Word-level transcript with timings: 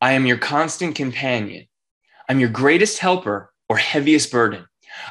I 0.00 0.12
am 0.12 0.26
your 0.26 0.38
constant 0.38 0.94
companion. 0.94 1.66
I'm 2.28 2.38
your 2.38 2.50
greatest 2.50 2.98
helper 2.98 3.52
or 3.68 3.76
heaviest 3.76 4.30
burden. 4.30 4.66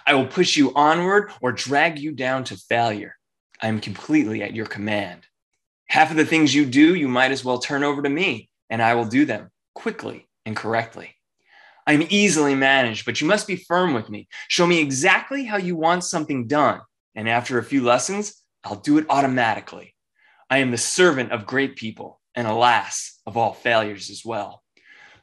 I 0.06 0.14
will 0.14 0.28
push 0.28 0.56
you 0.56 0.74
onward 0.76 1.32
or 1.42 1.52
drag 1.52 2.00
you 2.00 2.14
down 2.14 2.46
to 2.46 2.56
failure. 2.56 3.18
I 3.62 3.68
am 3.68 3.82
completely 3.82 4.44
at 4.44 4.56
your 4.56 4.66
command. 4.66 5.28
Half 5.90 6.12
of 6.12 6.18
the 6.18 6.26
things 6.26 6.56
you 6.56 6.66
do, 6.66 6.96
you 6.96 7.10
might 7.10 7.32
as 7.32 7.44
well 7.44 7.60
turn 7.60 7.84
over 7.84 8.02
to 8.02 8.10
me, 8.10 8.50
and 8.70 8.82
I 8.82 8.94
will 8.96 9.06
do 9.06 9.26
them 9.26 9.52
quickly 9.76 10.26
and 10.46 10.56
correctly. 10.56 11.16
I 11.86 11.92
am 11.92 12.08
easily 12.10 12.56
managed, 12.56 13.06
but 13.06 13.20
you 13.20 13.28
must 13.28 13.46
be 13.46 13.58
firm 13.58 13.94
with 13.94 14.10
me. 14.10 14.30
Show 14.48 14.68
me 14.68 14.80
exactly 14.80 15.44
how 15.44 15.58
you 15.58 15.76
want 15.76 16.06
something 16.06 16.48
done. 16.48 16.80
And 17.14 17.28
after 17.28 17.58
a 17.58 17.64
few 17.64 17.84
lessons, 17.84 18.42
I'll 18.64 18.76
do 18.76 19.00
it 19.00 19.06
automatically. 19.10 19.96
I 20.50 20.60
am 20.60 20.72
the 20.72 20.78
servant 20.78 21.34
of 21.34 21.46
great 21.46 21.76
people, 21.76 22.22
and 22.36 22.48
alas, 22.48 23.20
of 23.26 23.36
all 23.36 23.54
failures 23.54 24.10
as 24.10 24.24
well. 24.24 24.64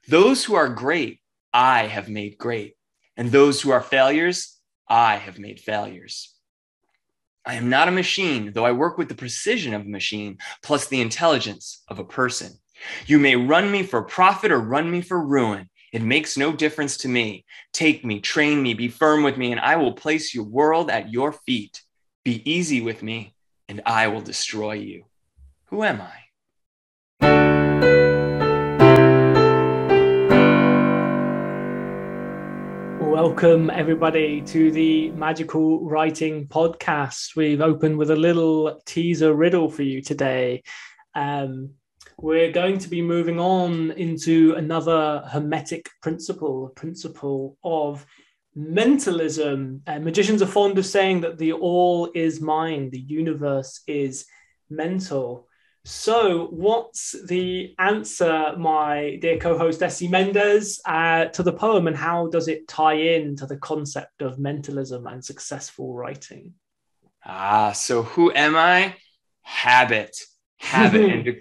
Those 0.08 0.44
who 0.44 0.54
are 0.54 0.68
great, 0.68 1.20
I 1.52 1.86
have 1.86 2.08
made 2.08 2.36
great. 2.36 2.74
And 3.16 3.30
those 3.30 3.60
who 3.60 3.70
are 3.70 3.80
failures, 3.80 4.58
I 4.88 5.16
have 5.16 5.38
made 5.38 5.60
failures. 5.60 6.34
I 7.46 7.54
am 7.54 7.68
not 7.68 7.88
a 7.88 7.92
machine, 7.92 8.52
though 8.52 8.64
I 8.64 8.72
work 8.72 8.98
with 8.98 9.08
the 9.08 9.14
precision 9.14 9.74
of 9.74 9.82
a 9.82 9.88
machine 9.88 10.38
plus 10.62 10.86
the 10.86 11.00
intelligence 11.00 11.82
of 11.88 11.98
a 11.98 12.04
person. 12.04 12.52
You 13.06 13.18
may 13.18 13.36
run 13.36 13.70
me 13.70 13.82
for 13.82 14.02
profit 14.02 14.50
or 14.50 14.58
run 14.58 14.90
me 14.90 15.00
for 15.00 15.22
ruin. 15.24 15.68
It 15.92 16.02
makes 16.02 16.36
no 16.36 16.52
difference 16.52 16.96
to 16.98 17.08
me. 17.08 17.44
Take 17.72 18.04
me, 18.04 18.20
train 18.20 18.62
me, 18.62 18.74
be 18.74 18.88
firm 18.88 19.22
with 19.22 19.36
me, 19.36 19.52
and 19.52 19.60
I 19.60 19.76
will 19.76 19.92
place 19.92 20.34
your 20.34 20.44
world 20.44 20.90
at 20.90 21.12
your 21.12 21.32
feet. 21.32 21.82
Be 22.24 22.42
easy 22.50 22.80
with 22.80 23.02
me, 23.02 23.34
and 23.68 23.80
I 23.86 24.08
will 24.08 24.22
destroy 24.22 24.72
you. 24.72 25.04
Who 25.66 25.82
am 25.82 26.00
I? 26.00 26.23
Welcome, 33.14 33.70
everybody, 33.70 34.42
to 34.42 34.72
the 34.72 35.10
Magical 35.12 35.88
Writing 35.88 36.48
Podcast. 36.48 37.36
We've 37.36 37.60
opened 37.60 37.96
with 37.96 38.10
a 38.10 38.16
little 38.16 38.80
teaser 38.86 39.32
riddle 39.32 39.70
for 39.70 39.84
you 39.84 40.02
today. 40.02 40.64
Um, 41.14 41.74
we're 42.18 42.50
going 42.50 42.78
to 42.78 42.88
be 42.88 43.02
moving 43.02 43.38
on 43.38 43.92
into 43.92 44.54
another 44.54 45.22
Hermetic 45.30 45.88
principle, 46.02 46.66
a 46.66 46.70
principle 46.70 47.56
of 47.62 48.04
mentalism. 48.56 49.82
Uh, 49.86 50.00
magicians 50.00 50.42
are 50.42 50.46
fond 50.46 50.76
of 50.76 50.84
saying 50.84 51.20
that 51.20 51.38
the 51.38 51.52
all 51.52 52.10
is 52.16 52.40
mind, 52.40 52.90
the 52.90 52.98
universe 52.98 53.80
is 53.86 54.26
mental. 54.68 55.46
So, 55.86 56.46
what's 56.46 57.14
the 57.26 57.74
answer, 57.78 58.56
my 58.56 59.18
dear 59.20 59.36
co 59.36 59.58
host 59.58 59.82
S.C. 59.82 60.08
Mendes, 60.08 60.80
uh, 60.86 61.26
to 61.26 61.42
the 61.42 61.52
poem, 61.52 61.86
and 61.86 61.96
how 61.96 62.28
does 62.28 62.48
it 62.48 62.66
tie 62.66 62.94
in 62.94 63.36
to 63.36 63.46
the 63.46 63.58
concept 63.58 64.22
of 64.22 64.38
mentalism 64.38 65.06
and 65.06 65.22
successful 65.22 65.92
writing? 65.92 66.54
Ah, 67.26 67.72
so 67.72 68.02
who 68.02 68.32
am 68.32 68.56
I? 68.56 68.96
Habit. 69.42 70.16
Habit. 70.56 71.00
and 71.10 71.24
to 71.26 71.34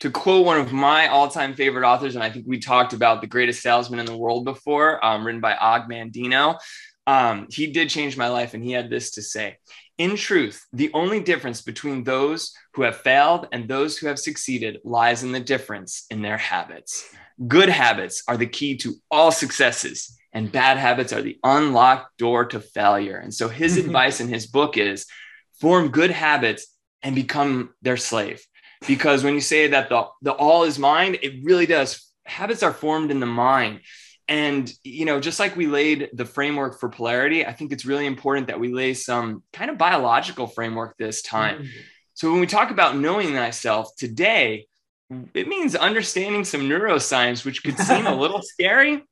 to 0.00 0.10
quote 0.10 0.46
one 0.46 0.58
of 0.58 0.72
my 0.72 1.08
all-time 1.08 1.54
favorite 1.54 1.86
authors, 1.86 2.14
and 2.14 2.24
I 2.24 2.30
think 2.30 2.46
we 2.46 2.58
talked 2.58 2.92
about 2.94 3.20
the 3.20 3.26
greatest 3.26 3.62
salesman 3.62 4.00
in 4.00 4.06
the 4.06 4.16
world 4.16 4.46
before, 4.46 5.02
um, 5.04 5.26
written 5.26 5.42
by 5.42 5.54
Og 5.56 5.90
Mandino. 5.90 6.58
Um, 7.06 7.46
he 7.50 7.68
did 7.68 7.88
change 7.88 8.16
my 8.16 8.28
life, 8.28 8.54
and 8.54 8.62
he 8.64 8.72
had 8.72 8.90
this 8.90 9.12
to 9.12 9.22
say: 9.22 9.58
"In 9.98 10.16
truth, 10.16 10.64
the 10.72 10.90
only 10.92 11.20
difference 11.20 11.62
between 11.62 12.04
those 12.04 12.52
who 12.74 12.82
have 12.82 12.96
failed 12.96 13.48
and 13.52 13.68
those 13.68 13.98
who 13.98 14.06
have 14.06 14.18
succeeded 14.18 14.80
lies 14.84 15.22
in 15.22 15.32
the 15.32 15.40
difference 15.40 16.06
in 16.10 16.22
their 16.22 16.38
habits. 16.38 17.08
Good 17.46 17.68
habits 17.68 18.22
are 18.28 18.36
the 18.36 18.46
key 18.46 18.76
to 18.78 18.94
all 19.10 19.32
successes." 19.32 20.16
And 20.32 20.52
bad 20.52 20.76
habits 20.76 21.12
are 21.12 21.22
the 21.22 21.40
unlocked 21.42 22.16
door 22.16 22.44
to 22.44 22.60
failure. 22.60 23.16
And 23.16 23.34
so 23.34 23.48
his 23.48 23.76
advice 23.84 24.20
in 24.20 24.28
his 24.28 24.46
book 24.46 24.76
is 24.76 25.06
form 25.60 25.88
good 25.88 26.12
habits 26.12 26.68
and 27.02 27.16
become 27.16 27.70
their 27.82 27.96
slave 27.96 28.40
because 28.86 29.22
when 29.22 29.34
you 29.34 29.40
say 29.40 29.68
that 29.68 29.88
the, 29.88 30.06
the 30.22 30.32
all 30.32 30.64
is 30.64 30.78
mind, 30.78 31.18
it 31.22 31.44
really 31.44 31.66
does. 31.66 32.06
Habits 32.24 32.62
are 32.62 32.72
formed 32.72 33.10
in 33.10 33.20
the 33.20 33.26
mind. 33.26 33.80
And, 34.30 34.72
you 34.84 35.06
know, 35.06 35.18
just 35.18 35.40
like 35.40 35.56
we 35.56 35.66
laid 35.66 36.10
the 36.12 36.24
framework 36.24 36.78
for 36.78 36.88
polarity, 36.88 37.44
I 37.44 37.52
think 37.52 37.72
it's 37.72 37.84
really 37.84 38.06
important 38.06 38.46
that 38.46 38.60
we 38.60 38.72
lay 38.72 38.94
some 38.94 39.42
kind 39.52 39.72
of 39.72 39.76
biological 39.76 40.46
framework 40.46 40.96
this 40.96 41.20
time. 41.20 41.56
Mm-hmm. 41.56 41.80
So 42.14 42.30
when 42.30 42.40
we 42.40 42.46
talk 42.46 42.70
about 42.70 42.96
knowing 42.96 43.32
thyself 43.32 43.90
today, 43.96 44.68
it 45.34 45.48
means 45.48 45.74
understanding 45.74 46.44
some 46.44 46.60
neuroscience, 46.62 47.44
which 47.44 47.64
could 47.64 47.76
seem 47.76 48.06
a 48.06 48.14
little 48.20 48.40
scary, 48.40 49.02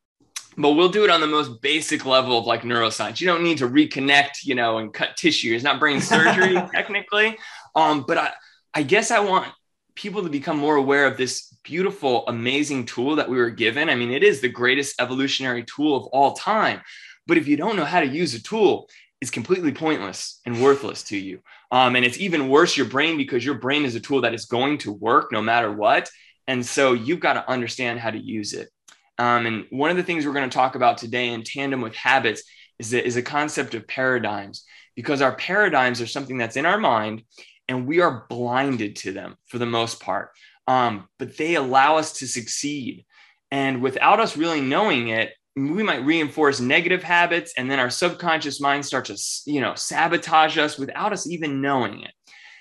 but 0.57 0.75
we'll 0.75 0.89
do 0.89 1.03
it 1.03 1.11
on 1.11 1.21
the 1.21 1.27
most 1.27 1.61
basic 1.61 2.07
level 2.07 2.39
of 2.39 2.47
like 2.47 2.62
neuroscience. 2.62 3.21
You 3.21 3.27
don't 3.27 3.43
need 3.43 3.59
to 3.59 3.69
reconnect, 3.69 4.45
you 4.45 4.55
know, 4.55 4.78
and 4.78 4.95
cut 4.95 5.17
tissue. 5.17 5.53
It's 5.53 5.65
not 5.65 5.81
brain 5.81 6.01
surgery 6.01 6.55
technically. 6.73 7.37
Um, 7.75 8.05
but 8.07 8.19
I, 8.19 8.33
I 8.73 8.84
guess 8.84 9.11
I 9.11 9.19
want 9.19 9.49
people 9.97 10.23
to 10.23 10.28
become 10.28 10.59
more 10.59 10.77
aware 10.77 11.07
of 11.07 11.17
this 11.17 11.47
beautiful, 11.69 12.27
amazing 12.29 12.87
tool 12.87 13.17
that 13.17 13.29
we 13.29 13.37
were 13.37 13.51
given. 13.51 13.91
I 13.91 13.95
mean, 13.95 14.11
it 14.11 14.25
is 14.25 14.41
the 14.41 14.49
greatest 14.49 14.99
evolutionary 14.99 15.65
tool 15.65 15.97
of 15.97 16.06
all 16.06 16.33
time. 16.33 16.81
But 17.27 17.37
if 17.37 17.47
you 17.47 17.59
don't 17.59 17.77
know 17.77 17.84
how 17.84 18.01
to 18.01 18.06
use 18.06 18.34
a 18.34 18.43
tool, 18.43 18.89
it's 19.21 19.31
completely 19.31 19.73
pointless 19.73 20.41
and 20.47 20.62
worthless 20.62 21.03
to 21.05 21.19
you. 21.19 21.41
Um, 21.71 21.95
and 21.95 22.07
it's 22.07 22.19
even 22.19 22.49
worse, 22.49 22.75
your 22.75 22.87
brain, 22.87 23.19
because 23.19 23.45
your 23.45 23.57
brain 23.57 23.84
is 23.84 23.95
a 23.95 24.01
tool 24.01 24.23
that 24.23 24.33
is 24.33 24.47
going 24.47 24.78
to 24.78 24.93
work 24.93 25.31
no 25.31 25.43
matter 25.43 25.71
what. 25.71 26.09
And 26.47 26.65
so 26.65 26.95
you've 26.95 27.21
got 27.21 27.34
to 27.34 27.51
understand 27.51 28.01
how 28.01 28.12
to 28.12 28.19
use 28.19 28.55
it. 28.55 28.71
Um, 29.19 29.45
and 29.45 29.67
one 29.69 29.91
of 29.91 29.99
the 29.99 30.03
things 30.03 30.25
we're 30.25 30.33
going 30.33 30.49
to 30.49 30.55
talk 30.55 30.75
about 30.75 30.97
today 30.97 31.28
in 31.28 31.43
tandem 31.43 31.83
with 31.83 31.95
habits 31.95 32.45
is, 32.78 32.91
the, 32.91 33.05
is 33.05 33.17
a 33.17 33.23
concept 33.23 33.75
of 33.75 33.87
paradigms, 33.87 34.65
because 34.97 35.21
our 35.21 35.37
paradigms 35.37 36.01
are 36.01 36.07
something 36.07 36.39
that's 36.39 36.57
in 36.57 36.65
our 36.65 36.78
mind 36.78 37.25
and 37.69 37.87
we 37.87 38.01
are 38.01 38.25
blinded 38.31 38.97
to 38.97 39.12
them 39.12 39.37
for 39.49 39.59
the 39.59 39.67
most 39.67 40.01
part. 40.01 40.31
Um, 40.69 41.09
but 41.19 41.37
they 41.37 41.56
allow 41.56 41.97
us 41.97 42.12
to 42.19 42.29
succeed. 42.29 43.05
And 43.51 43.83
without 43.83 44.21
us 44.21 44.37
really 44.37 44.61
knowing 44.61 45.09
it, 45.09 45.33
we 45.56 45.83
might 45.83 46.05
reinforce 46.05 46.61
negative 46.61 47.03
habits 47.03 47.55
and 47.56 47.71
then 47.71 47.81
our 47.81 47.91
subconscious 47.91 48.61
mind 48.61 48.84
starts 48.84 49.43
to 49.43 49.51
you 49.51 49.61
know 49.61 49.75
sabotage 49.75 50.57
us 50.57 50.78
without 50.78 51.12
us 51.12 51.28
even 51.28 51.61
knowing 51.61 52.03
it 52.03 52.12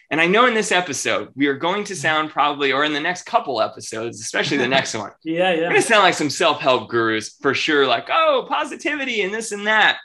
and 0.10 0.20
i 0.20 0.26
know 0.26 0.48
in 0.48 0.56
this 0.56 0.72
episode 0.72 1.30
we 1.36 1.46
are 1.46 1.54
going 1.54 1.84
to 1.84 1.96
sound 1.96 2.32
probably 2.32 2.72
or 2.72 2.84
in 2.84 2.94
the 2.94 3.00
next 3.00 3.24
couple 3.24 3.62
episodes 3.62 4.20
especially 4.20 4.58
the 4.58 4.68
next 4.68 4.96
one 4.96 5.12
yeah 5.24 5.52
yeah 5.52 5.62
we're 5.62 5.70
going 5.70 5.76
to 5.76 5.88
sound 5.88 6.04
like 6.04 6.16
some 6.16 6.30
self-help 6.30 6.90
gurus 6.90 7.38
for 7.42 7.54
sure 7.54 7.86
like 7.86 8.08
oh 8.12 8.48
positivity 8.50 9.22
and 9.22 9.34
this 9.34 9.52
and 9.52 9.68
that 9.68 9.98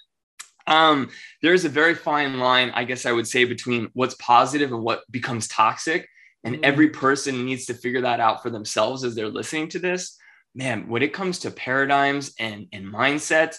um, 0.67 1.11
there's 1.43 1.65
a 1.65 1.69
very 1.69 1.97
fine 1.97 2.39
line, 2.39 2.71
I 2.75 2.85
guess 2.85 3.05
I 3.05 3.11
would 3.11 3.27
say, 3.27 3.45
between 3.45 3.89
what's 3.95 4.15
positive 4.15 4.73
and 4.73 4.83
what 4.83 5.03
becomes 5.11 5.49
toxic. 5.49 6.09
And 6.45 6.57
mm-hmm. 6.57 6.65
every 6.65 6.91
person 6.91 7.45
needs 7.45 7.67
to 7.67 7.75
figure 7.75 8.01
that 8.03 8.21
out 8.21 8.43
for 8.43 8.51
themselves 8.51 9.05
as 9.05 9.15
they're 9.15 9.29
listening 9.29 9.69
to 9.69 9.79
this. 9.79 10.17
Man, 10.55 10.89
when 10.89 11.03
it 11.03 11.15
comes 11.15 11.39
to 11.41 11.51
paradigms 11.51 12.35
and, 12.39 12.67
and 12.73 12.87
mindsets, 12.87 13.57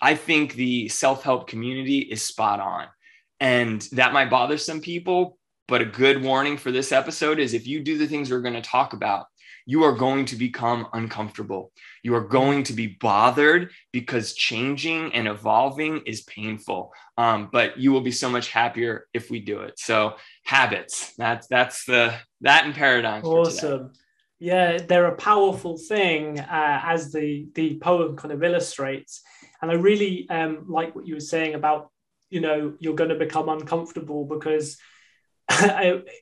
I 0.00 0.14
think 0.14 0.54
the 0.54 0.88
self 0.88 1.22
help 1.22 1.48
community 1.48 1.98
is 1.98 2.22
spot 2.22 2.60
on. 2.60 2.86
And 3.40 3.80
that 3.92 4.12
might 4.12 4.30
bother 4.30 4.58
some 4.58 4.80
people, 4.80 5.38
but 5.68 5.82
a 5.82 5.86
good 5.86 6.22
warning 6.22 6.56
for 6.56 6.70
this 6.70 6.92
episode 6.92 7.38
is 7.38 7.54
if 7.54 7.66
you 7.66 7.80
do 7.80 7.98
the 7.98 8.06
things 8.06 8.30
we're 8.30 8.40
going 8.40 8.54
to 8.54 8.62
talk 8.62 8.92
about, 8.92 9.26
you 9.66 9.84
are 9.84 9.92
going 9.92 10.26
to 10.26 10.36
become 10.36 10.86
uncomfortable. 10.92 11.72
You 12.02 12.14
are 12.14 12.24
going 12.24 12.64
to 12.64 12.72
be 12.72 12.86
bothered 12.86 13.70
because 13.92 14.34
changing 14.34 15.14
and 15.14 15.26
evolving 15.26 16.02
is 16.06 16.22
painful. 16.22 16.92
Um, 17.16 17.48
but 17.50 17.78
you 17.78 17.92
will 17.92 18.02
be 18.02 18.10
so 18.10 18.28
much 18.28 18.50
happier 18.50 19.06
if 19.14 19.30
we 19.30 19.40
do 19.40 19.60
it. 19.60 19.78
So 19.78 20.16
habits. 20.44 21.14
That's 21.16 21.46
that's 21.46 21.84
the 21.84 22.14
that 22.42 22.64
and 22.64 22.74
paradigms. 22.74 23.26
Awesome. 23.26 23.92
Yeah, 24.38 24.78
they're 24.78 25.06
a 25.06 25.16
powerful 25.16 25.78
thing, 25.78 26.40
uh, 26.40 26.80
as 26.84 27.12
the 27.12 27.46
the 27.54 27.78
poem 27.78 28.16
kind 28.16 28.32
of 28.32 28.42
illustrates. 28.42 29.22
And 29.62 29.70
I 29.70 29.74
really 29.74 30.28
um, 30.28 30.66
like 30.68 30.94
what 30.94 31.06
you 31.06 31.14
were 31.14 31.20
saying 31.20 31.54
about 31.54 31.90
you 32.28 32.40
know 32.40 32.74
you're 32.80 32.94
going 32.94 33.10
to 33.10 33.16
become 33.16 33.48
uncomfortable 33.48 34.26
because 34.26 34.76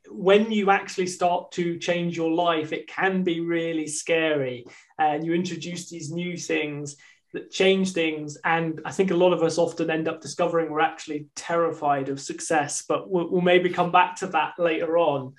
when 0.09 0.51
you 0.51 0.71
actually 0.71 1.07
start 1.07 1.53
to 1.53 1.79
change 1.79 2.17
your 2.17 2.33
life, 2.33 2.73
it 2.73 2.89
can 2.89 3.23
be 3.23 3.41
really 3.41 3.87
scary. 3.87 4.65
And 4.99 5.25
you 5.25 5.33
introduce 5.33 5.89
these 5.89 6.11
new 6.11 6.37
things 6.37 6.97
that 7.33 7.51
change 7.51 7.93
things. 7.93 8.37
And 8.45 8.81
I 8.85 8.93
think 8.93 9.11
a 9.11 9.17
lot 9.17 9.33
of 9.33 9.43
us 9.43 9.59
often 9.59 9.91
end 9.91 10.09
up 10.09 10.21
discovering 10.21 10.71
we're 10.71 10.81
actually 10.81 11.27
terrified 11.35 12.09
of 12.09 12.21
success, 12.21 12.85
but 12.87 13.11
we'll, 13.11 13.31
we'll 13.31 13.41
maybe 13.41 13.71
come 13.71 13.91
back 13.91 14.17
to 14.17 14.27
that 14.29 14.55
later 14.59 14.99
on. 14.99 15.35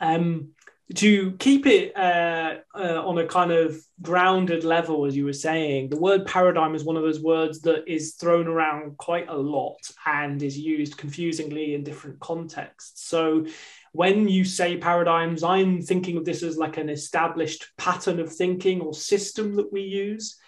Um, 0.00 0.50
to 0.94 1.32
keep 1.32 1.66
it 1.66 1.96
uh, 1.96 2.58
uh, 2.74 3.04
on 3.04 3.18
a 3.18 3.26
kind 3.26 3.50
of 3.50 3.76
grounded 4.00 4.62
level, 4.62 5.04
as 5.04 5.16
you 5.16 5.24
were 5.24 5.32
saying, 5.32 5.88
the 5.88 5.98
word 5.98 6.26
paradigm 6.26 6.76
is 6.76 6.84
one 6.84 6.96
of 6.96 7.02
those 7.02 7.20
words 7.20 7.60
that 7.62 7.88
is 7.88 8.14
thrown 8.14 8.46
around 8.46 8.96
quite 8.96 9.28
a 9.28 9.36
lot 9.36 9.78
and 10.06 10.40
is 10.42 10.56
used 10.56 10.96
confusingly 10.96 11.74
in 11.74 11.82
different 11.82 12.20
contexts. 12.20 13.08
So, 13.08 13.46
when 13.92 14.28
you 14.28 14.44
say 14.44 14.76
paradigms, 14.76 15.42
I'm 15.42 15.82
thinking 15.82 16.18
of 16.18 16.24
this 16.24 16.42
as 16.42 16.56
like 16.56 16.76
an 16.76 16.88
established 16.88 17.66
pattern 17.78 18.20
of 18.20 18.32
thinking 18.32 18.80
or 18.80 18.94
system 18.94 19.56
that 19.56 19.72
we 19.72 19.80
use. 19.80 20.38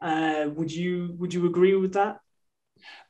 Uh, 0.00 0.48
would 0.54 0.70
you 0.70 1.16
would 1.18 1.34
you 1.34 1.46
agree 1.46 1.74
with 1.74 1.94
that? 1.94 2.18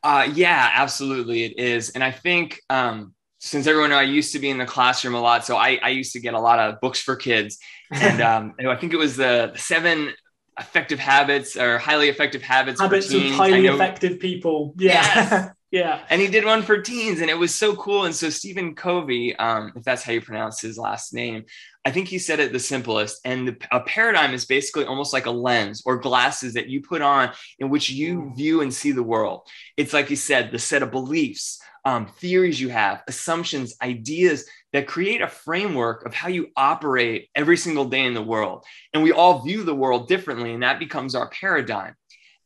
Uh, 0.03 0.29
yeah, 0.33 0.71
absolutely, 0.75 1.45
it 1.45 1.59
is. 1.59 1.91
And 1.91 2.03
I 2.03 2.13
think 2.13 2.61
um, 2.71 3.15
since 3.39 3.67
everyone 3.67 3.93
I 3.93 4.03
used 4.03 4.33
to 4.33 4.39
be 4.39 4.51
in 4.51 4.59
the 4.59 4.67
classroom 4.67 5.15
a 5.15 5.21
lot, 5.21 5.45
so 5.45 5.57
I, 5.57 5.79
I 5.83 5.91
used 5.91 6.13
to 6.13 6.21
get 6.21 6.35
a 6.35 6.41
lot 6.41 6.59
of 6.59 6.81
books 6.81 7.01
for 7.01 7.17
kids, 7.17 7.59
and 7.91 8.21
um, 8.31 8.55
I 8.59 8.77
think 8.77 8.93
it 8.93 8.99
was 8.99 9.17
the 9.17 9.53
seven 9.57 10.13
effective 10.59 10.99
habits 10.99 11.57
or 11.57 11.79
highly 11.79 12.09
effective 12.09 12.43
habits. 12.43 12.81
Habits 12.81 13.13
of 13.13 13.23
highly 13.23 13.67
effective 13.67 14.19
people. 14.19 14.75
Yeah. 14.77 14.93
Yes. 14.93 15.51
Yeah. 15.71 16.01
And 16.09 16.21
he 16.21 16.29
did 16.29 16.47
one 16.47 16.63
for 16.63 16.81
teens 16.81 17.21
and 17.21 17.29
it 17.29 17.39
was 17.39 17.55
so 17.55 17.77
cool. 17.77 18.05
And 18.05 18.15
so 18.15 18.31
Stephen 18.31 18.75
Covey, 18.75 19.37
um, 19.37 19.73
if 19.77 19.83
that's 19.83 20.03
how 20.03 20.13
you 20.13 20.23
pronounce 20.23 20.61
his 20.61 20.79
last 20.79 21.13
name, 21.13 21.45
I 21.85 21.91
think 21.91 22.09
he 22.09 22.19
said 22.19 22.41
it 22.41 22.53
the 22.53 22.59
simplest. 22.59 23.21
And 23.25 23.49
the, 23.49 23.57
a 23.71 23.81
paradigm 23.81 24.33
is 24.33 24.47
basically 24.47 24.87
almost 24.87 25.13
like 25.13 25.27
a 25.27 25.31
lens 25.31 25.83
or 25.85 25.99
glasses 25.99 26.55
that 26.55 26.69
you 26.69 26.81
put 26.81 27.03
on 27.03 27.33
in 27.59 27.69
which 27.69 27.91
you 27.91 28.21
mm. 28.21 28.37
view 28.37 28.63
and 28.63 28.73
see 28.73 28.93
the 28.93 29.03
world. 29.03 29.47
It's 29.77 29.93
like 29.93 30.09
he 30.09 30.17
said, 30.17 30.51
the 30.51 30.59
set 30.59 30.83
of 30.83 30.91
beliefs, 30.91 31.61
um, 31.85 32.07
theories 32.07 32.61
you 32.61 32.71
have, 32.71 33.03
assumptions, 33.07 33.77
ideas 33.83 34.47
that 34.73 34.87
create 34.87 35.21
a 35.21 35.29
framework 35.29 36.05
of 36.07 36.15
how 36.15 36.29
you 36.29 36.49
operate 36.57 37.29
every 37.35 37.57
single 37.59 37.87
day 37.87 38.05
in 38.05 38.15
the 38.15 38.23
world. 38.23 38.65
And 38.93 39.03
we 39.03 39.13
all 39.13 39.43
view 39.43 39.65
the 39.65 39.75
world 39.75 40.09
differently, 40.09 40.55
and 40.55 40.63
that 40.63 40.79
becomes 40.79 41.15
our 41.15 41.29
paradigm. 41.29 41.95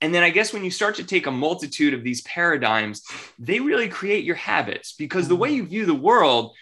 And 0.02 0.12
then 0.12 0.24
I 0.24 0.30
guess 0.30 0.52
when 0.52 0.64
you 0.64 0.70
start 0.70 0.96
to 0.96 1.04
take 1.04 1.26
a 1.26 1.30
multitude 1.30 1.94
of 1.94 2.02
these 2.02 2.22
paradigms, 2.22 3.02
they 3.38 3.60
really 3.60 3.88
create 3.88 4.24
your 4.24 4.34
habits 4.34 4.94
because 4.98 5.28
the 5.28 5.36
way 5.36 5.50
mm. 5.50 5.56
you 5.56 5.66
view 5.66 5.86
the 5.86 5.94
world 5.94 6.54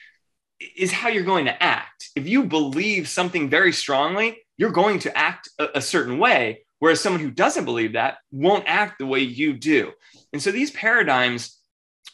is 0.77 0.93
how 0.93 1.09
you're 1.09 1.25
going 1.25 1.47
to 1.47 1.63
act. 1.63 2.11
If 2.15 2.29
you 2.29 2.45
believe 2.45 3.09
something 3.09 3.49
very 3.49 3.73
strongly, 3.73 4.43
you're 4.59 4.71
going 4.71 4.99
to 5.01 5.17
act 5.17 5.49
a, 5.59 5.79
a 5.79 5.81
certain 5.81 6.19
way, 6.19 6.67
whereas 6.81 7.01
someone 7.01 7.23
who 7.23 7.31
doesn't 7.31 7.65
believe 7.65 7.95
that 7.95 8.19
won't 8.31 8.65
act 8.67 8.99
the 8.99 9.07
way 9.07 9.21
you 9.21 9.55
do. 9.55 9.93
And 10.35 10.43
so 10.43 10.53
these 10.53 10.71
paradigms 10.71 11.57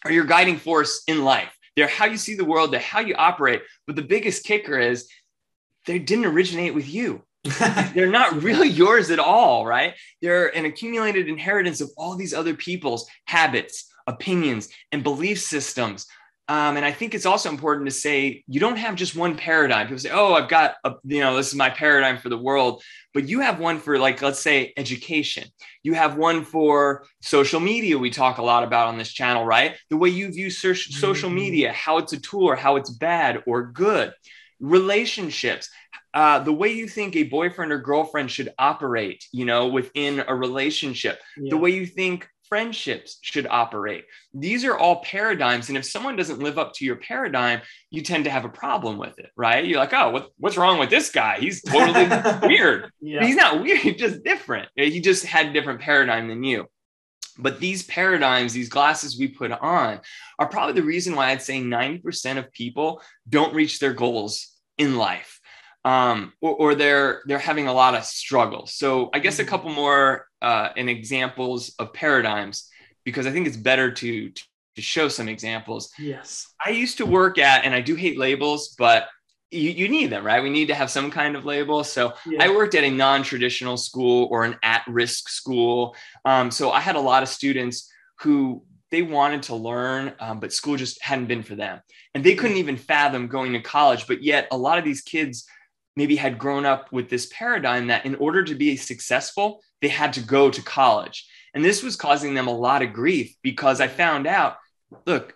are 0.05 0.12
your 0.12 0.25
guiding 0.25 0.58
force 0.58 1.02
in 1.08 1.25
life. 1.25 1.52
They're 1.75 1.88
how 1.88 2.06
you 2.06 2.19
see 2.19 2.37
the 2.37 2.44
world, 2.44 2.72
they're 2.72 2.79
how 2.79 3.00
you 3.00 3.17
operate. 3.17 3.62
But 3.88 3.96
the 3.96 4.02
biggest 4.02 4.44
kicker 4.44 4.79
is 4.79 5.08
they 5.87 5.99
didn't 5.99 6.26
originate 6.26 6.75
with 6.75 6.88
you. 6.88 7.25
they're 7.94 8.10
not 8.10 8.43
really 8.43 8.69
yours 8.69 9.10
at 9.10 9.19
all, 9.19 9.66
right? 9.66 9.94
They're 10.22 10.54
an 10.56 10.64
accumulated 10.64 11.28
inheritance 11.28 11.81
of 11.81 11.90
all 11.96 12.16
these 12.16 12.34
other 12.34 12.54
people's 12.54 13.08
habits, 13.26 13.93
opinions, 14.06 14.69
and 14.93 15.02
belief 15.02 15.40
systems. 15.40 16.06
Um, 16.48 16.76
and 16.76 16.87
I 16.87 16.93
think 16.93 17.14
it's 17.14 17.26
also 17.26 17.50
important 17.50 17.88
to 17.88 17.94
say 17.94 18.44
you 18.46 18.60
don't 18.60 18.76
have 18.76 18.94
just 18.94 19.16
one 19.16 19.37
paradigm. 19.37 19.87
People 19.87 19.98
say, 19.98 20.10
"Oh, 20.12 20.34
I've 20.34 20.48
got 20.48 20.76
a, 20.84 20.94
you 21.02 21.19
know, 21.19 21.37
this 21.37 21.48
is 21.48 21.56
my 21.56 21.70
paradigm 21.70 22.19
for 22.19 22.28
the 22.28 22.38
world," 22.38 22.84
but 23.12 23.28
you 23.28 23.40
have 23.40 23.58
one 23.58 23.81
for 23.81 23.98
like, 23.98 24.22
let's 24.22 24.38
say, 24.38 24.72
education. 24.76 25.48
You 25.82 25.94
have 25.94 26.16
one 26.16 26.44
for 26.44 27.04
social 27.20 27.58
media. 27.58 27.98
We 27.98 28.10
talk 28.10 28.38
a 28.38 28.44
lot 28.44 28.62
about 28.62 28.87
on 28.87 28.96
this 28.96 29.12
channel, 29.12 29.44
right? 29.44 29.75
The 29.90 29.96
way 29.96 30.10
you 30.10 30.31
view 30.31 30.50
social 30.50 31.28
mm-hmm. 31.28 31.34
media, 31.34 31.72
how 31.72 31.98
it's 31.98 32.12
a 32.12 32.20
tool 32.20 32.44
or 32.44 32.54
how 32.54 32.76
it's 32.76 32.90
bad 32.90 33.43
or 33.46 33.66
good. 33.66 34.12
Relationships, 34.60 35.69
uh, 36.17 36.39
the 36.39 36.53
way 36.53 36.73
you 36.73 36.89
think 36.89 37.15
a 37.15 37.25
boyfriend 37.25 37.71
or 37.71 37.79
girlfriend 37.79 38.31
should 38.31 38.49
operate, 38.59 39.27
you 39.33 39.45
know, 39.45 39.67
within 39.67 40.25
a 40.27 40.35
relationship, 40.35 41.21
yeah. 41.37 41.51
the 41.51 41.59
way 41.59 41.71
you 41.71 41.85
think 41.85 42.27
friendships 42.49 43.19
should 43.21 43.47
operate. 43.47 44.07
These 44.33 44.65
are 44.65 44.79
all 44.79 45.03
paradigms. 45.03 45.69
And 45.69 45.77
if 45.77 45.85
someone 45.85 46.17
doesn't 46.17 46.39
live 46.39 46.57
up 46.57 46.73
to 46.75 46.87
your 46.87 46.97
paradigm, 46.97 47.61
you 47.91 48.01
tend 48.01 48.25
to 48.25 48.31
have 48.31 48.47
a 48.47 48.49
problem 48.49 48.97
with 48.97 49.19
it, 49.19 49.31
right? 49.37 49.67
You're 49.67 49.79
like, 49.79 49.93
oh, 49.93 50.09
what, 50.09 50.31
what's 50.39 50.57
wrong 50.57 50.79
with 50.79 50.89
this 50.89 51.11
guy? 51.11 51.37
He's 51.39 51.61
totally 51.61 52.09
weird. 52.49 52.91
Yeah. 53.03 53.23
He's 53.23 53.37
not 53.37 53.61
weird, 53.61 53.81
he's 53.81 54.01
just 54.01 54.25
different. 54.25 54.71
He 54.75 55.03
just 55.03 55.27
had 55.27 55.49
a 55.49 55.53
different 55.53 55.83
paradigm 55.83 56.29
than 56.29 56.43
you. 56.43 56.65
But 57.37 57.61
these 57.61 57.83
paradigms, 57.83 58.55
these 58.55 58.71
glasses 58.71 59.19
we 59.19 59.29
put 59.29 59.53
on, 59.53 60.01
are 60.39 60.49
probably 60.49 60.81
the 60.81 60.87
reason 60.87 61.15
why 61.15 61.31
I'd 61.31 61.43
say 61.43 61.61
90% 61.61 62.39
of 62.39 62.51
people 62.53 63.03
don't 63.29 63.55
reach 63.55 63.81
their 63.81 63.93
goals 63.93 64.55
in 64.79 64.97
life 64.97 65.36
um, 65.87 66.33
or, 66.41 66.55
or, 66.56 66.75
they're 66.75 67.23
they're 67.27 67.38
having 67.38 67.69
a 67.69 67.73
lot 67.73 67.94
of 67.94 68.05
struggles. 68.05 68.75
So 68.75 69.09
I 69.15 69.21
guess 69.21 69.38
a 69.38 69.43
mm-hmm. 69.43 69.50
couple 69.50 69.71
more 69.71 70.27
uh, 70.43 70.71
in 70.75 70.88
examples 70.88 71.75
of 71.79 71.93
paradigms 71.93 72.69
because 73.05 73.25
I 73.25 73.31
think 73.31 73.47
it's 73.47 73.56
better 73.56 73.93
to 73.93 74.31
to 74.31 74.83
show 74.83 75.06
some 75.06 75.29
examples. 75.29 75.93
Yes, 75.97 76.53
I 76.65 76.71
used 76.71 76.99
to 76.99 77.06
work 77.06 77.38
at, 77.38 77.65
and 77.65 77.73
I 77.73 77.81
do 77.83 77.94
hate 77.94 78.19
labels, 78.19 78.75
but 78.77 79.06
you, 79.53 79.71
you 79.71 79.88
need 79.88 80.11
them, 80.11 80.27
right? 80.27 80.43
We 80.43 80.50
need 80.50 80.67
to 80.67 80.75
have 80.75 80.91
some 80.91 81.09
kind 81.09 81.37
of 81.37 81.44
label. 81.44 81.85
So 81.85 82.15
yeah. 82.27 82.43
I 82.43 82.49
worked 82.49 82.75
at 82.75 82.82
a 82.82 82.91
non-traditional 82.91 83.77
school 83.77 84.27
or 84.32 84.44
an 84.44 84.56
at-risk 84.65 85.29
school. 85.29 85.94
Um, 86.25 86.50
so 86.50 86.73
I 86.73 86.81
had 86.81 86.97
a 86.97 87.00
lot 87.00 87.23
of 87.23 87.29
students 87.29 87.89
who 88.19 88.65
they 88.91 89.03
wanted 89.03 89.44
to 89.44 89.55
learn, 89.55 90.15
um, 90.19 90.41
but 90.41 90.53
school 90.53 90.77
just 90.77 91.00
hadn't 91.00 91.27
been 91.27 91.44
for 91.44 91.55
them, 91.55 91.81
and 92.12 92.25
they 92.25 92.35
couldn't 92.35 92.56
even 92.56 92.77
fathom 92.77 93.29
going 93.29 93.53
to 93.53 93.61
college. 93.61 94.09
But 94.09 94.23
yet, 94.23 94.49
a 94.50 94.56
lot 94.56 94.79
of 94.79 94.85
these 94.85 95.03
kids 95.03 95.47
maybe 95.96 96.16
had 96.16 96.38
grown 96.38 96.66
up 96.66 96.93
with 96.93 97.08
this 97.08 97.26
paradigm 97.26 97.88
that 97.88 98.04
in 98.06 98.14
order 98.16 98.44
to 98.44 98.54
be 98.54 98.76
successful, 98.76 99.60
they 99.81 99.88
had 99.88 100.12
to 100.12 100.20
go 100.20 100.50
to 100.50 100.62
college. 100.62 101.26
And 101.54 101.64
this 101.64 101.82
was 101.82 101.96
causing 101.96 102.34
them 102.34 102.48
a 102.48 102.54
lot 102.56 102.82
of 102.82 102.93
grief 102.93 103.34
because 103.43 103.81
I 103.81 103.88
found 103.88 104.26
out 104.26 104.56
look, 105.06 105.34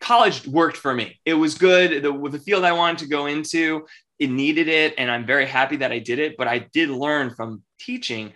college 0.00 0.46
worked 0.46 0.76
for 0.76 0.94
me. 0.94 1.20
It 1.24 1.34
was 1.34 1.54
good. 1.54 2.02
The, 2.02 2.28
the 2.30 2.38
field 2.38 2.64
I 2.64 2.72
wanted 2.72 2.98
to 2.98 3.08
go 3.08 3.26
into, 3.26 3.86
it 4.18 4.30
needed 4.30 4.68
it. 4.68 4.94
And 4.98 5.10
I'm 5.10 5.26
very 5.26 5.46
happy 5.46 5.76
that 5.76 5.92
I 5.92 5.98
did 5.98 6.18
it. 6.18 6.36
But 6.36 6.48
I 6.48 6.60
did 6.72 6.88
learn 6.88 7.34
from 7.34 7.62
teaching 7.78 8.32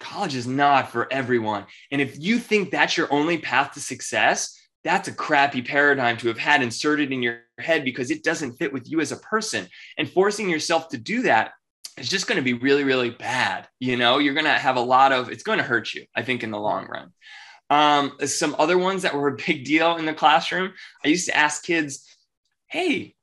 college 0.00 0.34
is 0.34 0.46
not 0.46 0.90
for 0.90 1.10
everyone. 1.12 1.64
And 1.90 2.00
if 2.00 2.20
you 2.20 2.38
think 2.38 2.70
that's 2.70 2.96
your 2.96 3.12
only 3.12 3.38
path 3.38 3.72
to 3.72 3.80
success, 3.80 4.58
that's 4.84 5.08
a 5.08 5.12
crappy 5.12 5.62
paradigm 5.62 6.16
to 6.18 6.28
have 6.28 6.38
had 6.38 6.62
inserted 6.62 7.10
in 7.10 7.22
your 7.22 7.40
head 7.58 7.84
because 7.84 8.10
it 8.10 8.22
doesn't 8.22 8.52
fit 8.58 8.72
with 8.72 8.88
you 8.88 9.00
as 9.00 9.12
a 9.12 9.16
person. 9.16 9.66
And 9.96 10.08
forcing 10.08 10.50
yourself 10.50 10.90
to 10.90 10.98
do 10.98 11.22
that 11.22 11.52
is 11.96 12.08
just 12.08 12.26
going 12.26 12.36
to 12.36 12.42
be 12.42 12.52
really, 12.52 12.84
really 12.84 13.10
bad. 13.10 13.66
You 13.80 13.96
know, 13.96 14.18
you're 14.18 14.34
going 14.34 14.44
to 14.44 14.52
have 14.52 14.76
a 14.76 14.80
lot 14.80 15.12
of, 15.12 15.30
it's 15.30 15.42
going 15.42 15.58
to 15.58 15.64
hurt 15.64 15.94
you, 15.94 16.04
I 16.14 16.22
think, 16.22 16.42
in 16.42 16.50
the 16.50 16.60
long 16.60 16.86
run. 16.86 17.12
Um, 17.70 18.18
some 18.26 18.54
other 18.58 18.76
ones 18.76 19.02
that 19.02 19.14
were 19.14 19.28
a 19.28 19.36
big 19.36 19.64
deal 19.64 19.96
in 19.96 20.04
the 20.04 20.12
classroom, 20.12 20.74
I 21.02 21.08
used 21.08 21.26
to 21.26 21.36
ask 21.36 21.64
kids, 21.64 22.06
hey, 22.66 23.14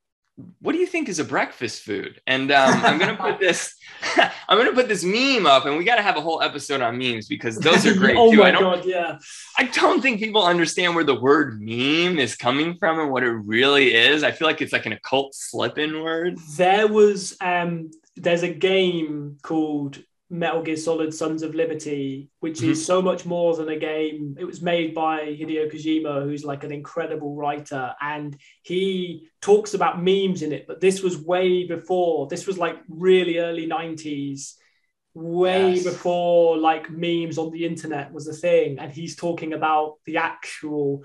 what 0.60 0.72
do 0.72 0.78
you 0.78 0.86
think 0.86 1.10
is 1.10 1.20
a 1.20 1.26
breakfast 1.26 1.84
food? 1.84 2.22
And 2.26 2.52
um, 2.52 2.84
I'm 2.84 2.98
going 2.98 3.16
to 3.16 3.22
put 3.22 3.40
this, 3.40 3.76
I'm 4.48 4.64
to 4.66 4.74
put 4.74 4.88
this 4.88 5.04
meme 5.04 5.46
up, 5.46 5.66
and 5.66 5.78
we 5.78 5.84
got 5.84 5.96
to 5.96 6.02
have 6.02 6.18
a 6.18 6.22
whole 6.22 6.42
episode 6.42 6.82
on 6.82 6.98
memes 6.98 7.28
because 7.28 7.56
those 7.60 7.86
are 7.86 7.94
great 7.94 8.18
oh 8.18 8.32
too. 8.32 8.38
my 8.38 8.48
I 8.48 8.52
don't, 8.52 8.62
god, 8.62 8.86
yeah. 8.86 9.18
I 9.58 9.66
don't 9.66 10.02
think 10.02 10.20
people 10.20 10.44
understand 10.44 10.96
where 10.96 11.04
the 11.04 11.20
word 11.20 11.62
meme 11.62 12.20
is 12.20 12.36
coming 12.36 12.78
from 12.78 13.00
and 13.00 13.12
what 13.12 13.24
it 13.24 13.32
really 13.32 13.94
is. 13.94 14.24
I 14.24 14.32
feel 14.32 14.48
like 14.48 14.62
it's 14.62 14.74
like 14.74 14.86
an 14.86 14.94
occult 14.94 15.36
slip-in 15.36 16.02
word. 16.02 16.38
There 16.56 16.88
was, 16.88 17.36
um, 17.42 17.92
there's 18.16 18.44
a 18.44 18.54
game 18.54 19.38
called 19.42 20.00
Metal 20.32 20.64
Gear 20.64 20.78
Solid 20.78 21.14
Sons 21.14 21.44
of 21.44 21.54
Liberty, 21.54 22.30
which 22.40 22.60
mm-hmm. 22.60 22.72
is 22.72 22.86
so 22.86 23.02
much 23.02 23.26
more 23.26 23.56
than 23.56 23.68
a 23.68 23.78
game. 23.78 24.36
It 24.40 24.46
was 24.46 24.62
made 24.62 24.96
by 24.96 25.26
Hideo 25.26 25.72
Kojima, 25.72 26.24
who's 26.24 26.46
like 26.46 26.64
an 26.64 26.72
incredible 26.72 27.36
writer, 27.36 27.94
and 28.00 28.38
he 28.64 29.28
talks 29.42 29.74
about 29.74 30.02
memes 30.02 30.42
in 30.42 30.54
it. 30.54 30.68
But 30.68 30.80
this 30.80 31.04
was 31.04 31.18
way 31.18 31.68
before. 31.68 32.28
This 32.28 32.48
was 32.48 32.58
like 32.58 32.78
really 32.88 33.40
early 33.40 33.68
90s, 33.68 34.54
way 35.14 35.74
yes. 35.74 35.84
before 35.84 36.58
like 36.58 36.90
memes 36.90 37.38
on 37.38 37.52
the 37.52 37.66
internet 37.66 38.14
was 38.14 38.28
a 38.28 38.34
thing. 38.34 38.80
And 38.80 38.92
he's 38.92 39.18
talking 39.18 39.52
about 39.52 39.96
the 40.06 40.18
actual 40.18 41.04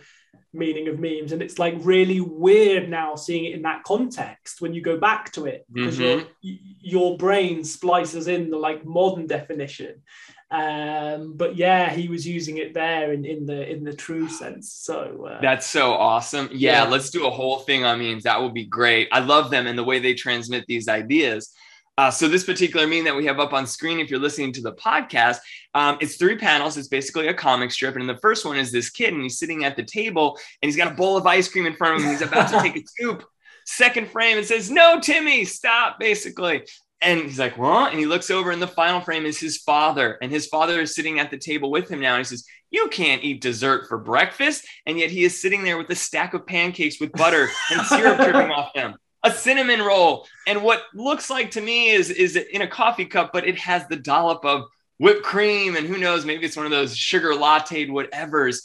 meaning 0.57 0.89
of 0.89 0.99
memes. 0.99 1.33
And 1.33 1.43
it's 1.43 1.59
like 1.59 1.75
really 1.81 2.21
weird 2.21 2.89
now 2.89 3.15
seeing 3.15 3.45
it 3.45 3.55
in 3.55 3.63
that 3.63 3.85
context 3.85 4.61
when 4.61 4.75
you 4.75 4.81
go 4.81 4.99
back 4.99 5.33
to 5.33 5.47
it 5.47 5.67
because 5.73 5.99
mm-hmm. 5.99 6.27
your 6.41 6.59
your 6.81 7.17
brain 7.17 7.65
splices 7.65 8.29
in 8.29 8.51
the 8.51 8.57
like 8.57 8.85
modern 8.85 9.27
definition. 9.27 10.03
Um 10.49 11.37
but 11.37 11.57
yeah 11.57 11.91
he 11.91 12.09
was 12.09 12.25
using 12.25 12.59
it 12.59 12.73
there 12.73 13.13
in 13.13 13.25
in 13.25 13.47
the 13.47 13.69
in 13.69 13.85
the 13.85 13.95
true 13.95 14.29
sense. 14.29 14.73
So 14.73 15.27
uh, 15.29 15.41
that's 15.41 15.67
so 15.67 15.93
awesome. 15.93 16.49
Yeah, 16.53 16.85
yeah, 16.85 16.89
let's 16.89 17.11
do 17.11 17.27
a 17.27 17.31
whole 17.31 17.59
thing 17.59 17.85
on 17.85 17.99
memes. 17.99 18.25
That 18.25 18.41
would 18.41 18.55
be 18.55 18.65
great. 18.65 19.09
I 19.11 19.21
love 19.21 19.51
them 19.51 19.67
and 19.67 19.77
the 19.77 19.85
way 19.85 19.99
they 19.99 20.15
transmit 20.15 20.65
these 20.69 20.89
ideas 20.89 21.53
uh, 21.99 22.11
so 22.11 22.29
this 22.29 22.45
particular 22.45 22.87
meme 22.87 23.05
that 23.05 23.17
we 23.17 23.25
have 23.25 23.41
up 23.41 23.55
on 23.55 23.67
screen, 23.67 23.99
if 23.99 24.11
you're 24.11 24.21
listening 24.21 24.53
to 24.53 24.61
the 24.61 24.73
podcast, 24.75 25.39
um, 25.75 25.97
it's 26.01 26.17
three 26.17 26.37
panels. 26.37 26.77
It's 26.77 26.89
basically 26.89 27.29
a 27.29 27.35
comic 27.35 27.71
strip, 27.71 27.97
and 27.97 28.09
the 28.09 28.19
first 28.19 28.45
one 28.45 28.59
is 28.59 28.71
this 28.71 28.91
kid, 28.91 29.15
and 29.15 29.23
he's 29.23 29.39
sitting 29.39 29.65
at 29.65 29.77
the 29.77 29.83
table, 29.83 30.39
and 30.61 30.69
he's 30.69 30.77
got 30.77 30.93
a 30.93 30.95
bowl 30.95 31.17
of 31.17 31.27
ice 31.27 31.49
cream 31.49 31.65
in 31.65 31.75
front 31.75 31.97
of 31.97 32.03
him. 32.03 32.11
He's 32.11 32.21
about 32.21 32.51
to 32.51 32.61
take 32.61 32.77
a 32.77 32.87
scoop. 32.87 33.25
Second 33.65 34.11
frame, 34.11 34.37
it 34.37 34.47
says, 34.47 34.71
"No, 34.71 35.01
Timmy, 35.01 35.47
stop!" 35.47 35.99
Basically, 35.99 36.67
and 37.01 37.21
he's 37.21 37.39
like, 37.39 37.57
"What?" 37.57 37.93
And 37.93 37.99
he 37.99 38.07
looks 38.07 38.31
over, 38.31 38.51
and 38.51 38.61
the 38.61 38.69
final 38.69 39.01
frame 39.01 39.25
is 39.25 39.41
his 39.41 39.57
father, 39.57 40.19
and 40.21 40.31
his 40.31 40.47
father 40.47 40.83
is 40.83 40.95
sitting 40.95 41.19
at 41.19 41.31
the 41.31 41.39
table 41.39 41.71
with 41.71 41.89
him 41.89 42.01
now. 42.01 42.15
And 42.15 42.21
he 42.21 42.25
says, 42.25 42.45
"You 42.71 42.89
can't 42.89 43.25
eat 43.25 43.41
dessert 43.41 43.89
for 43.89 43.97
breakfast," 43.97 44.67
and 44.85 44.99
yet 44.99 45.11
he 45.11 45.25
is 45.25 45.41
sitting 45.41 45.65
there 45.65 45.79
with 45.79 45.89
a 45.89 45.97
stack 45.97 46.35
of 46.35 46.47
pancakes 46.47 47.01
with 47.01 47.13
butter 47.13 47.49
and 47.71 47.87
syrup 47.87 48.19
dripping 48.19 48.51
off 48.53 48.75
them 48.75 48.97
a 49.27 49.31
cinnamon 49.33 49.83
roll. 49.83 50.27
And 50.47 50.63
what 50.63 50.85
looks 50.95 51.29
like 51.29 51.53
to 51.53 51.61
me 51.61 51.91
is 51.91 52.11
is 52.11 52.37
in 52.37 52.63
a 52.63 52.69
coffee 52.69 53.07
cup 53.07 53.33
but 53.33 53.47
it 53.47 53.59
has 53.59 53.87
the 53.89 53.97
dollop 53.97 54.45
of 54.45 54.65
whipped 54.99 55.25
cream 55.25 55.77
and 55.77 55.87
who 55.87 55.99
knows 55.99 56.25
maybe 56.25 56.47
it's 56.47 56.57
one 56.57 56.67
of 56.67 56.73
those 56.73 56.97
sugar 56.97 57.35
latte 57.35 57.87
whatevers. 57.87 58.63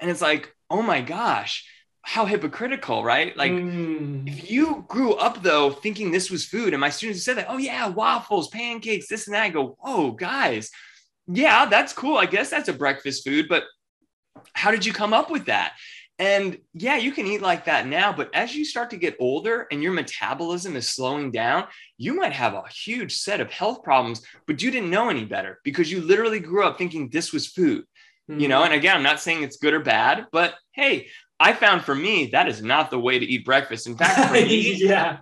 And 0.00 0.10
it's 0.10 0.22
like 0.22 0.54
oh 0.70 0.82
my 0.82 1.00
gosh 1.00 1.68
how 2.06 2.26
hypocritical 2.26 3.02
right? 3.02 3.36
Like 3.36 3.52
mm. 3.52 4.28
if 4.28 4.50
you 4.50 4.84
grew 4.88 5.14
up 5.14 5.42
though 5.42 5.70
thinking 5.70 6.10
this 6.10 6.30
was 6.30 6.44
food 6.44 6.74
and 6.74 6.80
my 6.80 6.90
students 6.90 7.24
said 7.24 7.38
that 7.38 7.46
oh 7.48 7.58
yeah 7.58 7.88
waffles 7.88 8.48
pancakes 8.48 9.08
this 9.08 9.26
and 9.26 9.34
that 9.34 9.42
I 9.42 9.48
go 9.48 9.76
oh 9.82 10.12
guys 10.12 10.70
yeah 11.26 11.66
that's 11.66 11.92
cool. 11.92 12.16
I 12.16 12.26
guess 12.26 12.50
that's 12.50 12.68
a 12.68 12.72
breakfast 12.72 13.24
food 13.24 13.46
but 13.48 13.64
how 14.52 14.70
did 14.70 14.84
you 14.84 14.92
come 14.92 15.12
up 15.12 15.30
with 15.30 15.46
that 15.46 15.74
and 16.18 16.58
yeah, 16.74 16.96
you 16.96 17.10
can 17.10 17.26
eat 17.26 17.42
like 17.42 17.64
that 17.64 17.88
now, 17.88 18.12
but 18.12 18.32
as 18.34 18.54
you 18.54 18.64
start 18.64 18.90
to 18.90 18.96
get 18.96 19.16
older 19.18 19.66
and 19.72 19.82
your 19.82 19.92
metabolism 19.92 20.76
is 20.76 20.88
slowing 20.88 21.32
down, 21.32 21.66
you 21.98 22.14
might 22.14 22.32
have 22.32 22.54
a 22.54 22.62
huge 22.68 23.16
set 23.16 23.40
of 23.40 23.50
health 23.50 23.82
problems, 23.82 24.22
but 24.46 24.62
you 24.62 24.70
didn't 24.70 24.90
know 24.90 25.08
any 25.08 25.24
better 25.24 25.60
because 25.64 25.90
you 25.90 26.00
literally 26.00 26.38
grew 26.38 26.64
up 26.64 26.78
thinking 26.78 27.08
this 27.08 27.32
was 27.32 27.48
food. 27.48 27.84
Mm-hmm. 28.30 28.40
You 28.40 28.48
know, 28.48 28.60
hmm. 28.60 28.66
and 28.66 28.74
again, 28.74 28.96
I'm 28.96 29.02
not 29.02 29.20
saying 29.20 29.42
it's 29.42 29.56
good 29.56 29.74
or 29.74 29.80
bad, 29.80 30.26
but 30.30 30.54
hey, 30.72 31.08
I 31.40 31.52
found 31.52 31.82
for 31.82 31.94
me 31.94 32.26
that 32.26 32.48
is 32.48 32.62
not 32.62 32.90
the 32.90 32.98
way 32.98 33.18
to 33.18 33.26
eat 33.26 33.44
breakfast. 33.44 33.86
In 33.86 33.96
fact, 33.96 34.32
me, 34.32 34.74
yeah, 34.74 35.18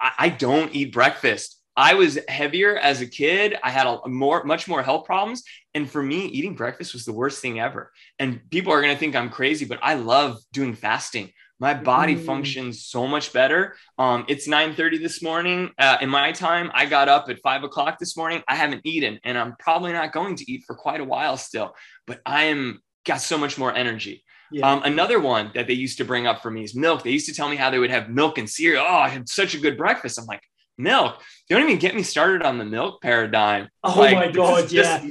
I, 0.00 0.12
I 0.18 0.28
don't 0.28 0.74
eat 0.74 0.92
breakfast. 0.92 1.60
I 1.76 1.94
was 1.94 2.18
heavier 2.28 2.76
as 2.76 3.00
a 3.00 3.06
kid. 3.06 3.56
I 3.62 3.70
had 3.70 3.86
a 3.86 4.08
more, 4.08 4.44
much 4.44 4.66
more 4.66 4.82
health 4.82 5.04
problems. 5.04 5.42
And 5.74 5.90
for 5.90 6.02
me, 6.02 6.26
eating 6.26 6.54
breakfast 6.54 6.94
was 6.94 7.04
the 7.04 7.12
worst 7.12 7.42
thing 7.42 7.60
ever. 7.60 7.92
And 8.18 8.40
people 8.50 8.72
are 8.72 8.80
going 8.80 8.94
to 8.94 8.98
think 8.98 9.14
I'm 9.14 9.28
crazy, 9.28 9.66
but 9.66 9.78
I 9.82 9.94
love 9.94 10.38
doing 10.52 10.74
fasting. 10.74 11.32
My 11.58 11.74
body 11.74 12.16
mm. 12.16 12.24
functions 12.24 12.84
so 12.84 13.06
much 13.06 13.32
better. 13.32 13.76
Um, 13.98 14.26
it's 14.28 14.46
9:30 14.46 14.98
this 15.00 15.22
morning. 15.22 15.70
Uh, 15.78 15.96
in 16.02 16.10
my 16.10 16.32
time, 16.32 16.70
I 16.74 16.84
got 16.84 17.08
up 17.08 17.30
at 17.30 17.40
five 17.40 17.64
o'clock 17.64 17.98
this 17.98 18.16
morning. 18.16 18.42
I 18.46 18.54
haven't 18.56 18.82
eaten, 18.84 19.20
and 19.24 19.38
I'm 19.38 19.54
probably 19.58 19.92
not 19.92 20.12
going 20.12 20.36
to 20.36 20.52
eat 20.52 20.64
for 20.66 20.74
quite 20.74 21.00
a 21.00 21.04
while 21.04 21.38
still. 21.38 21.74
But 22.06 22.20
I 22.26 22.44
am 22.44 22.82
got 23.06 23.22
so 23.22 23.38
much 23.38 23.56
more 23.56 23.74
energy. 23.74 24.22
Yeah. 24.52 24.70
Um, 24.70 24.82
another 24.82 25.18
one 25.18 25.50
that 25.54 25.66
they 25.66 25.72
used 25.72 25.98
to 25.98 26.04
bring 26.04 26.26
up 26.26 26.42
for 26.42 26.50
me 26.50 26.62
is 26.62 26.74
milk. 26.74 27.02
They 27.02 27.10
used 27.10 27.26
to 27.28 27.34
tell 27.34 27.48
me 27.48 27.56
how 27.56 27.70
they 27.70 27.78
would 27.78 27.90
have 27.90 28.10
milk 28.10 28.38
and 28.38 28.48
cereal. 28.48 28.84
Oh, 28.86 28.98
I 28.98 29.08
had 29.08 29.28
such 29.28 29.54
a 29.54 29.58
good 29.58 29.76
breakfast. 29.78 30.18
I'm 30.18 30.26
like, 30.26 30.42
milk. 30.78 31.22
Don't 31.48 31.62
even 31.62 31.78
get 31.78 31.94
me 31.94 32.02
started 32.02 32.42
on 32.42 32.58
the 32.58 32.64
milk 32.64 33.02
paradigm. 33.02 33.68
Oh 33.82 33.98
like, 33.98 34.16
my 34.16 34.30
god, 34.30 34.70
yeah. 34.70 35.02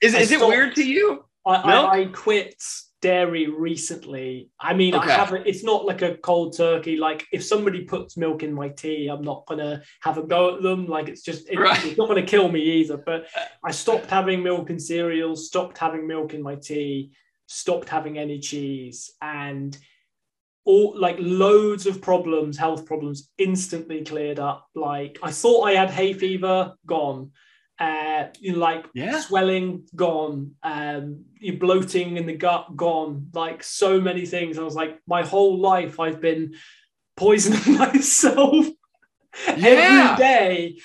is, 0.00 0.14
is 0.14 0.32
it 0.32 0.40
weird 0.40 0.74
to 0.76 0.84
you? 0.84 1.24
I, 1.46 1.54
I, 1.54 1.90
I, 2.00 2.04
quit 2.06 2.62
dairy 3.00 3.48
recently. 3.48 4.50
I 4.60 4.74
mean, 4.74 4.94
okay. 4.94 5.10
I 5.10 5.16
haven't. 5.16 5.46
It's 5.46 5.64
not 5.64 5.84
like 5.84 6.02
a 6.02 6.16
cold 6.16 6.56
turkey. 6.56 6.96
Like 6.96 7.26
if 7.32 7.44
somebody 7.44 7.84
puts 7.84 8.16
milk 8.16 8.42
in 8.42 8.52
my 8.52 8.68
tea, 8.68 9.08
I'm 9.08 9.22
not 9.22 9.46
gonna 9.46 9.82
have 10.02 10.18
a 10.18 10.22
go 10.22 10.56
at 10.56 10.62
them. 10.62 10.86
Like 10.86 11.08
it's 11.08 11.22
just 11.22 11.48
it, 11.48 11.58
right. 11.58 11.82
it's 11.84 11.98
not 11.98 12.08
gonna 12.08 12.22
kill 12.22 12.50
me 12.50 12.60
either. 12.60 12.96
But 12.96 13.26
uh, 13.36 13.44
I 13.64 13.70
stopped 13.70 14.10
having 14.10 14.42
milk 14.42 14.70
in 14.70 14.78
cereals. 14.78 15.46
Stopped 15.46 15.78
having 15.78 16.06
milk 16.06 16.34
in 16.34 16.42
my 16.42 16.56
tea. 16.56 17.12
Stopped 17.46 17.88
having 17.88 18.18
any 18.18 18.40
cheese 18.40 19.12
and 19.22 19.76
all 20.68 20.92
like 20.94 21.16
loads 21.18 21.86
of 21.86 22.02
problems, 22.02 22.58
health 22.58 22.84
problems 22.84 23.30
instantly 23.38 24.04
cleared 24.04 24.38
up. 24.38 24.68
Like 24.74 25.18
I 25.22 25.30
thought 25.30 25.62
I 25.62 25.72
had 25.72 25.90
hay 25.90 26.12
fever, 26.12 26.74
gone. 26.84 27.30
Uh, 27.78 28.26
you 28.38 28.52
know, 28.52 28.58
like 28.58 28.84
yeah. 28.92 29.18
swelling, 29.18 29.84
gone. 29.96 30.52
Um, 30.62 31.24
you 31.40 31.58
bloating 31.58 32.18
in 32.18 32.26
the 32.26 32.34
gut, 32.34 32.76
gone. 32.76 33.30
Like 33.32 33.62
so 33.62 33.98
many 33.98 34.26
things. 34.26 34.58
I 34.58 34.62
was 34.62 34.74
like, 34.74 34.98
my 35.06 35.22
whole 35.22 35.58
life 35.58 35.98
I've 35.98 36.20
been 36.20 36.54
poisoning 37.16 37.78
myself 37.78 38.66
yeah. 39.46 39.54
every 39.56 40.22
day 40.22 40.78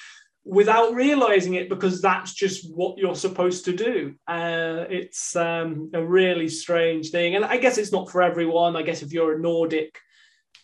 without 0.45 0.93
realizing 0.93 1.53
it 1.53 1.69
because 1.69 2.01
that's 2.01 2.33
just 2.33 2.73
what 2.73 2.97
you're 2.97 3.15
supposed 3.15 3.65
to 3.65 3.73
do. 3.73 4.15
Uh, 4.27 4.85
it's 4.89 5.35
um, 5.35 5.89
a 5.93 6.03
really 6.03 6.49
strange 6.49 7.09
thing, 7.09 7.35
and 7.35 7.45
I 7.45 7.57
guess 7.57 7.77
it's 7.77 7.91
not 7.91 8.09
for 8.09 8.21
everyone. 8.21 8.75
I 8.75 8.81
guess 8.81 9.01
if 9.01 9.13
you're 9.13 9.35
a 9.35 9.39
Nordic 9.39 9.97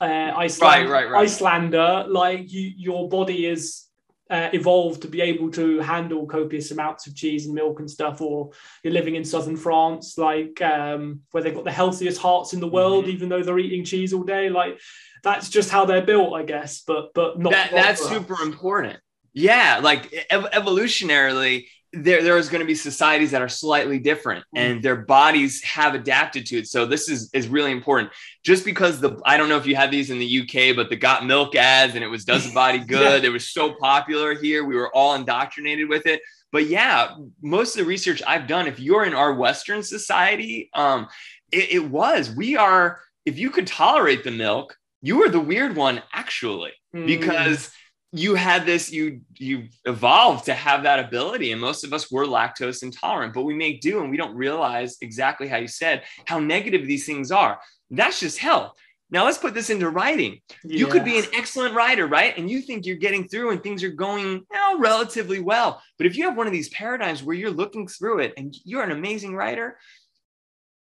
uh, 0.01 0.31
Iceland, 0.35 0.89
right, 0.89 1.05
right, 1.05 1.11
right. 1.11 1.21
Icelander, 1.23 2.05
like 2.07 2.51
you, 2.51 2.71
your 2.75 3.09
body 3.09 3.45
is. 3.45 3.85
Uh, 4.31 4.47
evolved 4.53 5.01
to 5.01 5.07
be 5.07 5.21
able 5.21 5.49
to 5.49 5.79
handle 5.79 6.27
copious 6.27 6.69
amounts 6.69 7.07
of 7.07 7.15
cheese 7.15 7.47
and 7.47 7.55
milk 7.55 7.79
and 7.79 7.89
stuff, 7.89 8.21
or 8.21 8.51
you're 8.83 8.93
living 8.93 9.15
in 9.15 9.25
southern 9.25 9.57
France, 9.57 10.19
like 10.19 10.61
um, 10.61 11.21
where 11.31 11.41
they've 11.41 11.55
got 11.55 11.63
the 11.63 11.71
healthiest 11.71 12.21
hearts 12.21 12.53
in 12.53 12.59
the 12.59 12.67
world, 12.67 13.05
mm-hmm. 13.05 13.13
even 13.13 13.27
though 13.27 13.41
they're 13.41 13.57
eating 13.57 13.83
cheese 13.83 14.13
all 14.13 14.21
day. 14.21 14.49
Like 14.49 14.79
that's 15.23 15.49
just 15.49 15.71
how 15.71 15.85
they're 15.85 16.05
built, 16.05 16.35
I 16.35 16.43
guess. 16.43 16.83
But 16.85 17.11
but 17.15 17.39
not. 17.39 17.53
That, 17.53 17.71
that's 17.71 18.07
super 18.07 18.39
important 18.43 18.99
yeah 19.33 19.79
like 19.81 20.27
ev- 20.29 20.49
evolutionarily 20.51 21.65
there 21.91 22.21
there's 22.21 22.49
going 22.49 22.59
to 22.59 22.67
be 22.67 22.75
societies 22.75 23.31
that 23.31 23.41
are 23.41 23.49
slightly 23.49 23.97
different 23.97 24.45
mm. 24.55 24.59
and 24.59 24.83
their 24.83 24.95
bodies 24.95 25.63
have 25.63 25.95
adapted 25.95 26.45
to 26.45 26.59
it. 26.59 26.67
So 26.67 26.85
this 26.85 27.09
is 27.09 27.29
is 27.33 27.47
really 27.47 27.71
important. 27.71 28.11
Just 28.43 28.63
because 28.63 28.99
the 28.99 29.19
i 29.25 29.37
don't 29.37 29.49
know 29.49 29.57
if 29.57 29.65
you 29.65 29.75
had 29.75 29.91
these 29.91 30.09
in 30.11 30.19
the 30.19 30.41
uk 30.41 30.75
but 30.75 30.89
the 30.89 30.95
got 30.95 31.25
milk 31.25 31.55
ads 31.55 31.95
and 31.95 32.03
it 32.03 32.07
was 32.07 32.25
does 32.25 32.47
the 32.47 32.53
body 32.53 32.79
good? 32.87 33.23
Yeah. 33.23 33.29
it 33.29 33.31
was 33.31 33.49
so 33.49 33.75
popular 33.79 34.35
here. 34.35 34.63
We 34.65 34.75
were 34.75 34.93
all 34.95 35.15
indoctrinated 35.15 35.89
with 35.89 36.05
it. 36.05 36.21
But 36.51 36.67
yeah 36.67 37.15
most 37.41 37.75
of 37.75 37.83
the 37.83 37.89
research 37.89 38.21
i've 38.27 38.47
done 38.47 38.67
if 38.67 38.79
you're 38.79 39.05
in 39.05 39.13
our 39.13 39.33
western 39.33 39.81
society 39.81 40.69
um 40.73 41.07
it, 41.51 41.71
it 41.71 41.89
was. 41.89 42.29
We 42.35 42.55
are 42.55 42.99
if 43.25 43.39
you 43.39 43.49
could 43.49 43.65
tolerate 43.65 44.23
the 44.23 44.31
milk 44.31 44.77
you 45.01 45.17
were 45.17 45.29
the 45.29 45.39
weird 45.39 45.75
one 45.75 46.03
actually. 46.13 46.71
Mm. 46.93 47.05
because 47.05 47.71
you 48.11 48.35
had 48.35 48.65
this 48.65 48.91
you 48.91 49.21
you 49.35 49.67
evolved 49.85 50.45
to 50.45 50.53
have 50.53 50.83
that 50.83 50.99
ability 50.99 51.51
and 51.51 51.61
most 51.61 51.83
of 51.83 51.93
us 51.93 52.11
were 52.11 52.25
lactose 52.25 52.81
intolerant 52.81 53.33
but 53.33 53.43
we 53.43 53.53
make 53.53 53.81
do 53.81 54.01
and 54.01 54.09
we 54.09 54.17
don't 54.17 54.35
realize 54.35 54.97
exactly 55.01 55.47
how 55.47 55.57
you 55.57 55.67
said 55.67 56.03
how 56.25 56.39
negative 56.39 56.87
these 56.87 57.05
things 57.05 57.31
are. 57.31 57.59
That's 57.91 58.19
just 58.19 58.39
health 58.39 58.73
now 59.11 59.25
let's 59.25 59.37
put 59.37 59.53
this 59.53 59.69
into 59.69 59.89
writing. 59.89 60.39
You 60.63 60.85
could 60.85 61.03
be 61.03 61.17
an 61.17 61.25
excellent 61.33 61.73
writer 61.73 62.05
right? 62.05 62.37
And 62.37 62.49
you 62.49 62.61
think 62.61 62.85
you're 62.85 62.95
getting 62.95 63.27
through 63.27 63.51
and 63.51 63.61
things 63.61 63.83
are 63.83 63.89
going 63.89 64.27
you 64.27 64.45
know, 64.53 64.79
relatively 64.79 65.39
well. 65.39 65.81
But 65.97 66.05
if 66.05 66.15
you 66.15 66.25
have 66.25 66.37
one 66.37 66.47
of 66.47 66.53
these 66.53 66.69
paradigms 66.69 67.23
where 67.23 67.35
you're 67.35 67.49
looking 67.49 67.87
through 67.87 68.19
it 68.19 68.33
and 68.37 68.55
you're 68.63 68.83
an 68.83 68.91
amazing 68.91 69.35
writer 69.35 69.77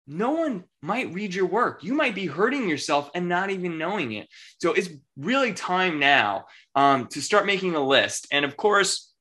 no 0.07 0.31
one 0.31 0.63
might 0.81 1.13
read 1.13 1.33
your 1.33 1.47
work. 1.47 1.83
You 1.83 1.93
might 1.93 2.15
be 2.15 2.27
hurting 2.27 2.69
yourself 2.69 3.09
and 3.15 3.27
not 3.27 3.49
even 3.49 3.77
knowing 3.77 4.13
it. 4.13 4.27
So 4.61 4.73
it's 4.73 4.89
really 5.17 5.53
time 5.53 5.99
now 5.99 6.45
um, 6.75 7.07
to 7.07 7.21
start 7.21 7.45
making 7.45 7.75
a 7.75 7.85
list. 7.85 8.27
And 8.31 8.45
of 8.45 8.55
course, 8.55 9.13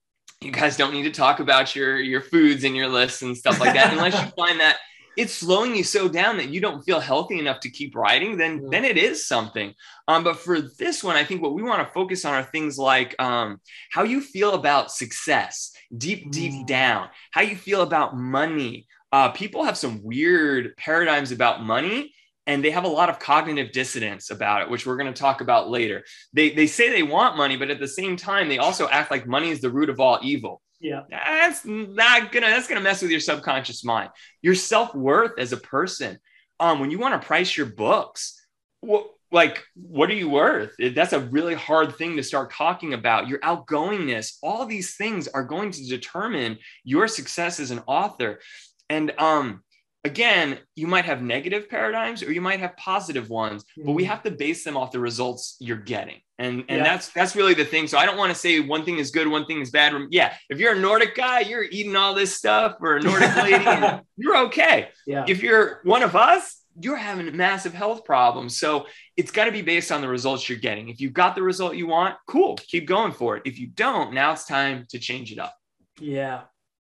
you 0.45 0.51
guys 0.51 0.77
don't 0.77 0.93
need 0.93 1.05
to 1.05 1.11
talk 1.11 1.41
about 1.41 1.75
your 1.75 1.99
your 1.99 2.21
foods 2.21 2.65
and 2.65 2.77
your 2.77 2.89
lists 2.89 3.23
and 3.23 3.37
stuff 3.37 3.61
like 3.61 3.75
that 3.75 3.93
unless 3.93 4.13
you 4.13 4.31
find 4.37 4.61
that 4.61 4.77
it's 5.17 5.33
slowing 5.33 5.77
you 5.77 5.85
so 5.85 6.09
down 6.09 6.37
that 6.37 6.49
you 6.49 6.61
don't 6.61 6.83
feel 6.83 7.01
healthy 7.01 7.39
enough 7.39 7.61
to 7.61 7.71
keep 7.71 7.95
writing 7.95 8.37
then 8.37 8.61
yeah. 8.63 8.69
then 8.71 8.85
it 8.85 8.99
is 8.99 9.27
something 9.27 9.73
um, 10.09 10.23
but 10.23 10.37
for 10.37 10.61
this 10.61 11.03
one 11.03 11.17
i 11.17 11.25
think 11.25 11.41
what 11.41 11.55
we 11.55 11.63
want 11.63 11.87
to 11.87 11.95
focus 11.95 12.25
on 12.25 12.35
are 12.35 12.43
things 12.43 12.79
like 12.79 13.15
um, 13.23 13.59
how 13.91 14.03
you 14.03 14.21
feel 14.21 14.53
about 14.53 14.91
success 14.91 15.73
deep 15.97 16.31
deep 16.31 16.53
mm. 16.53 16.67
down 16.67 17.09
how 17.31 17.41
you 17.41 17.57
feel 17.57 17.83
about 17.83 18.17
money 18.17 18.87
uh, 19.15 19.31
people 19.31 19.63
have 19.63 19.77
some 19.77 20.03
weird 20.03 20.77
paradigms 20.77 21.31
about 21.31 21.63
money 21.63 22.13
and 22.49 22.65
they 22.65 22.73
have 22.73 22.83
a 22.83 22.89
lot 22.89 23.09
of 23.09 23.21
cognitive 23.21 23.71
dissonance 23.71 24.29
about 24.29 24.63
it 24.63 24.69
which 24.69 24.85
we're 24.85 24.97
going 24.97 25.13
to 25.15 25.21
talk 25.21 25.41
about 25.41 25.71
later. 25.71 26.03
They, 26.33 26.51
they 26.51 26.67
say 26.67 26.91
they 26.91 27.05
want 27.05 27.37
money 27.37 27.57
but 27.57 27.71
at 27.71 27.79
the 27.79 27.87
same 27.87 28.17
time 28.17 28.49
they 28.49 28.59
also 28.59 28.89
act 28.89 29.13
like 29.13 29.25
money 29.25 29.51
is 29.51 29.61
the 29.61 29.71
root 29.71 29.89
of 29.89 30.01
all 30.01 30.19
evil. 30.21 30.61
Yeah. 30.81 31.03
That's 31.09 31.65
not 31.65 32.33
gonna 32.33 32.51
that's 32.51 32.67
gonna 32.67 32.81
mess 32.81 33.03
with 33.03 33.13
your 33.13 33.21
subconscious 33.21 33.85
mind. 33.85 34.11
Your 34.43 34.57
self-worth 34.57 35.39
as 35.39 35.53
a 35.53 35.59
person 35.59 36.19
um 36.59 36.81
when 36.81 36.91
you 36.91 36.99
want 36.99 37.15
to 37.21 37.25
price 37.25 37.57
your 37.57 37.67
books 37.67 38.45
what 38.81 39.11
like 39.31 39.65
what 39.75 40.11
are 40.11 40.15
you 40.15 40.29
worth? 40.29 40.73
That's 40.79 41.13
a 41.13 41.21
really 41.21 41.55
hard 41.55 41.95
thing 41.95 42.17
to 42.17 42.23
start 42.25 42.53
talking 42.53 42.95
about. 42.95 43.29
Your 43.29 43.39
outgoingness 43.39 44.39
all 44.43 44.67
these 44.67 44.97
things 44.97 45.29
are 45.29 45.45
going 45.45 45.71
to 45.71 45.87
determine 45.87 46.59
your 46.83 47.07
success 47.07 47.61
as 47.61 47.71
an 47.71 47.83
author 47.87 48.41
and 48.89 49.13
um, 49.19 49.63
again, 50.05 50.59
you 50.75 50.87
might 50.87 51.07
have 51.07 51.23
negative 51.23 51.69
paradigms 51.69 52.23
or 52.23 52.31
you 52.31 52.41
might 52.41 52.61
have 52.61 52.77
positive 52.77 53.31
ones, 53.31 53.65
but 53.77 53.93
we 53.93 54.03
mm-hmm. 54.03 54.11
have 54.11 54.23
to 54.23 54.31
base 54.31 54.63
them 54.63 54.77
off 54.77 54.93
the 54.93 55.01
results 55.01 55.57
you're 55.61 55.77
getting. 55.77 56.21
And 56.39 56.65
and 56.69 56.79
yeah. 56.79 56.83
that's 56.83 57.09
that's 57.11 57.37
really 57.37 57.55
the 57.55 57.65
thing. 57.65 57.87
So 57.87 57.97
I 57.97 58.07
don't 58.07 58.17
want 58.17 58.33
to 58.33 58.39
say 58.39 58.59
one 58.61 58.85
thing 58.85 58.99
is 58.99 59.11
good, 59.11 59.29
one 59.29 59.47
thing 59.47 59.61
is 59.61 59.71
bad. 59.71 59.95
Yeah, 60.11 60.35
if 60.51 60.59
you're 60.59 60.73
a 60.73 60.79
Nordic 60.79 61.15
guy, 61.15 61.41
you're 61.41 61.63
eating 61.63 61.95
all 61.95 62.13
this 62.13 62.37
stuff, 62.37 62.77
or 62.81 62.97
a 62.97 63.01
Nordic 63.01 63.37
lady, 63.43 64.03
you're 64.17 64.37
okay. 64.47 64.89
Yeah. 65.07 65.25
If 65.29 65.45
you're 65.45 65.81
one 65.85 66.03
of 66.03 66.17
us, 66.17 66.61
you're 66.81 66.97
having 66.97 67.37
massive 67.37 67.73
health 67.73 68.05
problems. 68.05 68.59
So 68.59 68.87
it's 69.17 69.31
got 69.31 69.45
to 69.45 69.53
be 69.53 69.63
based 69.63 69.93
on 69.93 70.01
the 70.01 70.09
results 70.09 70.49
you're 70.49 70.59
getting. 70.59 70.89
If 70.89 71.01
you've 71.01 71.13
got 71.13 71.37
the 71.37 71.43
result 71.43 71.77
you 71.77 71.87
want, 71.87 72.17
cool, 72.27 72.57
keep 72.57 72.89
going 72.89 73.13
for 73.13 73.37
it. 73.37 73.43
If 73.45 73.61
you 73.61 73.69
don't, 73.69 74.13
now 74.13 74.33
it's 74.33 74.45
time 74.45 74.87
to 74.91 74.99
change 74.99 75.31
it 75.31 75.39
up. 75.39 75.55
Yeah, 76.01 76.43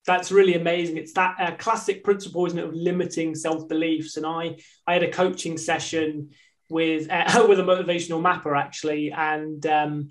that's 0.08 0.32
really 0.32 0.54
amazing. 0.54 0.96
It's 0.96 1.12
that 1.12 1.36
uh, 1.38 1.54
classic 1.56 2.02
principle, 2.02 2.46
isn't 2.46 2.58
it, 2.58 2.64
of 2.64 2.74
limiting 2.74 3.34
self 3.34 3.68
beliefs. 3.68 4.16
And 4.16 4.26
I, 4.26 4.56
I 4.86 4.94
had 4.94 5.02
a 5.02 5.10
coaching 5.10 5.56
session 5.58 6.30
with 6.68 7.10
uh, 7.10 7.44
with 7.48 7.60
a 7.60 7.62
motivational 7.62 8.22
mapper 8.22 8.56
actually, 8.56 9.12
and 9.12 9.64
um, 9.66 10.08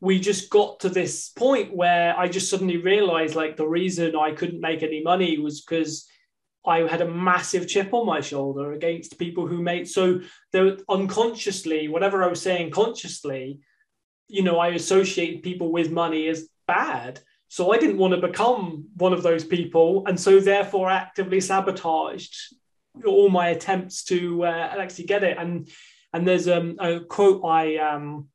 we 0.00 0.20
just 0.20 0.50
got 0.50 0.80
to 0.80 0.88
this 0.88 1.30
point 1.30 1.74
where 1.74 2.16
I 2.16 2.28
just 2.28 2.50
suddenly 2.50 2.76
realized 2.76 3.34
like 3.34 3.56
the 3.56 3.66
reason 3.66 4.14
I 4.14 4.32
couldn't 4.32 4.60
make 4.60 4.82
any 4.82 5.02
money 5.02 5.38
was 5.38 5.62
because 5.62 6.06
I 6.66 6.80
had 6.80 7.00
a 7.00 7.08
massive 7.08 7.68
chip 7.68 7.92
on 7.92 8.06
my 8.06 8.20
shoulder 8.20 8.72
against 8.72 9.18
people 9.18 9.46
who 9.46 9.62
made 9.62 9.88
so 9.88 10.20
there 10.52 10.76
unconsciously, 10.88 11.88
whatever 11.88 12.22
I 12.22 12.28
was 12.28 12.40
saying 12.40 12.70
consciously, 12.70 13.60
you 14.28 14.42
know, 14.42 14.58
I 14.58 14.68
associated 14.68 15.42
people 15.42 15.72
with 15.72 15.90
money 15.90 16.28
as 16.28 16.48
bad. 16.66 17.20
So 17.48 17.72
I 17.72 17.78
didn't 17.78 17.98
want 17.98 18.14
to 18.14 18.26
become 18.26 18.86
one 18.96 19.12
of 19.12 19.22
those 19.22 19.44
people, 19.44 20.04
and 20.06 20.18
so 20.18 20.40
therefore 20.40 20.90
actively 20.90 21.40
sabotaged 21.40 22.36
all 23.06 23.28
my 23.28 23.48
attempts 23.48 24.04
to 24.04 24.44
uh, 24.44 24.74
actually 24.78 25.04
get 25.04 25.24
it. 25.24 25.36
And 25.38 25.68
and 26.12 26.26
there's 26.26 26.48
um, 26.48 26.76
a 26.80 27.00
quote 27.00 27.44
I 27.44 27.76
um, 27.76 28.28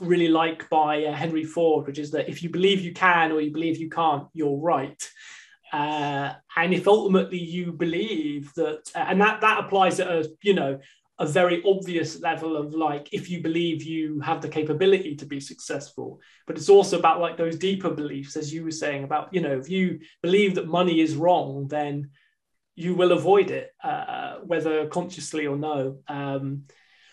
really 0.00 0.28
like 0.28 0.68
by 0.68 1.04
uh, 1.04 1.12
Henry 1.12 1.44
Ford, 1.44 1.86
which 1.86 1.98
is 1.98 2.10
that 2.12 2.28
if 2.28 2.42
you 2.42 2.50
believe 2.50 2.80
you 2.80 2.92
can 2.92 3.32
or 3.32 3.40
you 3.40 3.52
believe 3.52 3.78
you 3.78 3.90
can't, 3.90 4.26
you're 4.32 4.56
right. 4.56 5.10
Uh, 5.72 6.34
and 6.56 6.74
if 6.74 6.86
ultimately 6.86 7.38
you 7.38 7.72
believe 7.72 8.52
that, 8.54 8.82
uh, 8.94 9.06
and 9.08 9.20
that 9.20 9.40
that 9.40 9.64
applies 9.64 10.00
at 10.00 10.08
a 10.08 10.30
you 10.42 10.54
know 10.54 10.78
a 11.22 11.26
very 11.26 11.62
obvious 11.64 12.20
level 12.20 12.56
of 12.56 12.74
like 12.74 13.08
if 13.12 13.30
you 13.30 13.40
believe 13.40 13.84
you 13.84 14.20
have 14.20 14.42
the 14.42 14.48
capability 14.48 15.14
to 15.14 15.24
be 15.24 15.38
successful, 15.38 16.20
but 16.48 16.56
it's 16.56 16.68
also 16.68 16.98
about 16.98 17.20
like 17.20 17.36
those 17.36 17.56
deeper 17.56 17.90
beliefs, 17.90 18.36
as 18.36 18.52
you 18.52 18.64
were 18.64 18.72
saying 18.72 19.04
about 19.04 19.32
you 19.32 19.40
know 19.40 19.56
if 19.56 19.70
you 19.70 20.00
believe 20.20 20.56
that 20.56 20.66
money 20.66 21.00
is 21.00 21.14
wrong, 21.14 21.68
then 21.68 22.10
you 22.74 22.96
will 22.96 23.12
avoid 23.12 23.50
it, 23.50 23.70
uh, 23.84 24.38
whether 24.44 24.86
consciously 24.88 25.46
or 25.46 25.56
no. 25.56 25.98
Um, 26.08 26.64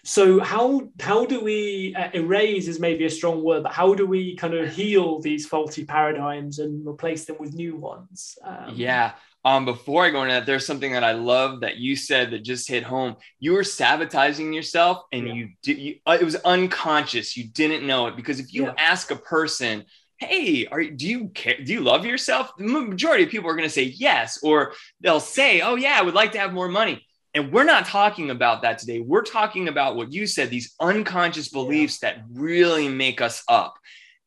so 0.03 0.39
how 0.39 0.89
how 0.99 1.25
do 1.25 1.39
we 1.41 1.93
uh, 1.95 2.09
erase 2.13 2.67
is 2.67 2.79
maybe 2.79 3.05
a 3.05 3.11
strong 3.11 3.43
word, 3.43 3.61
but 3.61 3.73
how 3.73 3.93
do 3.93 4.07
we 4.07 4.35
kind 4.37 4.55
of 4.55 4.73
heal 4.73 5.21
these 5.21 5.45
faulty 5.45 5.85
paradigms 5.85 6.57
and 6.57 6.87
replace 6.87 7.25
them 7.25 7.37
with 7.39 7.53
new 7.53 7.75
ones? 7.75 8.39
Um, 8.43 8.73
yeah. 8.75 9.11
Um, 9.45 9.63
before 9.63 10.05
I 10.05 10.09
go 10.09 10.21
into 10.23 10.33
that, 10.33 10.45
there's 10.45 10.65
something 10.65 10.91
that 10.91 11.03
I 11.03 11.13
love 11.13 11.61
that 11.61 11.77
you 11.77 11.95
said 11.95 12.31
that 12.31 12.43
just 12.43 12.67
hit 12.67 12.83
home. 12.83 13.15
You 13.39 13.53
were 13.53 13.63
sabotaging 13.63 14.51
yourself, 14.51 15.03
and 15.13 15.27
yeah. 15.27 15.33
you 15.33 15.49
did. 15.63 15.77
You, 15.77 15.95
uh, 16.05 16.17
it 16.19 16.25
was 16.25 16.35
unconscious. 16.35 17.37
You 17.37 17.47
didn't 17.47 17.87
know 17.87 18.07
it 18.07 18.17
because 18.17 18.39
if 18.39 18.53
you 18.53 18.65
yeah. 18.65 18.73
ask 18.77 19.11
a 19.11 19.15
person, 19.15 19.85
"Hey, 20.17 20.67
are 20.67 20.83
do 20.83 21.07
you 21.07 21.29
care? 21.29 21.57
Do 21.63 21.71
you 21.71 21.79
love 21.79 22.05
yourself?" 22.05 22.51
The 22.57 22.65
majority 22.65 23.23
of 23.23 23.29
people 23.29 23.49
are 23.49 23.55
going 23.55 23.67
to 23.67 23.73
say 23.73 23.83
yes, 23.83 24.39
or 24.43 24.73
they'll 24.99 25.21
say, 25.21 25.61
"Oh 25.61 25.75
yeah, 25.75 25.97
I 25.97 26.01
would 26.01 26.15
like 26.15 26.33
to 26.33 26.39
have 26.39 26.51
more 26.51 26.67
money." 26.67 27.05
And 27.33 27.53
we're 27.53 27.63
not 27.63 27.85
talking 27.85 28.31
about 28.31 28.63
that 28.63 28.79
today. 28.79 28.99
We're 28.99 29.23
talking 29.23 29.67
about 29.67 29.95
what 29.95 30.11
you 30.11 30.25
said, 30.25 30.49
these 30.49 30.73
unconscious 30.79 31.49
beliefs 31.49 31.99
yeah. 32.01 32.13
that 32.15 32.23
really 32.33 32.89
make 32.89 33.21
us 33.21 33.43
up. 33.47 33.75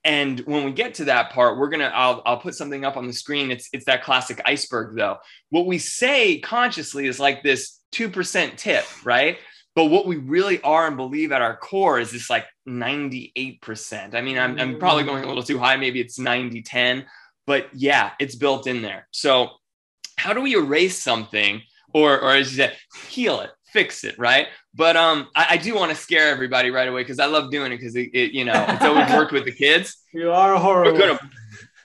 And 0.04 0.40
when 0.40 0.64
we 0.64 0.72
get 0.72 0.94
to 0.94 1.04
that 1.04 1.30
part, 1.30 1.58
we're 1.58 1.68
gonna 1.68 1.90
I'll, 1.94 2.22
I'll 2.26 2.38
put 2.38 2.54
something 2.54 2.84
up 2.84 2.96
on 2.96 3.06
the 3.06 3.12
screen. 3.12 3.50
It's 3.50 3.68
it's 3.72 3.84
that 3.86 4.02
classic 4.02 4.40
iceberg 4.44 4.96
though. 4.96 5.18
What 5.50 5.66
we 5.66 5.78
say 5.78 6.40
consciously 6.40 7.06
is 7.06 7.20
like 7.20 7.42
this 7.42 7.80
2% 7.94 8.56
tip, 8.56 8.84
right? 9.04 9.38
But 9.74 9.86
what 9.86 10.06
we 10.06 10.16
really 10.16 10.60
are 10.62 10.86
and 10.86 10.96
believe 10.96 11.32
at 11.32 11.40
our 11.40 11.56
core 11.56 11.98
is 11.98 12.10
this 12.10 12.28
like 12.28 12.46
98%. 12.68 14.14
I 14.14 14.20
mean, 14.20 14.38
I'm, 14.38 14.58
I'm 14.58 14.78
probably 14.78 15.04
going 15.04 15.24
a 15.24 15.28
little 15.28 15.42
too 15.42 15.58
high. 15.58 15.76
Maybe 15.76 16.00
it's 16.00 16.18
90, 16.18 16.62
10, 16.62 17.06
but 17.46 17.68
yeah, 17.72 18.10
it's 18.18 18.34
built 18.34 18.66
in 18.66 18.82
there. 18.82 19.08
So 19.12 19.50
how 20.18 20.34
do 20.34 20.42
we 20.42 20.54
erase 20.54 21.02
something 21.02 21.62
or 21.94 22.20
or 22.20 22.32
as 22.32 22.50
you 22.50 22.56
said, 22.58 22.76
heal 23.08 23.40
it, 23.40 23.50
fix 23.72 24.04
it, 24.04 24.18
right? 24.18 24.48
But 24.74 24.96
um, 24.96 25.28
I, 25.34 25.46
I 25.50 25.56
do 25.56 25.74
want 25.74 25.90
to 25.90 25.96
scare 25.96 26.28
everybody 26.28 26.70
right 26.70 26.88
away 26.88 27.02
because 27.02 27.18
I 27.18 27.26
love 27.26 27.50
doing 27.50 27.72
it 27.72 27.78
because 27.78 27.96
it, 27.96 28.10
it, 28.12 28.32
you 28.32 28.44
know, 28.44 28.64
it's 28.68 28.84
always 28.84 29.10
worked 29.14 29.32
with 29.32 29.44
the 29.44 29.52
kids. 29.52 29.96
You 30.12 30.30
are 30.30 30.56
horrible. 30.56 30.92
We're 30.92 31.16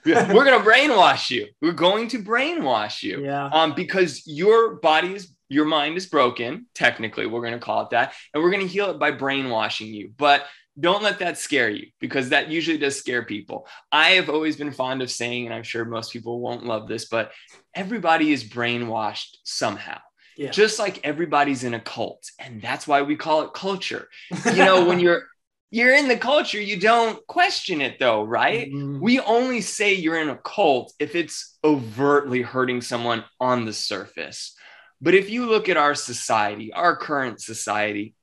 gonna, 0.05 0.33
we're 0.33 0.45
gonna 0.45 0.63
brainwash 0.63 1.29
you. 1.29 1.47
We're 1.61 1.71
going 1.71 2.09
to 2.09 2.19
brainwash 2.19 3.03
you. 3.03 3.23
Yeah. 3.23 3.47
Um, 3.47 3.73
because 3.73 4.23
your 4.25 4.75
body 4.75 5.13
is 5.13 5.33
your 5.49 5.65
mind 5.65 5.95
is 5.95 6.05
broken. 6.07 6.65
Technically, 6.75 7.25
we're 7.25 7.41
gonna 7.41 7.59
call 7.59 7.83
it 7.83 7.91
that, 7.91 8.13
and 8.33 8.43
we're 8.43 8.51
gonna 8.51 8.65
heal 8.65 8.91
it 8.91 8.99
by 8.99 9.11
brainwashing 9.11 9.93
you. 9.93 10.11
But 10.17 10.45
don't 10.79 11.01
let 11.01 11.19
that 11.19 11.37
scare 11.37 11.69
you 11.69 11.87
because 11.99 12.29
that 12.29 12.49
usually 12.49 12.77
does 12.77 12.99
scare 12.99 13.23
people. 13.23 13.65
I 13.91 14.11
have 14.11 14.29
always 14.29 14.57
been 14.57 14.71
fond 14.71 15.01
of 15.01 15.09
saying, 15.09 15.45
and 15.45 15.53
I'm 15.53 15.63
sure 15.63 15.85
most 15.85 16.13
people 16.13 16.39
won't 16.39 16.65
love 16.65 16.87
this, 16.87 17.05
but 17.05 17.31
everybody 17.73 18.31
is 18.31 18.43
brainwashed 18.43 19.37
somehow. 19.43 19.99
Yeah. 20.37 20.51
Just 20.51 20.79
like 20.79 20.99
everybody's 21.03 21.63
in 21.63 21.73
a 21.73 21.79
cult. 21.79 22.29
And 22.39 22.61
that's 22.61 22.87
why 22.87 23.01
we 23.01 23.15
call 23.15 23.41
it 23.41 23.53
culture. 23.53 24.07
You 24.45 24.63
know, 24.63 24.85
when 24.85 24.99
you're 24.99 25.23
you're 25.69 25.93
in 25.93 26.07
the 26.07 26.17
culture, 26.17 26.61
you 26.61 26.79
don't 26.79 27.25
question 27.27 27.81
it 27.81 27.99
though, 27.99 28.23
right? 28.23 28.71
Mm-hmm. 28.71 29.01
We 29.01 29.19
only 29.19 29.61
say 29.61 29.93
you're 29.95 30.21
in 30.21 30.29
a 30.29 30.37
cult 30.37 30.93
if 30.99 31.15
it's 31.15 31.57
overtly 31.63 32.41
hurting 32.41 32.81
someone 32.81 33.25
on 33.39 33.65
the 33.65 33.73
surface. 33.73 34.55
But 35.01 35.13
if 35.13 35.29
you 35.29 35.45
look 35.45 35.69
at 35.69 35.77
our 35.77 35.93
society, 35.93 36.71
our 36.71 36.95
current 36.95 37.41
society, 37.41 38.15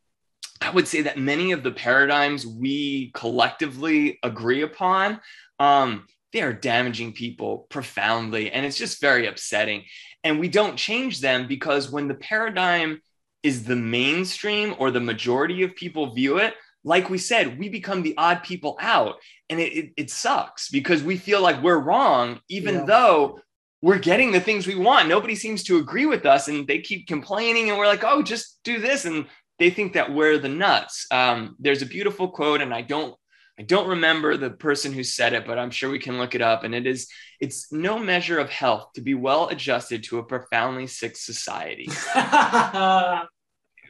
I 0.61 0.71
would 0.71 0.89
say 0.89 1.03
that 1.03 1.19
many 1.19 1.53
of 1.53 1.63
the 1.63 1.71
paradigms 1.71 2.47
we 2.47 3.11
collectively 3.13 4.19
agree 4.23 4.63
upon, 4.63 5.21
um, 5.59 6.07
they 6.35 6.43
are 6.43 6.53
damaging 6.53 7.13
people 7.13 7.67
profoundly. 7.71 8.51
And 8.51 8.67
it's 8.67 8.77
just 8.77 9.01
very 9.01 9.27
upsetting. 9.27 9.85
And 10.25 10.41
we 10.41 10.49
don't 10.49 10.77
change 10.77 11.21
them 11.21 11.47
because 11.47 11.91
when 11.91 12.09
the 12.09 12.15
paradigm 12.15 13.01
is 13.45 13.65
the 13.65 13.77
mainstream 13.77 14.75
or 14.79 14.91
the 14.91 15.01
majority 15.01 15.63
of 15.63 15.77
people 15.77 16.13
view 16.13 16.39
it, 16.39 16.55
like 16.83 17.09
we 17.09 17.19
said, 17.19 17.59
we 17.59 17.69
become 17.69 18.03
the 18.03 18.17
odd 18.19 18.43
people 18.43 18.77
out. 18.81 19.17
And 19.49 19.61
it, 19.61 19.73
it, 19.73 19.93
it 19.97 20.11
sucks 20.11 20.69
because 20.69 21.03
we 21.05 21.17
feel 21.17 21.41
like 21.41 21.63
we're 21.63 21.79
wrong, 21.79 22.41
even 22.49 22.75
yeah. 22.75 22.85
though 22.85 23.41
we're 23.81 23.99
getting 23.99 24.33
the 24.33 24.41
things 24.41 24.67
we 24.67 24.75
want. 24.75 25.09
Nobody 25.09 25.37
seems 25.37 25.63
to 25.65 25.79
agree 25.79 26.07
with 26.07 26.27
us 26.27 26.49
and 26.49 26.67
they 26.67 26.81
keep 26.81 27.07
complaining. 27.07 27.69
And 27.71 27.79
we're 27.79 27.87
like, 27.87 28.03
oh, 28.03 28.23
just 28.23 28.59
do 28.65 28.81
this. 28.81 29.05
And 29.05 29.27
they 29.61 29.71
think 29.71 29.93
that 29.93 30.13
we're 30.13 30.39
the 30.39 30.49
nuts. 30.49 31.07
Um, 31.13 31.55
there's 31.61 31.83
a 31.83 31.87
beautiful 31.87 32.29
quote, 32.29 32.61
and 32.61 32.75
I 32.75 32.83
don't 32.83 33.15
I 33.59 33.63
don't 33.63 33.89
remember 33.89 34.37
the 34.37 34.51
person 34.51 34.93
who 34.93 35.05
said 35.05 35.33
it, 35.33 35.47
but 35.47 35.59
I'm 35.59 35.71
sure 35.71 35.91
we 35.91 36.01
can 36.01 36.19
look 36.19 36.35
it 36.35 36.43
up. 36.43 36.65
And 36.65 36.75
it 36.75 36.87
is 36.87 37.09
it's 37.41 37.71
no 37.73 37.99
measure 37.99 38.39
of 38.39 38.51
health 38.51 38.93
to 38.95 39.01
be 39.01 39.15
well 39.15 39.49
adjusted 39.49 40.03
to 40.05 40.19
a 40.19 40.25
profoundly 40.25 40.89
sick 40.89 41.17
society. 41.17 41.89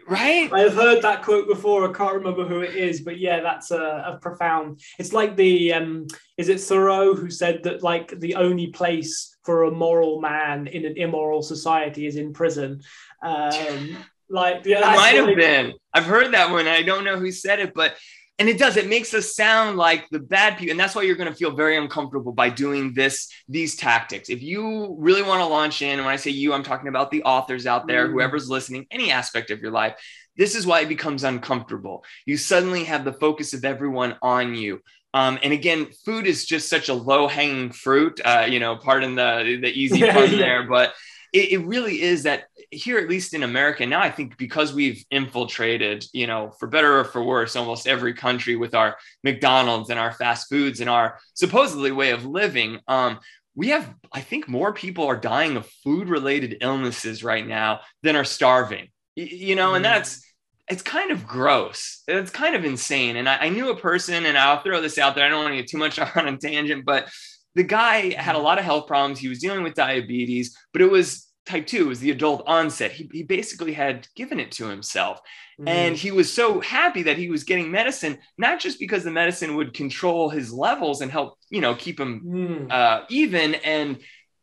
right? 0.06 0.52
I've 0.52 0.74
heard 0.74 1.02
that 1.02 1.22
quote 1.22 1.48
before. 1.48 1.88
I 1.88 1.92
can't 1.92 2.14
remember 2.14 2.46
who 2.46 2.60
it 2.60 2.74
is, 2.74 3.00
but 3.00 3.18
yeah, 3.18 3.40
that's 3.40 3.70
a, 3.70 4.14
a 4.14 4.18
profound. 4.20 4.80
It's 4.98 5.12
like 5.12 5.36
the 5.36 5.72
um, 5.72 6.06
is 6.36 6.48
it 6.48 6.60
Thoreau 6.60 7.14
who 7.14 7.30
said 7.30 7.62
that 7.64 7.82
like 7.82 8.18
the 8.20 8.34
only 8.34 8.68
place 8.68 9.36
for 9.44 9.64
a 9.64 9.70
moral 9.70 10.20
man 10.20 10.66
in 10.66 10.84
an 10.84 10.96
immoral 10.96 11.42
society 11.42 12.06
is 12.06 12.16
in 12.16 12.32
prison. 12.32 12.82
Um, 13.22 13.96
like, 14.28 14.64
yeah, 14.64 14.78
it 14.78 14.96
might 14.96 15.14
have 15.14 15.36
been. 15.36 15.74
I've 15.92 16.06
heard 16.06 16.32
that 16.34 16.50
one. 16.50 16.66
I 16.66 16.82
don't 16.82 17.04
know 17.04 17.18
who 17.18 17.30
said 17.30 17.60
it, 17.60 17.72
but 17.74 17.96
and 18.38 18.48
it 18.48 18.58
does. 18.58 18.76
It 18.76 18.88
makes 18.88 19.14
us 19.14 19.36
sound 19.36 19.76
like 19.76 20.08
the 20.10 20.18
bad 20.18 20.58
people, 20.58 20.72
and 20.72 20.80
that's 20.80 20.94
why 20.94 21.02
you're 21.02 21.16
going 21.16 21.30
to 21.30 21.36
feel 21.36 21.52
very 21.52 21.76
uncomfortable 21.76 22.32
by 22.32 22.50
doing 22.50 22.92
this. 22.92 23.32
These 23.48 23.76
tactics. 23.76 24.28
If 24.28 24.42
you 24.42 24.96
really 24.98 25.22
want 25.22 25.40
to 25.40 25.46
launch 25.46 25.82
in, 25.82 25.90
and 25.98 26.04
when 26.04 26.12
I 26.12 26.16
say 26.16 26.30
you, 26.30 26.52
I'm 26.52 26.64
talking 26.64 26.88
about 26.88 27.10
the 27.10 27.22
authors 27.22 27.66
out 27.66 27.86
there, 27.86 28.08
mm. 28.08 28.12
whoever's 28.12 28.48
listening, 28.50 28.86
any 28.90 29.10
aspect 29.10 29.50
of 29.50 29.60
your 29.60 29.70
life. 29.70 29.94
This 30.36 30.56
is 30.56 30.66
why 30.66 30.80
it 30.80 30.88
becomes 30.88 31.22
uncomfortable. 31.22 32.04
You 32.26 32.36
suddenly 32.36 32.84
have 32.84 33.04
the 33.04 33.12
focus 33.12 33.54
of 33.54 33.64
everyone 33.64 34.16
on 34.20 34.54
you. 34.56 34.80
Um, 35.12 35.38
and 35.44 35.52
again, 35.52 35.86
food 36.04 36.26
is 36.26 36.44
just 36.44 36.68
such 36.68 36.88
a 36.88 36.94
low 36.94 37.28
hanging 37.28 37.70
fruit. 37.70 38.20
Uh, 38.24 38.48
you 38.50 38.58
know, 38.58 38.76
pardon 38.76 39.14
the 39.14 39.58
the 39.62 39.68
easy 39.68 40.00
pun 40.10 40.32
there, 40.32 40.64
but 40.64 40.92
it, 41.32 41.52
it 41.52 41.58
really 41.58 42.02
is 42.02 42.24
that 42.24 42.44
here, 42.70 42.98
at 42.98 43.08
least 43.08 43.34
in 43.34 43.42
America, 43.42 43.86
now 43.86 44.00
I 44.00 44.10
think 44.10 44.36
because 44.36 44.72
we've 44.72 45.04
infiltrated, 45.10 46.04
you 46.12 46.26
know, 46.26 46.52
for 46.58 46.66
better 46.66 47.00
or 47.00 47.04
for 47.04 47.22
worse, 47.22 47.56
almost 47.56 47.86
every 47.86 48.14
country 48.14 48.56
with 48.56 48.74
our 48.74 48.96
McDonald's 49.22 49.90
and 49.90 49.98
our 49.98 50.12
fast 50.12 50.48
foods 50.48 50.80
and 50.80 50.90
our 50.90 51.18
supposedly 51.34 51.92
way 51.92 52.10
of 52.10 52.24
living, 52.24 52.80
um, 52.88 53.20
we 53.54 53.68
have, 53.68 53.92
I 54.12 54.20
think, 54.20 54.48
more 54.48 54.72
people 54.72 55.06
are 55.06 55.16
dying 55.16 55.56
of 55.56 55.66
food 55.84 56.08
related 56.08 56.58
illnesses 56.60 57.22
right 57.22 57.46
now 57.46 57.80
than 58.02 58.16
are 58.16 58.24
starving, 58.24 58.88
you 59.14 59.54
know, 59.54 59.74
and 59.74 59.84
mm-hmm. 59.84 59.94
that's, 59.94 60.24
it's 60.68 60.82
kind 60.82 61.10
of 61.10 61.26
gross. 61.26 62.02
It's 62.08 62.30
kind 62.30 62.56
of 62.56 62.64
insane. 62.64 63.16
And 63.16 63.28
I, 63.28 63.36
I, 63.36 63.48
knew 63.50 63.70
a 63.70 63.76
person, 63.76 64.24
and 64.24 64.36
I'll 64.36 64.62
throw 64.62 64.80
this 64.80 64.96
out 64.98 65.14
there. 65.14 65.24
I 65.24 65.28
don't 65.28 65.42
want 65.42 65.52
to 65.52 65.58
get 65.58 65.68
too 65.68 65.78
much 65.78 65.98
on 66.16 66.26
a 66.26 66.36
tangent, 66.36 66.84
but 66.84 67.08
the 67.54 67.62
guy 67.62 68.14
had 68.14 68.34
a 68.34 68.40
lot 68.40 68.58
of 68.58 68.64
health 68.64 68.86
problems. 68.86 69.18
He 69.18 69.28
was 69.28 69.38
dealing 69.38 69.62
with 69.62 69.74
diabetes, 69.74 70.56
but 70.72 70.82
it 70.82 70.90
was 70.90 71.26
type 71.46 71.66
2 71.66 71.84
it 71.84 71.88
was 71.88 72.00
the 72.00 72.10
adult 72.10 72.42
onset 72.46 72.92
he, 72.92 73.08
he 73.12 73.22
basically 73.22 73.72
had 73.72 74.08
given 74.16 74.40
it 74.40 74.50
to 74.50 74.66
himself 74.66 75.20
mm. 75.60 75.68
and 75.68 75.96
he 75.96 76.10
was 76.10 76.32
so 76.32 76.60
happy 76.60 77.02
that 77.02 77.18
he 77.18 77.28
was 77.28 77.44
getting 77.44 77.70
medicine 77.70 78.18
not 78.38 78.60
just 78.60 78.78
because 78.78 79.04
the 79.04 79.10
medicine 79.10 79.56
would 79.56 79.74
control 79.74 80.30
his 80.30 80.52
levels 80.52 81.00
and 81.00 81.10
help 81.10 81.38
you 81.50 81.60
know 81.60 81.74
keep 81.74 82.00
him 82.00 82.20
mm. 82.24 82.72
uh, 82.72 83.02
even 83.08 83.54
and 83.56 83.98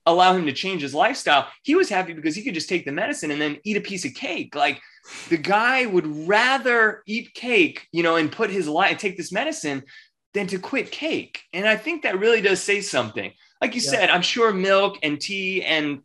allow 0.05 0.33
him 0.33 0.45
to 0.45 0.53
change 0.53 0.81
his 0.81 0.93
lifestyle. 0.93 1.47
He 1.63 1.75
was 1.75 1.89
happy 1.89 2.13
because 2.13 2.35
he 2.35 2.43
could 2.43 2.53
just 2.53 2.69
take 2.69 2.85
the 2.85 2.91
medicine 2.91 3.31
and 3.31 3.41
then 3.41 3.59
eat 3.63 3.77
a 3.77 3.81
piece 3.81 4.05
of 4.05 4.13
cake. 4.13 4.55
Like 4.55 4.81
the 5.29 5.37
guy 5.37 5.85
would 5.85 6.27
rather 6.27 7.03
eat 7.05 7.33
cake, 7.33 7.87
you 7.91 8.03
know, 8.03 8.15
and 8.15 8.31
put 8.31 8.49
his 8.49 8.67
life, 8.67 8.91
and 8.91 8.99
take 8.99 9.17
this 9.17 9.31
medicine 9.31 9.83
than 10.33 10.47
to 10.47 10.59
quit 10.59 10.91
cake. 10.91 11.43
And 11.53 11.67
I 11.67 11.75
think 11.75 12.03
that 12.03 12.19
really 12.19 12.41
does 12.41 12.61
say 12.61 12.81
something. 12.81 13.31
Like 13.61 13.75
you 13.75 13.81
yeah. 13.81 13.91
said, 13.91 14.09
I'm 14.09 14.21
sure 14.21 14.53
milk 14.53 14.97
and 15.03 15.19
tea 15.19 15.63
and 15.63 16.01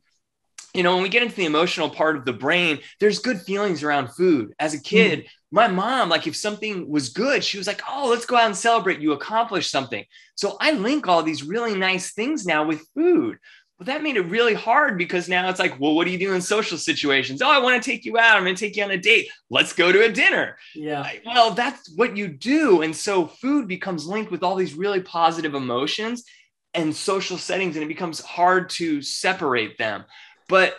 you 0.77 0.83
know, 0.83 0.95
when 0.95 1.03
we 1.03 1.09
get 1.09 1.23
into 1.23 1.35
the 1.35 1.47
emotional 1.47 1.89
part 1.89 2.17
of 2.17 2.25
the 2.25 2.33
brain, 2.33 2.79
there's 3.01 3.19
good 3.19 3.41
feelings 3.41 3.83
around 3.83 4.09
food. 4.09 4.53
As 4.59 4.75
a 4.75 4.81
kid, 4.81 5.21
mm. 5.21 5.27
my 5.51 5.69
mom, 5.69 6.09
like 6.09 6.27
if 6.27 6.37
something 6.37 6.89
was 6.89 7.09
good, 7.09 7.43
she 7.43 7.59
was 7.59 7.67
like, 7.67 7.83
oh, 7.89 8.09
let's 8.11 8.27
go 8.27 8.37
out 8.37 8.47
and 8.47 8.57
celebrate. 8.57 9.01
You 9.01 9.13
accomplished 9.13 9.71
something. 9.71 10.05
So 10.35 10.57
I 10.61 10.73
link 10.73 11.09
all 11.09 11.23
these 11.23 11.43
really 11.43 11.75
nice 11.75 12.13
things 12.13 12.45
now 12.45 12.65
with 12.65 12.87
food. 12.95 13.39
But 13.79 13.89
that 13.89 14.03
made 14.03 14.17
it 14.17 14.23
really 14.23 14.55
hard 14.55 14.97
because 14.97 15.29
now 15.29 15.51
it's 15.51 15.59
like, 15.59 15.79
well, 15.79 15.95
what 15.95 16.07
do 16.07 16.11
you 16.11 16.19
do 16.19 16.33
in 16.33 16.41
social 16.41 16.79
situations? 16.79 17.43
Oh, 17.43 17.51
I 17.51 17.59
want 17.59 17.83
to 17.83 17.91
take 17.91 18.07
you 18.07 18.17
out. 18.17 18.37
I'm 18.37 18.45
going 18.45 18.55
to 18.55 18.61
take 18.61 18.77
you 18.77 18.85
on 18.85 18.91
a 18.91 18.97
date. 18.97 19.29
Let's 19.51 19.75
go 19.75 19.93
to 19.93 20.05
a 20.05 20.13
dinner. 20.13 20.57
Yeah. 20.75 21.07
Well, 21.27 21.51
that's 21.51 21.91
what 21.95 22.17
you 22.17 22.29
do. 22.29 22.81
And 22.81 22.97
so 22.97 23.27
food 23.27 23.69
becomes 23.69 24.07
linked 24.07 24.31
with 24.31 24.43
all 24.43 24.57
these 24.57 24.75
really 24.75 25.03
positive 25.03 25.55
emotions 25.55 26.25
and 26.73 26.95
social 26.95 27.39
settings, 27.39 27.77
and 27.77 27.85
it 27.85 27.89
becomes 27.89 28.21
hard 28.21 28.71
to 28.71 29.03
separate 29.03 29.77
them. 29.79 30.05
But 30.49 30.77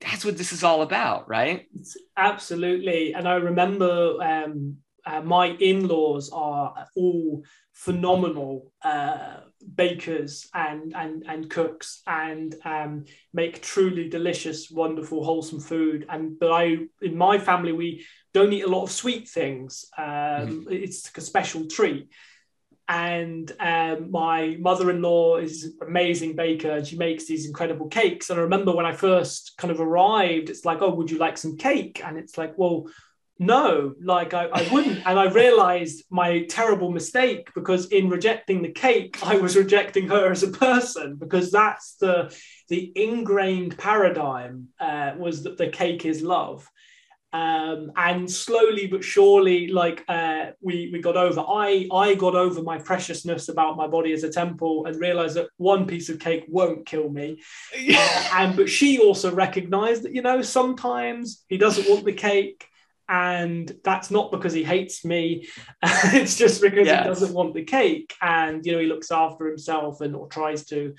that's 0.00 0.24
what 0.24 0.36
this 0.36 0.52
is 0.52 0.62
all 0.62 0.82
about, 0.82 1.28
right? 1.28 1.66
Absolutely. 2.16 3.14
And 3.14 3.26
I 3.26 3.36
remember 3.36 4.22
um, 4.22 4.76
uh, 5.06 5.22
my 5.22 5.48
in 5.48 5.88
laws 5.88 6.30
are 6.32 6.86
all 6.96 7.44
phenomenal 7.72 8.72
uh, 8.82 9.38
bakers 9.74 10.48
and, 10.54 10.94
and, 10.94 11.24
and 11.28 11.48
cooks 11.48 12.02
and 12.06 12.54
um, 12.64 13.04
make 13.32 13.62
truly 13.62 14.08
delicious, 14.08 14.70
wonderful, 14.70 15.24
wholesome 15.24 15.60
food. 15.60 16.06
And 16.08 16.38
but 16.38 16.52
I, 16.52 16.78
in 17.00 17.16
my 17.16 17.38
family, 17.38 17.72
we 17.72 18.04
don't 18.34 18.52
eat 18.52 18.64
a 18.64 18.68
lot 18.68 18.82
of 18.82 18.90
sweet 18.90 19.28
things. 19.28 19.86
Um, 19.96 20.04
mm-hmm. 20.04 20.72
It's 20.72 21.06
like 21.06 21.18
a 21.18 21.22
special 21.22 21.66
treat 21.68 22.10
and 22.88 23.50
um, 23.58 24.10
my 24.10 24.56
mother-in-law 24.60 25.38
is 25.38 25.64
an 25.64 25.88
amazing 25.88 26.36
baker 26.36 26.70
and 26.70 26.86
she 26.86 26.96
makes 26.96 27.26
these 27.26 27.46
incredible 27.46 27.88
cakes. 27.88 28.30
And 28.30 28.38
i 28.38 28.42
remember 28.42 28.74
when 28.74 28.86
i 28.86 28.92
first 28.92 29.54
kind 29.58 29.70
of 29.72 29.80
arrived 29.80 30.50
it's 30.50 30.64
like 30.64 30.82
oh 30.82 30.94
would 30.94 31.10
you 31.10 31.18
like 31.18 31.36
some 31.38 31.56
cake? 31.56 32.00
And 32.04 32.16
it's 32.16 32.38
like 32.38 32.56
well 32.56 32.86
no. 33.38 33.94
Like 34.02 34.32
I, 34.32 34.46
I 34.46 34.68
wouldn't. 34.72 35.06
And 35.06 35.18
i 35.18 35.24
realized 35.30 36.04
my 36.10 36.44
terrible 36.44 36.90
mistake 36.90 37.52
because 37.54 37.86
in 37.86 38.08
rejecting 38.08 38.62
the 38.62 38.72
cake 38.72 39.18
i 39.22 39.36
was 39.36 39.56
rejecting 39.56 40.08
her 40.08 40.30
as 40.30 40.42
a 40.42 40.48
person 40.48 41.16
because 41.16 41.50
that's 41.50 41.96
the 41.96 42.34
the 42.68 42.92
ingrained 42.96 43.76
paradigm 43.78 44.68
uh, 44.80 45.12
was 45.18 45.42
that 45.42 45.58
the 45.58 45.68
cake 45.68 46.04
is 46.04 46.22
love 46.22 46.68
um, 47.36 47.92
and 47.96 48.30
slowly 48.30 48.86
but 48.86 49.04
surely, 49.04 49.68
like 49.68 50.02
uh, 50.08 50.52
we 50.62 50.88
we 50.90 51.00
got 51.00 51.18
over. 51.18 51.40
I 51.40 51.86
I 51.92 52.14
got 52.14 52.34
over 52.34 52.62
my 52.62 52.78
preciousness 52.78 53.50
about 53.50 53.76
my 53.76 53.86
body 53.86 54.12
as 54.14 54.24
a 54.24 54.30
temple 54.30 54.86
and 54.86 54.98
realized 54.98 55.36
that 55.36 55.48
one 55.58 55.86
piece 55.86 56.08
of 56.08 56.18
cake 56.18 56.44
won't 56.48 56.86
kill 56.86 57.10
me. 57.10 57.42
uh, 57.94 58.28
and 58.32 58.56
but 58.56 58.70
she 58.70 58.98
also 58.98 59.34
recognized 59.34 60.04
that 60.04 60.14
you 60.14 60.22
know 60.22 60.40
sometimes 60.40 61.44
he 61.48 61.58
doesn't 61.58 61.88
want 61.90 62.06
the 62.06 62.12
cake 62.12 62.66
and 63.08 63.72
that's 63.84 64.10
not 64.10 64.32
because 64.32 64.52
he 64.52 64.64
hates 64.64 65.04
me 65.04 65.46
it's 65.84 66.36
just 66.36 66.60
because 66.60 66.86
yes. 66.86 67.04
he 67.04 67.08
doesn't 67.08 67.34
want 67.34 67.54
the 67.54 67.62
cake 67.62 68.12
and 68.20 68.66
you 68.66 68.72
know 68.72 68.80
he 68.80 68.86
looks 68.86 69.12
after 69.12 69.46
himself 69.46 70.00
and 70.00 70.16
or 70.16 70.26
tries 70.26 70.64
to 70.64 70.92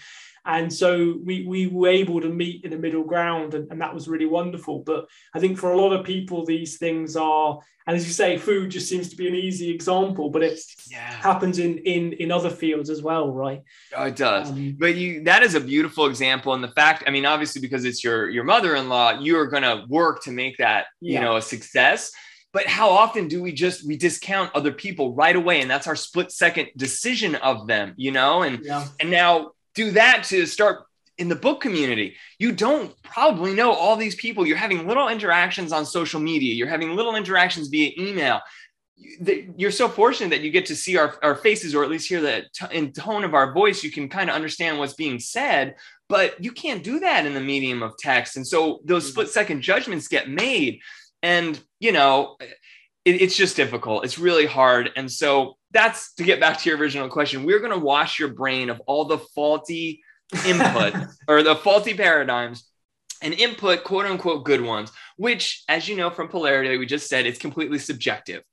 and 0.47 0.73
so 0.73 1.19
we, 1.25 1.45
we 1.45 1.67
were 1.67 1.89
able 1.89 2.21
to 2.21 2.29
meet 2.29 2.63
in 2.63 2.71
the 2.71 2.77
middle 2.77 3.03
ground, 3.03 3.53
and, 3.53 3.69
and 3.69 3.81
that 3.81 3.93
was 3.93 4.07
really 4.07 4.25
wonderful. 4.25 4.79
But 4.79 5.07
I 5.33 5.39
think 5.39 5.57
for 5.57 5.73
a 5.73 5.77
lot 5.77 5.91
of 5.91 6.05
people, 6.05 6.45
these 6.45 6.77
things 6.77 7.17
are, 7.17 7.59
and 7.85 7.97
as 7.97 8.07
you 8.07 8.13
say, 8.13 8.37
food 8.37 8.69
just 8.69 8.87
seems 8.87 9.09
to 9.09 9.17
be 9.17 9.27
an 9.27 9.35
easy 9.35 9.69
example, 9.69 10.29
but 10.29 10.43
it 10.43 10.57
yeah. 10.89 10.99
happens 10.99 11.59
in, 11.59 11.79
in 11.79 12.13
in 12.13 12.31
other 12.31 12.49
fields 12.49 12.89
as 12.89 13.01
well, 13.01 13.29
right? 13.29 13.61
Oh, 13.95 14.05
it 14.05 14.15
does. 14.15 14.49
Um, 14.49 14.77
but 14.79 14.95
you 14.95 15.25
that 15.25 15.43
is 15.43 15.53
a 15.53 15.59
beautiful 15.59 16.05
example. 16.05 16.53
And 16.53 16.63
the 16.63 16.71
fact, 16.71 17.03
I 17.05 17.11
mean, 17.11 17.25
obviously, 17.25 17.59
because 17.59 17.83
it's 17.83 18.01
your 18.01 18.29
your 18.29 18.45
mother-in-law, 18.45 19.19
you 19.19 19.37
are 19.37 19.47
gonna 19.47 19.85
work 19.89 20.23
to 20.23 20.31
make 20.31 20.57
that, 20.59 20.85
yeah. 21.01 21.19
you 21.19 21.25
know, 21.25 21.35
a 21.35 21.41
success 21.41 22.11
but 22.53 22.65
how 22.65 22.89
often 22.89 23.27
do 23.27 23.43
we 23.43 23.51
just 23.51 23.85
we 23.85 23.97
discount 23.97 24.49
other 24.55 24.71
people 24.71 25.13
right 25.13 25.35
away 25.35 25.61
and 25.61 25.69
that's 25.69 25.85
our 25.85 25.97
split 25.97 26.31
second 26.31 26.69
decision 26.77 27.35
of 27.35 27.67
them 27.67 27.93
you 27.97 28.09
know 28.09 28.41
and 28.41 28.63
yeah. 28.63 28.87
and 28.99 29.11
now 29.11 29.51
do 29.77 29.91
that 29.91 30.23
to 30.25 30.45
start 30.47 30.75
in 31.17 31.29
the 31.29 31.35
book 31.35 31.61
community. 31.61 32.15
You 32.39 32.51
don't 32.51 32.91
probably 33.03 33.53
know 33.53 33.71
all 33.71 33.95
these 33.95 34.15
people. 34.15 34.45
You're 34.45 34.65
having 34.67 34.87
little 34.87 35.07
interactions 35.07 35.71
on 35.71 35.85
social 35.85 36.19
media, 36.19 36.53
you're 36.55 36.75
having 36.75 36.95
little 36.95 37.15
interactions 37.15 37.67
via 37.69 37.91
email. 37.97 38.41
You're 39.61 39.77
so 39.81 39.87
fortunate 39.87 40.31
that 40.31 40.41
you 40.41 40.49
get 40.49 40.65
to 40.67 40.75
see 40.75 40.97
our, 40.97 41.09
our 41.21 41.35
faces, 41.35 41.75
or 41.75 41.83
at 41.83 41.91
least 41.91 42.09
hear 42.09 42.21
the 42.21 42.45
t- 42.57 42.75
in 42.77 42.91
tone 42.91 43.23
of 43.23 43.35
our 43.35 43.53
voice. 43.53 43.83
You 43.83 43.91
can 43.91 44.09
kind 44.09 44.27
of 44.29 44.35
understand 44.35 44.79
what's 44.79 44.95
being 44.95 45.19
said, 45.19 45.75
but 46.09 46.43
you 46.43 46.51
can't 46.51 46.83
do 46.83 46.99
that 47.01 47.27
in 47.27 47.35
the 47.35 47.47
medium 47.53 47.83
of 47.83 47.93
text. 47.99 48.37
And 48.37 48.47
so 48.47 48.79
those 48.83 49.03
mm-hmm. 49.03 49.11
split 49.11 49.29
second 49.29 49.61
judgments 49.61 50.07
get 50.07 50.29
made. 50.29 50.79
And, 51.21 51.59
you 51.79 51.91
know, 51.91 52.37
it, 53.07 53.21
it's 53.21 53.37
just 53.37 53.55
difficult. 53.55 54.03
It's 54.03 54.19
really 54.19 54.45
hard. 54.45 54.91
And 54.95 55.09
so 55.09 55.55
that's 55.71 56.13
to 56.15 56.23
get 56.23 56.39
back 56.39 56.59
to 56.59 56.69
your 56.69 56.77
original 56.77 57.07
question. 57.07 57.45
We're 57.45 57.59
going 57.59 57.71
to 57.71 57.79
wash 57.79 58.19
your 58.19 58.29
brain 58.29 58.69
of 58.69 58.81
all 58.81 59.05
the 59.05 59.17
faulty 59.17 60.03
input 60.45 60.93
or 61.27 61.41
the 61.41 61.55
faulty 61.55 61.93
paradigms 61.93 62.65
and 63.21 63.33
input 63.33 63.83
quote 63.85 64.05
unquote 64.05 64.43
good 64.43 64.61
ones, 64.61 64.91
which, 65.15 65.63
as 65.69 65.87
you 65.87 65.95
know 65.95 66.09
from 66.09 66.27
polarity, 66.27 66.77
we 66.77 66.85
just 66.85 67.07
said 67.09 67.25
it's 67.25 67.39
completely 67.39 67.79
subjective. 67.79 68.43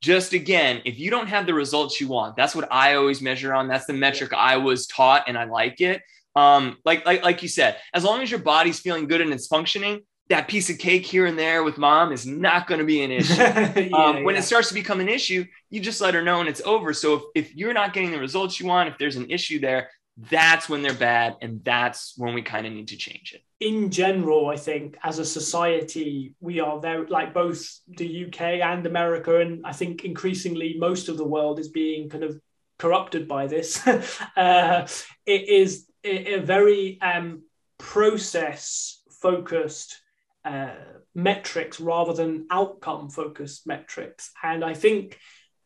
Just 0.00 0.32
again, 0.32 0.80
if 0.84 0.98
you 0.98 1.10
don't 1.10 1.26
have 1.26 1.46
the 1.46 1.54
results 1.54 2.00
you 2.00 2.08
want, 2.08 2.36
that's 2.36 2.54
what 2.54 2.70
I 2.70 2.94
always 2.94 3.20
measure 3.20 3.52
on. 3.52 3.68
That's 3.68 3.86
the 3.86 3.94
metric 3.94 4.32
I 4.32 4.58
was 4.58 4.86
taught, 4.86 5.24
and 5.26 5.36
I 5.36 5.44
like 5.44 5.80
it. 5.80 6.02
Um, 6.36 6.76
like, 6.84 7.06
like, 7.06 7.22
like 7.24 7.42
you 7.42 7.48
said, 7.48 7.78
as 7.92 8.04
long 8.04 8.20
as 8.22 8.30
your 8.30 8.40
body's 8.40 8.80
feeling 8.80 9.06
good 9.06 9.20
and 9.20 9.32
it's 9.32 9.46
functioning, 9.46 10.02
that 10.28 10.48
piece 10.48 10.70
of 10.70 10.78
cake 10.78 11.04
here 11.04 11.26
and 11.26 11.38
there 11.38 11.62
with 11.62 11.76
mom 11.76 12.10
is 12.10 12.26
not 12.26 12.66
going 12.66 12.78
to 12.78 12.84
be 12.84 13.02
an 13.02 13.10
issue. 13.10 13.34
yeah, 13.36 13.88
um, 13.92 14.24
when 14.24 14.34
yeah. 14.34 14.40
it 14.40 14.44
starts 14.44 14.68
to 14.68 14.74
become 14.74 15.00
an 15.00 15.08
issue, 15.08 15.44
you 15.70 15.80
just 15.80 16.00
let 16.00 16.14
her 16.14 16.22
know 16.22 16.40
and 16.40 16.48
it's 16.48 16.62
over. 16.62 16.94
So 16.94 17.14
if, 17.14 17.22
if 17.34 17.54
you're 17.54 17.74
not 17.74 17.92
getting 17.92 18.10
the 18.10 18.18
results 18.18 18.58
you 18.58 18.66
want, 18.66 18.88
if 18.88 18.96
there's 18.98 19.16
an 19.16 19.30
issue 19.30 19.60
there, 19.60 19.90
that's 20.30 20.68
when 20.68 20.82
they're 20.82 20.94
bad. 20.94 21.36
And 21.42 21.62
that's 21.62 22.14
when 22.16 22.32
we 22.32 22.40
kind 22.40 22.66
of 22.66 22.72
need 22.72 22.88
to 22.88 22.96
change 22.96 23.34
it. 23.34 23.42
In 23.60 23.90
general, 23.90 24.48
I 24.48 24.56
think 24.56 24.96
as 25.02 25.18
a 25.18 25.24
society, 25.24 26.34
we 26.40 26.60
are 26.60 26.80
very 26.80 27.06
like 27.06 27.34
both 27.34 27.80
the 27.88 28.26
UK 28.26 28.40
and 28.40 28.86
America. 28.86 29.40
And 29.40 29.66
I 29.66 29.72
think 29.72 30.04
increasingly 30.04 30.76
most 30.78 31.08
of 31.08 31.18
the 31.18 31.26
world 31.26 31.58
is 31.58 31.68
being 31.68 32.08
kind 32.08 32.24
of 32.24 32.40
corrupted 32.78 33.28
by 33.28 33.46
this. 33.46 33.86
uh, 34.36 34.86
it 35.26 35.48
is 35.48 35.86
a, 36.02 36.34
a 36.34 36.40
very 36.40 36.98
um, 37.02 37.42
process 37.78 39.02
focused 39.20 40.00
uh, 40.44 40.74
metrics 41.14 41.80
rather 41.80 42.12
than 42.12 42.46
outcome 42.50 43.08
focused 43.10 43.66
metrics. 43.66 44.30
And 44.42 44.64
I 44.64 44.74
think 44.74 45.18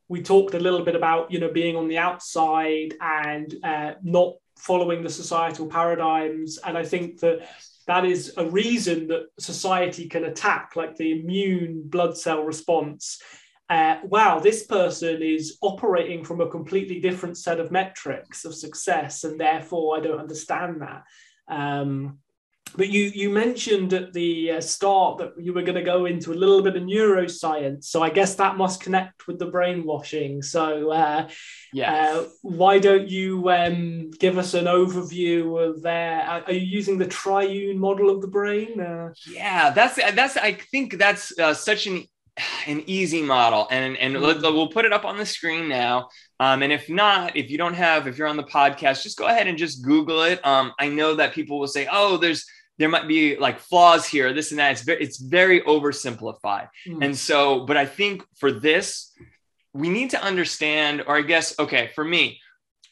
we 0.09 0.23
talked 0.23 0.55
a 0.55 0.61
little 0.61 0.85
bit 0.85 0.97
about 0.97 1.31
you 1.31 1.41
know 1.41 1.53
being 1.53 1.77
on 1.77 1.89
the 1.89 1.99
outside 1.99 2.95
and 3.01 3.55
uh, 3.63 3.95
not 4.03 4.35
following 4.57 5.03
the 5.03 5.11
societal 5.11 5.67
paradigms. 5.67 6.59
And 6.59 6.77
I 6.77 6.85
think 6.85 7.21
that 7.21 7.49
that 7.87 8.05
is 8.05 8.35
a 8.37 8.45
reason 8.45 9.09
that 9.09 9.29
society 9.39 10.09
can 10.09 10.25
attack, 10.25 10.77
like 10.77 10.97
the 10.97 11.13
immune 11.21 11.83
blood 11.87 12.17
cell 12.17 12.43
response. 12.43 13.21
Uh, 13.71 13.99
wow, 14.05 14.39
this 14.39 14.67
person 14.67 15.23
is 15.23 15.59
operating 15.61 16.25
from 16.25 16.41
a 16.41 16.49
completely 16.49 17.01
different 17.01 17.37
set 17.37 17.61
of 17.61 17.71
metrics 17.71 18.45
of 18.45 18.55
success, 18.55 19.25
and 19.25 19.39
therefore 19.39 19.97
I 19.97 20.01
don't 20.01 20.21
understand 20.21 20.83
that. 20.83 21.05
Um, 21.49 22.19
but 22.77 22.89
you 22.89 23.11
you 23.15 23.31
mentioned 23.31 23.93
at 23.93 24.13
the 24.13 24.53
uh, 24.53 24.61
start 24.61 25.19
that 25.19 25.33
you 25.39 25.53
were 25.53 25.63
going 25.63 25.75
to 25.75 25.83
go 25.83 26.07
into 26.07 26.33
a 26.33 26.35
little 26.35 26.63
bit 26.63 26.77
of 26.77 26.83
neuroscience 26.83 27.85
so 27.85 28.03
i 28.03 28.11
guess 28.11 28.35
that 28.35 28.57
must 28.57 28.81
connect 28.81 29.27
with 29.27 29.39
the 29.39 29.47
brainwashing. 29.47 30.43
So 30.43 30.91
uh, 30.91 31.29
yeah 31.73 32.13
uh, 32.15 32.25
why 32.43 32.79
don't 32.79 33.09
you 33.09 33.51
um, 33.51 34.11
give 34.11 34.39
us 34.39 34.55
an 34.55 34.67
overview 34.67 35.69
of 35.69 35.83
there? 35.83 36.23
Are 36.23 36.53
you 36.53 36.61
using 36.61 36.99
the 36.99 37.07
triune 37.07 37.79
model 37.79 38.11
of 38.11 38.21
the 38.21 38.29
brain 38.29 38.81
uh, 38.81 39.13
yeah 39.31 39.71
that's 39.71 39.97
that's 40.15 40.37
i 40.37 40.53
think 40.53 40.99
that's 40.99 41.39
uh, 41.39 41.55
such 41.55 41.87
an 41.87 42.05
an 42.67 42.83
easy 42.87 43.23
model 43.23 43.67
and 43.71 43.97
and 43.97 44.15
mm-hmm. 44.15 44.55
we'll 44.55 44.69
put 44.69 44.85
it 44.85 44.93
up 44.93 45.05
on 45.05 45.17
the 45.17 45.27
screen 45.27 45.69
now. 45.69 46.09
Um, 46.41 46.63
and 46.63 46.73
if 46.73 46.89
not 46.89 47.37
if 47.37 47.51
you 47.51 47.59
don't 47.59 47.75
have 47.75 48.07
if 48.07 48.17
you're 48.17 48.29
on 48.29 48.37
the 48.37 48.45
podcast 48.45 49.03
just 49.03 49.19
go 49.19 49.27
ahead 49.27 49.49
and 49.49 49.59
just 49.59 49.85
google 49.85 50.23
it. 50.23 50.45
Um, 50.47 50.73
i 50.79 50.89
know 50.89 51.15
that 51.17 51.33
people 51.33 51.59
will 51.59 51.69
say 51.69 51.89
oh 51.91 52.17
there's 52.17 52.47
there 52.79 52.89
might 52.89 53.09
be 53.09 53.37
like 53.37 53.59
flaws 53.59 54.07
here, 54.07 54.33
this 54.33 54.51
and 54.51 54.59
that. 54.61 54.73
It's 54.73 54.83
very, 54.83 55.03
it's 55.03 55.19
very 55.19 55.61
oversimplified. 55.63 56.69
Mm. 56.87 57.05
And 57.05 57.17
so, 57.17 57.67
but 57.67 57.77
I 57.77 57.87
think 57.87 58.25
for 58.37 58.53
this, 58.53 59.13
we 59.73 59.89
need 59.89 60.11
to 60.11 60.23
understand, 60.23 61.03
or 61.07 61.17
I 61.17 61.23
guess, 61.23 61.59
okay, 61.59 61.91
for 61.95 62.05
me, 62.05 62.41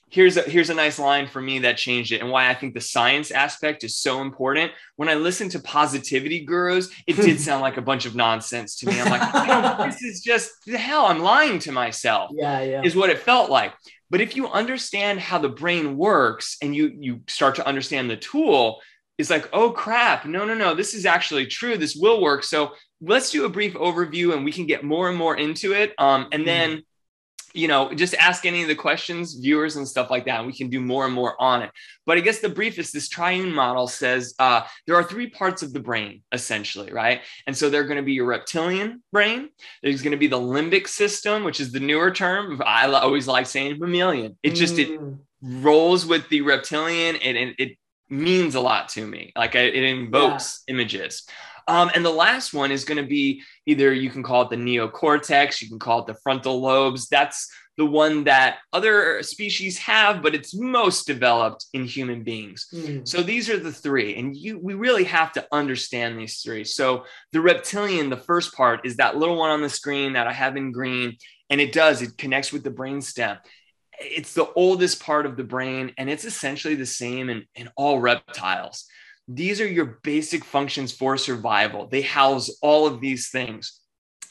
here's 0.09 0.37
a 0.37 0.42
here's 0.42 0.70
a 0.70 0.75
nice 0.75 0.99
line 0.99 1.27
for 1.27 1.40
me 1.40 1.59
that 1.61 1.77
changed 1.77 2.12
it 2.12 2.20
and 2.20 2.31
why 2.31 2.49
I 2.49 2.55
think 2.55 2.75
the 2.75 2.81
science 2.81 3.31
aspect 3.31 3.85
is 3.85 3.96
so 3.96 4.20
important. 4.20 4.72
When 4.96 5.09
I 5.09 5.14
listened 5.14 5.53
to 5.53 5.61
positivity 5.61 6.44
gurus, 6.44 6.88
it 7.07 7.16
did 7.16 7.40
sound 7.40 7.62
like 7.62 7.77
a 7.77 7.83
bunch 7.83 8.07
of 8.07 8.14
nonsense 8.14 8.77
to 8.77 8.87
me. 8.87 9.01
I'm 9.01 9.11
like, 9.11 9.79
this 9.90 10.03
is 10.03 10.20
just 10.20 10.51
the 10.66 10.79
hell. 10.79 11.07
I'm 11.07 11.20
lying 11.20 11.59
to 11.61 11.72
myself. 11.72 12.31
Yeah, 12.35 12.61
yeah. 12.61 12.83
Is 12.83 12.96
what 12.96 13.11
it 13.11 13.20
felt 13.20 13.51
like. 13.51 13.72
But 14.09 14.20
if 14.20 14.37
you 14.37 14.49
understand 14.49 15.18
how 15.18 15.38
the 15.38 15.49
brain 15.49 15.96
works 15.96 16.57
and 16.62 16.75
you 16.75 16.96
you 16.99 17.20
start 17.27 17.57
to 17.57 17.66
understand 17.66 18.09
the 18.09 18.16
tool, 18.16 18.81
it's 19.18 19.31
like, 19.31 19.48
oh 19.52 19.70
crap, 19.70 20.26
no, 20.26 20.44
no, 20.44 20.55
no, 20.55 20.74
this 20.74 20.94
is 20.94 21.07
actually 21.07 21.46
true. 21.46 21.76
This 21.76 21.96
will 21.96 22.20
work. 22.20 22.44
So 22.44 22.72
let's 23.00 23.31
do 23.31 23.44
a 23.44 23.48
brief 23.48 23.74
overview 23.74 24.35
and 24.35 24.44
we 24.44 24.52
can 24.52 24.66
get 24.66 24.85
more 24.85 25.09
and 25.09 25.16
more 25.16 25.37
into 25.37 25.72
it. 25.72 25.94
Um, 25.98 26.29
and 26.33 26.42
mm-hmm. 26.42 26.44
then 26.44 26.83
you 27.57 27.68
know, 27.68 27.92
just 27.94 28.14
ask 28.14 28.44
any 28.44 28.61
of 28.61 28.68
the 28.68 28.74
questions, 28.74 29.35
viewers 29.35 29.76
and 29.76 29.88
stuff 29.88 30.11
like 30.11 30.26
that. 30.26 30.38
And 30.38 30.46
we 30.46 30.52
can 30.52 30.68
do 30.68 30.79
more 30.79 31.07
and 31.07 31.14
more 31.14 31.40
on 31.40 31.62
it. 31.62 31.70
But 32.05 32.18
I 32.18 32.20
guess 32.20 32.40
the 32.40 32.50
briefest, 32.50 32.92
this 32.92 33.09
triune 33.09 33.50
model 33.50 33.88
says 33.88 34.35
uh, 34.38 34.62
there 34.87 34.94
are 34.94 35.02
three 35.02 35.31
parts 35.31 35.62
of 35.62 35.72
the 35.72 35.81
brain, 35.81 36.22
essentially, 36.33 36.92
right? 36.92 37.22
And 37.46 37.57
so 37.57 37.70
they're 37.70 37.85
going 37.85 37.96
to 37.96 38.02
be 38.02 38.12
your 38.12 38.26
reptilian 38.26 39.02
brain. 39.11 39.48
There's 39.83 40.02
going 40.02 40.12
to 40.12 40.18
be 40.18 40.26
the 40.26 40.38
limbic 40.38 40.87
system, 40.87 41.44
which 41.44 41.59
is 41.59 41.72
the 41.72 41.81
newer 41.81 42.11
term. 42.11 42.61
I 42.64 42.87
always 42.87 43.26
like 43.26 43.46
saying 43.46 43.79
mammalian. 43.79 44.37
It 44.42 44.50
just 44.50 44.79
it 44.79 44.90
mm. 44.90 45.16
rolls 45.42 46.05
with 46.05 46.29
the 46.29 46.42
reptilian, 46.42 47.16
and 47.16 47.37
it, 47.38 47.55
it, 47.59 47.79
means 48.09 48.55
a 48.55 48.61
lot 48.61 48.88
to 48.90 49.07
me. 49.07 49.33
Like 49.37 49.55
it 49.55 49.75
invokes 49.75 50.62
yeah. 50.66 50.75
images. 50.75 51.27
Um, 51.69 51.90
and 51.95 52.05
the 52.05 52.11
last 52.11 52.55
one 52.55 52.71
is 52.71 52.85
going 52.85 53.03
to 53.03 53.09
be 53.09 53.42
either 53.66 53.92
you 53.92 54.09
can 54.09 54.23
call 54.23 54.42
it 54.42 54.51
the 54.51 54.57
neocortex, 54.57 55.61
you 55.61 55.69
can 55.69 55.81
call 55.81 56.01
it 56.01 56.07
the 56.07 56.19
frontal 56.23 56.61
lobes. 56.61 57.09
That's 57.09 57.51
the 57.77 57.85
one 57.85 58.25
that 58.25 58.59
other 58.73 59.23
species 59.23 59.77
have, 59.79 60.23
but 60.23 60.35
it's 60.35 60.55
most 60.55 61.07
developed 61.07 61.66
in 61.75 61.85
human 61.85 62.23
beings. 62.23 62.69
Mm. 62.73 63.07
So 63.07 63.23
these 63.23 63.51
are 63.51 63.59
the 63.59 63.73
three, 63.73 64.16
and 64.16 64.35
you 64.35 64.59
we 64.59 64.75
really 64.75 65.05
have 65.05 65.33
to 65.33 65.47
understand 65.53 66.19
these 66.19 66.40
three. 66.40 66.64
So 66.64 67.05
the 67.33 67.40
reptilian, 67.40 68.09
the 68.09 68.16
first 68.16 68.55
part, 68.55 68.87
is 68.87 68.97
that 68.97 69.16
little 69.16 69.37
one 69.37 69.51
on 69.51 69.61
the 69.61 69.69
screen 69.69 70.14
that 70.14 70.27
I 70.27 70.33
have 70.33 70.57
in 70.57 70.73
green, 70.73 71.16
and 71.51 71.61
it 71.61 71.73
does 71.73 72.01
it 72.01 72.16
connects 72.16 72.53
with 72.53 72.64
the 72.64 72.71
brain 72.71 73.03
stem. 73.03 73.37
It's 74.01 74.35
the 74.35 74.53
oldest 74.55 75.03
part 75.03 75.27
of 75.27 75.37
the 75.37 75.45
brain, 75.45 75.93
and 75.99 76.11
it's 76.11 76.25
essentially 76.25 76.75
the 76.75 76.87
same 76.87 77.31
in, 77.31 77.45
in 77.55 77.71
all 77.77 78.01
reptiles. 78.01 78.87
These 79.29 79.61
are 79.61 79.67
your 79.67 79.99
basic 80.03 80.45
functions 80.45 80.93
for 80.93 81.17
survival. 81.17 81.89
They 81.89 82.03
house 82.03 82.51
all 82.63 82.87
of 82.87 83.01
these 83.01 83.31
things. 83.31 83.81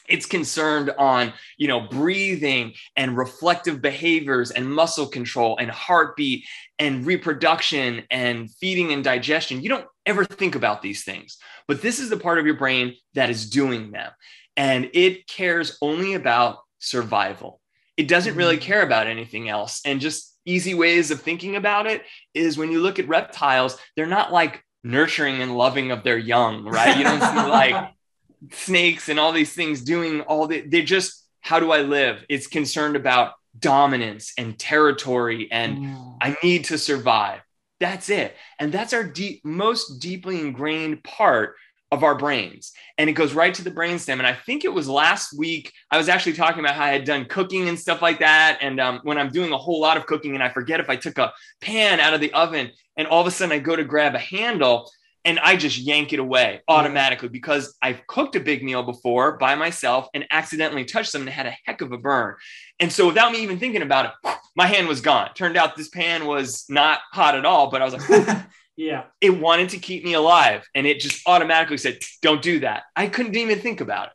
It's 0.08 0.26
concerned 0.26 0.90
on, 0.98 1.32
you 1.58 1.68
know, 1.68 1.80
breathing 1.80 2.74
and 2.96 3.16
reflective 3.16 3.82
behaviors 3.82 4.50
and 4.52 4.72
muscle 4.72 5.06
control 5.06 5.56
and 5.58 5.70
heartbeat 5.70 6.44
and 6.78 7.04
reproduction 7.04 8.04
and 8.10 8.50
feeding 8.60 8.92
and 8.92 9.02
digestion. 9.02 9.62
You 9.62 9.68
don't 9.68 9.86
ever 10.06 10.24
think 10.24 10.54
about 10.54 10.80
these 10.80 11.04
things, 11.04 11.38
but 11.66 11.82
this 11.82 11.98
is 11.98 12.08
the 12.08 12.16
part 12.16 12.38
of 12.38 12.46
your 12.46 12.56
brain 12.56 12.94
that 13.14 13.30
is 13.30 13.50
doing 13.50 13.90
them. 13.90 14.12
And 14.56 14.90
it 14.94 15.26
cares 15.26 15.76
only 15.82 16.14
about 16.14 16.58
survival. 16.78 17.60
It 17.96 18.08
doesn't 18.08 18.36
really 18.36 18.58
mm. 18.58 18.62
care 18.62 18.82
about 18.82 19.06
anything 19.06 19.48
else. 19.48 19.80
And 19.84 20.00
just 20.00 20.36
easy 20.44 20.74
ways 20.74 21.10
of 21.10 21.20
thinking 21.20 21.56
about 21.56 21.86
it 21.86 22.02
is 22.34 22.56
when 22.56 22.70
you 22.70 22.80
look 22.80 22.98
at 22.98 23.08
reptiles, 23.08 23.76
they're 23.96 24.06
not 24.06 24.32
like 24.32 24.62
nurturing 24.84 25.42
and 25.42 25.56
loving 25.56 25.90
of 25.90 26.04
their 26.04 26.18
young, 26.18 26.64
right? 26.64 26.96
You 26.96 27.04
don't 27.04 27.20
see 27.20 27.50
like 27.50 27.92
snakes 28.52 29.08
and 29.08 29.18
all 29.18 29.32
these 29.32 29.52
things 29.52 29.82
doing 29.82 30.20
all 30.22 30.46
the, 30.46 30.60
they're 30.60 30.82
just, 30.82 31.24
how 31.40 31.60
do 31.60 31.72
I 31.72 31.82
live? 31.82 32.24
It's 32.28 32.46
concerned 32.46 32.96
about 32.96 33.32
dominance 33.58 34.32
and 34.38 34.58
territory 34.58 35.48
and 35.50 35.78
mm. 35.78 36.16
I 36.20 36.36
need 36.42 36.66
to 36.66 36.78
survive. 36.78 37.40
That's 37.80 38.08
it. 38.08 38.34
And 38.58 38.72
that's 38.72 38.92
our 38.92 39.04
deep, 39.04 39.44
most 39.44 39.98
deeply 39.98 40.40
ingrained 40.40 41.02
part 41.04 41.56
of 41.92 42.02
our 42.02 42.16
brains. 42.16 42.72
And 42.98 43.08
it 43.08 43.14
goes 43.14 43.32
right 43.32 43.54
to 43.54 43.62
the 43.62 43.70
brainstem. 43.70 44.18
And 44.18 44.26
I 44.26 44.34
think 44.34 44.64
it 44.64 44.72
was 44.72 44.88
last 44.88 45.36
week, 45.38 45.72
I 45.90 45.96
was 45.96 46.08
actually 46.08 46.32
talking 46.32 46.60
about 46.60 46.74
how 46.74 46.84
I 46.84 46.92
had 46.92 47.04
done 47.04 47.26
cooking 47.26 47.68
and 47.68 47.78
stuff 47.78 48.02
like 48.02 48.18
that. 48.18 48.58
And 48.60 48.80
um, 48.80 49.00
when 49.04 49.18
I'm 49.18 49.30
doing 49.30 49.52
a 49.52 49.58
whole 49.58 49.80
lot 49.80 49.96
of 49.96 50.06
cooking 50.06 50.34
and 50.34 50.42
I 50.42 50.48
forget 50.48 50.80
if 50.80 50.90
I 50.90 50.96
took 50.96 51.18
a 51.18 51.32
pan 51.60 52.00
out 52.00 52.14
of 52.14 52.20
the 52.20 52.32
oven 52.32 52.70
and 52.96 53.06
all 53.06 53.20
of 53.20 53.26
a 53.26 53.30
sudden 53.30 53.52
I 53.52 53.60
go 53.60 53.76
to 53.76 53.84
grab 53.84 54.14
a 54.14 54.18
handle 54.18 54.90
and 55.24 55.40
I 55.40 55.56
just 55.56 55.78
yank 55.78 56.12
it 56.12 56.20
away 56.20 56.62
automatically 56.68 57.28
because 57.28 57.76
I've 57.82 58.06
cooked 58.06 58.36
a 58.36 58.40
big 58.40 58.62
meal 58.62 58.84
before 58.84 59.36
by 59.38 59.56
myself 59.56 60.08
and 60.14 60.24
accidentally 60.30 60.84
touched 60.84 61.12
them 61.12 61.22
and 61.22 61.30
had 61.30 61.46
a 61.46 61.56
heck 61.64 61.80
of 61.80 61.90
a 61.90 61.98
burn. 61.98 62.36
And 62.78 62.92
so 62.92 63.08
without 63.08 63.32
me 63.32 63.42
even 63.42 63.58
thinking 63.58 63.82
about 63.82 64.06
it, 64.06 64.36
my 64.54 64.68
hand 64.68 64.86
was 64.86 65.00
gone. 65.00 65.30
Turned 65.34 65.56
out 65.56 65.76
this 65.76 65.88
pan 65.88 66.26
was 66.26 66.64
not 66.68 67.00
hot 67.12 67.34
at 67.34 67.44
all, 67.44 67.70
but 67.70 67.82
I 67.82 67.84
was 67.84 67.94
like, 67.94 68.38
yeah, 68.76 69.04
it 69.20 69.30
wanted 69.30 69.70
to 69.70 69.78
keep 69.78 70.04
me 70.04 70.12
alive. 70.12 70.66
And 70.74 70.86
it 70.86 71.00
just 71.00 71.26
automatically 71.26 71.78
said, 71.78 71.98
don't 72.22 72.42
do 72.42 72.60
that. 72.60 72.84
I 72.94 73.08
couldn't 73.08 73.36
even 73.36 73.58
think 73.58 73.80
about 73.80 74.08
it. 74.08 74.12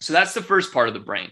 So 0.00 0.12
that's 0.12 0.34
the 0.34 0.42
first 0.42 0.72
part 0.72 0.88
of 0.88 0.94
the 0.94 1.00
brain 1.00 1.30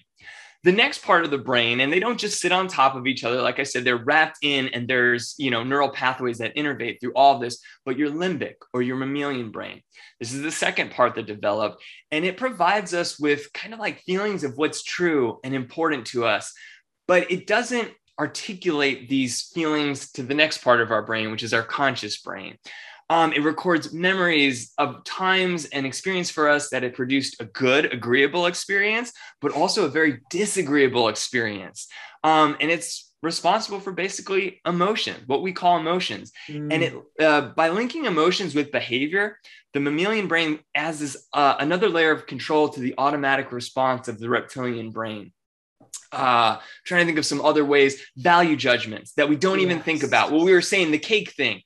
the 0.64 0.72
next 0.72 1.02
part 1.02 1.24
of 1.24 1.30
the 1.30 1.38
brain 1.38 1.80
and 1.80 1.92
they 1.92 2.00
don't 2.00 2.18
just 2.18 2.40
sit 2.40 2.50
on 2.50 2.66
top 2.66 2.96
of 2.96 3.06
each 3.06 3.22
other 3.22 3.40
like 3.40 3.60
i 3.60 3.62
said 3.62 3.84
they're 3.84 4.02
wrapped 4.04 4.38
in 4.42 4.68
and 4.68 4.88
there's 4.88 5.34
you 5.38 5.50
know 5.50 5.62
neural 5.62 5.90
pathways 5.90 6.38
that 6.38 6.56
innervate 6.56 6.98
through 7.00 7.12
all 7.12 7.34
of 7.34 7.40
this 7.40 7.60
but 7.84 7.98
your 7.98 8.10
limbic 8.10 8.54
or 8.72 8.82
your 8.82 8.96
mammalian 8.96 9.50
brain 9.50 9.82
this 10.18 10.32
is 10.32 10.42
the 10.42 10.50
second 10.50 10.90
part 10.90 11.14
that 11.14 11.26
developed 11.26 11.82
and 12.10 12.24
it 12.24 12.36
provides 12.36 12.94
us 12.94 13.20
with 13.20 13.52
kind 13.52 13.74
of 13.74 13.80
like 13.80 14.00
feelings 14.00 14.42
of 14.42 14.56
what's 14.56 14.82
true 14.82 15.38
and 15.44 15.54
important 15.54 16.06
to 16.06 16.24
us 16.24 16.52
but 17.06 17.30
it 17.30 17.46
doesn't 17.46 17.90
articulate 18.18 19.08
these 19.08 19.42
feelings 19.42 20.12
to 20.12 20.22
the 20.22 20.34
next 20.34 20.58
part 20.58 20.80
of 20.80 20.90
our 20.90 21.02
brain 21.02 21.30
which 21.30 21.42
is 21.42 21.52
our 21.52 21.62
conscious 21.62 22.18
brain 22.18 22.56
um, 23.10 23.32
it 23.32 23.42
records 23.42 23.92
memories 23.92 24.72
of 24.78 25.04
times 25.04 25.66
and 25.66 25.84
experience 25.84 26.30
for 26.30 26.48
us 26.48 26.70
that 26.70 26.84
it 26.84 26.94
produced 26.94 27.40
a 27.40 27.44
good, 27.44 27.92
agreeable 27.92 28.46
experience, 28.46 29.12
but 29.40 29.52
also 29.52 29.84
a 29.84 29.88
very 29.88 30.20
disagreeable 30.30 31.08
experience. 31.08 31.86
Um, 32.22 32.56
and 32.60 32.70
it's 32.70 33.12
responsible 33.22 33.80
for 33.80 33.92
basically 33.92 34.60
emotion, 34.66 35.16
what 35.26 35.42
we 35.42 35.52
call 35.52 35.78
emotions. 35.78 36.32
Mm. 36.48 36.72
And 36.72 36.82
it 36.82 36.94
uh, 37.20 37.52
by 37.56 37.68
linking 37.70 38.06
emotions 38.06 38.54
with 38.54 38.72
behavior, 38.72 39.38
the 39.72 39.80
mammalian 39.80 40.28
brain 40.28 40.60
adds 40.74 41.00
this 41.00 41.26
uh, 41.32 41.56
another 41.58 41.88
layer 41.88 42.12
of 42.12 42.26
control 42.26 42.68
to 42.70 42.80
the 42.80 42.94
automatic 42.96 43.52
response 43.52 44.08
of 44.08 44.18
the 44.18 44.28
reptilian 44.28 44.90
brain. 44.90 45.32
Uh, 46.14 46.60
trying 46.84 47.00
to 47.00 47.06
think 47.06 47.18
of 47.18 47.26
some 47.26 47.40
other 47.40 47.64
ways, 47.64 48.02
value 48.16 48.56
judgments 48.56 49.12
that 49.14 49.28
we 49.28 49.36
don't 49.36 49.58
yes. 49.58 49.66
even 49.66 49.80
think 49.80 50.02
about. 50.02 50.30
Well, 50.30 50.44
we 50.44 50.52
were 50.52 50.62
saying 50.62 50.90
the 50.90 50.98
cake 50.98 51.32
thing 51.32 51.60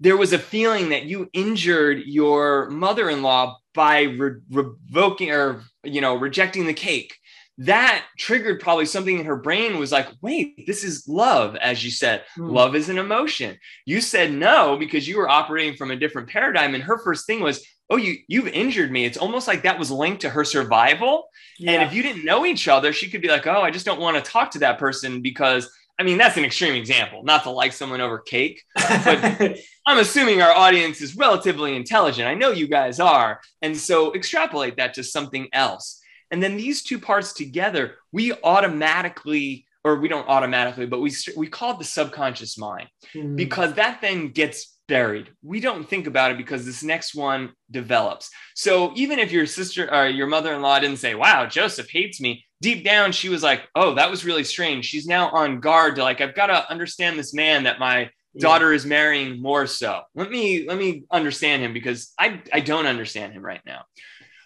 there 0.00 0.16
was 0.16 0.32
a 0.32 0.38
feeling 0.38 0.90
that 0.90 1.04
you 1.04 1.28
injured 1.32 2.02
your 2.04 2.68
mother-in-law 2.70 3.56
by 3.74 4.02
re- 4.02 4.40
revoking 4.50 5.30
or 5.30 5.62
you 5.82 6.00
know 6.00 6.14
rejecting 6.16 6.66
the 6.66 6.74
cake 6.74 7.16
that 7.58 8.04
triggered 8.18 8.60
probably 8.60 8.86
something 8.86 9.20
in 9.20 9.24
her 9.24 9.36
brain 9.36 9.78
was 9.78 9.92
like 9.92 10.08
wait 10.20 10.66
this 10.66 10.82
is 10.82 11.06
love 11.06 11.54
as 11.56 11.84
you 11.84 11.90
said 11.90 12.24
mm. 12.36 12.50
love 12.50 12.74
is 12.74 12.88
an 12.88 12.98
emotion 12.98 13.56
you 13.86 14.00
said 14.00 14.32
no 14.32 14.76
because 14.76 15.06
you 15.06 15.16
were 15.16 15.28
operating 15.28 15.76
from 15.76 15.90
a 15.90 15.96
different 15.96 16.28
paradigm 16.28 16.74
and 16.74 16.82
her 16.82 16.98
first 16.98 17.26
thing 17.26 17.40
was 17.40 17.64
oh 17.90 17.96
you 17.96 18.16
you've 18.26 18.48
injured 18.48 18.90
me 18.90 19.04
it's 19.04 19.18
almost 19.18 19.46
like 19.46 19.62
that 19.62 19.78
was 19.78 19.90
linked 19.90 20.22
to 20.22 20.30
her 20.30 20.44
survival 20.44 21.28
yeah. 21.58 21.72
and 21.72 21.82
if 21.84 21.94
you 21.94 22.02
didn't 22.02 22.24
know 22.24 22.44
each 22.44 22.66
other 22.66 22.92
she 22.92 23.08
could 23.08 23.22
be 23.22 23.28
like 23.28 23.46
oh 23.46 23.62
i 23.62 23.70
just 23.70 23.86
don't 23.86 24.00
want 24.00 24.16
to 24.16 24.30
talk 24.30 24.50
to 24.50 24.58
that 24.58 24.78
person 24.78 25.22
because 25.22 25.70
I 25.98 26.02
mean, 26.02 26.18
that's 26.18 26.36
an 26.36 26.44
extreme 26.44 26.74
example, 26.74 27.22
not 27.22 27.44
to 27.44 27.50
like 27.50 27.72
someone 27.72 28.00
over 28.00 28.18
cake, 28.18 28.62
but 28.74 29.58
I'm 29.86 29.98
assuming 29.98 30.42
our 30.42 30.50
audience 30.50 31.00
is 31.00 31.16
relatively 31.16 31.76
intelligent. 31.76 32.26
I 32.26 32.34
know 32.34 32.50
you 32.50 32.66
guys 32.66 32.98
are. 32.98 33.40
And 33.62 33.76
so 33.76 34.12
extrapolate 34.12 34.76
that 34.78 34.94
to 34.94 35.04
something 35.04 35.48
else. 35.52 36.00
And 36.30 36.42
then 36.42 36.56
these 36.56 36.82
two 36.82 36.98
parts 36.98 37.32
together, 37.32 37.96
we 38.12 38.32
automatically, 38.42 39.66
or 39.84 39.96
we 39.96 40.08
don't 40.08 40.28
automatically, 40.28 40.86
but 40.86 41.00
we, 41.00 41.12
we 41.36 41.46
call 41.46 41.72
it 41.72 41.78
the 41.78 41.84
subconscious 41.84 42.58
mind 42.58 42.88
mm. 43.14 43.36
because 43.36 43.74
that 43.74 44.00
then 44.00 44.28
gets 44.28 44.76
buried. 44.86 45.30
We 45.42 45.60
don't 45.60 45.88
think 45.88 46.06
about 46.06 46.30
it 46.30 46.36
because 46.36 46.66
this 46.66 46.82
next 46.82 47.14
one 47.14 47.52
develops. 47.70 48.30
So 48.54 48.92
even 48.96 49.18
if 49.18 49.32
your 49.32 49.46
sister 49.46 49.92
or 49.92 50.06
your 50.06 50.26
mother 50.26 50.52
in 50.52 50.62
law 50.62 50.78
didn't 50.78 50.98
say, 50.98 51.14
wow, 51.14 51.46
Joseph 51.46 51.90
hates 51.90 52.20
me, 52.20 52.44
deep 52.64 52.82
down 52.82 53.12
she 53.12 53.28
was 53.28 53.42
like 53.42 53.68
oh 53.74 53.94
that 53.94 54.10
was 54.10 54.24
really 54.24 54.42
strange 54.42 54.86
she's 54.86 55.06
now 55.06 55.28
on 55.32 55.60
guard 55.60 55.96
to 55.96 56.02
like 56.02 56.22
i've 56.22 56.34
got 56.34 56.46
to 56.46 56.70
understand 56.70 57.18
this 57.18 57.34
man 57.34 57.64
that 57.64 57.78
my 57.78 58.08
daughter 58.38 58.72
is 58.72 58.86
marrying 58.86 59.40
more 59.42 59.66
so 59.66 60.00
let 60.14 60.30
me 60.30 60.66
let 60.66 60.78
me 60.78 61.04
understand 61.10 61.62
him 61.62 61.74
because 61.74 62.14
i 62.18 62.40
i 62.54 62.60
don't 62.60 62.86
understand 62.86 63.34
him 63.34 63.44
right 63.44 63.60
now 63.66 63.82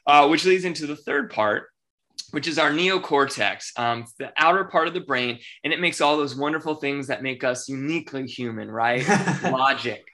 uh, 0.08 0.26
which 0.26 0.44
leads 0.44 0.64
into 0.64 0.86
the 0.86 0.96
third 0.96 1.30
part 1.30 1.68
which 2.32 2.48
is 2.48 2.58
our 2.58 2.70
neocortex 2.70 3.78
um, 3.78 4.04
the 4.18 4.32
outer 4.36 4.64
part 4.64 4.88
of 4.88 4.94
the 4.94 5.00
brain 5.00 5.38
and 5.62 5.72
it 5.72 5.80
makes 5.80 6.00
all 6.00 6.16
those 6.16 6.34
wonderful 6.34 6.74
things 6.74 7.06
that 7.06 7.22
make 7.22 7.44
us 7.44 7.68
uniquely 7.68 8.26
human 8.26 8.70
right 8.70 9.06
logic 9.44 10.04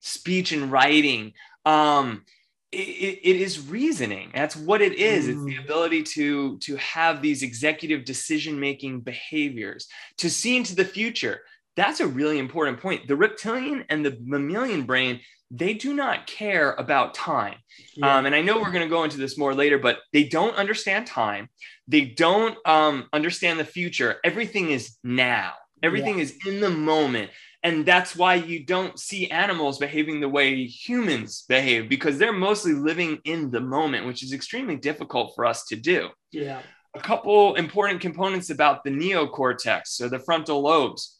speech 0.00 0.52
and 0.52 0.72
writing 0.72 1.32
um, 1.64 2.24
it, 2.72 3.20
it 3.22 3.36
is 3.36 3.68
reasoning 3.68 4.30
that's 4.34 4.56
what 4.56 4.82
it 4.82 4.94
is 4.94 5.26
mm. 5.26 5.28
it's 5.30 5.44
the 5.44 5.56
mm. 5.56 5.64
ability 5.64 6.02
to 6.02 6.58
to 6.58 6.74
have 6.76 7.22
these 7.22 7.42
executive 7.44 8.04
decision 8.04 8.58
making 8.58 9.00
behaviors 9.00 9.86
to 10.18 10.28
see 10.28 10.56
into 10.56 10.74
the 10.74 10.84
future 10.84 11.40
that's 11.76 12.00
a 12.00 12.06
really 12.06 12.38
important 12.38 12.80
point. 12.80 13.08
The 13.08 13.16
reptilian 13.16 13.84
and 13.88 14.04
the 14.04 14.16
mammalian 14.22 14.84
brain, 14.84 15.20
they 15.56 15.74
do 15.74 15.94
not 15.94 16.26
care 16.26 16.72
about 16.72 17.14
time. 17.14 17.56
Yeah. 17.96 18.16
Um, 18.16 18.26
and 18.26 18.34
I 18.34 18.42
know 18.42 18.60
we're 18.60 18.72
going 18.72 18.82
to 18.82 18.88
go 18.88 19.04
into 19.04 19.18
this 19.18 19.38
more 19.38 19.54
later, 19.54 19.78
but 19.78 19.98
they 20.12 20.24
don't 20.24 20.56
understand 20.56 21.06
time. 21.06 21.48
They 21.86 22.02
don't 22.02 22.56
um, 22.66 23.08
understand 23.12 23.60
the 23.60 23.64
future. 23.64 24.16
Everything 24.24 24.70
is 24.70 24.96
now, 25.04 25.52
everything 25.82 26.16
yeah. 26.16 26.24
is 26.24 26.36
in 26.46 26.60
the 26.60 26.70
moment. 26.70 27.30
And 27.62 27.86
that's 27.86 28.14
why 28.14 28.34
you 28.34 28.64
don't 28.64 28.98
see 28.98 29.30
animals 29.30 29.78
behaving 29.78 30.20
the 30.20 30.28
way 30.28 30.66
humans 30.66 31.44
behave 31.48 31.88
because 31.88 32.18
they're 32.18 32.32
mostly 32.32 32.74
living 32.74 33.20
in 33.24 33.50
the 33.50 33.60
moment, 33.60 34.06
which 34.06 34.22
is 34.22 34.32
extremely 34.32 34.76
difficult 34.76 35.34
for 35.34 35.46
us 35.46 35.64
to 35.66 35.76
do. 35.76 36.10
Yeah. 36.30 36.60
A 36.94 37.00
couple 37.00 37.54
important 37.54 38.00
components 38.00 38.50
about 38.50 38.84
the 38.84 38.90
neocortex, 38.90 39.86
so 39.86 40.08
the 40.08 40.18
frontal 40.18 40.60
lobes. 40.60 41.13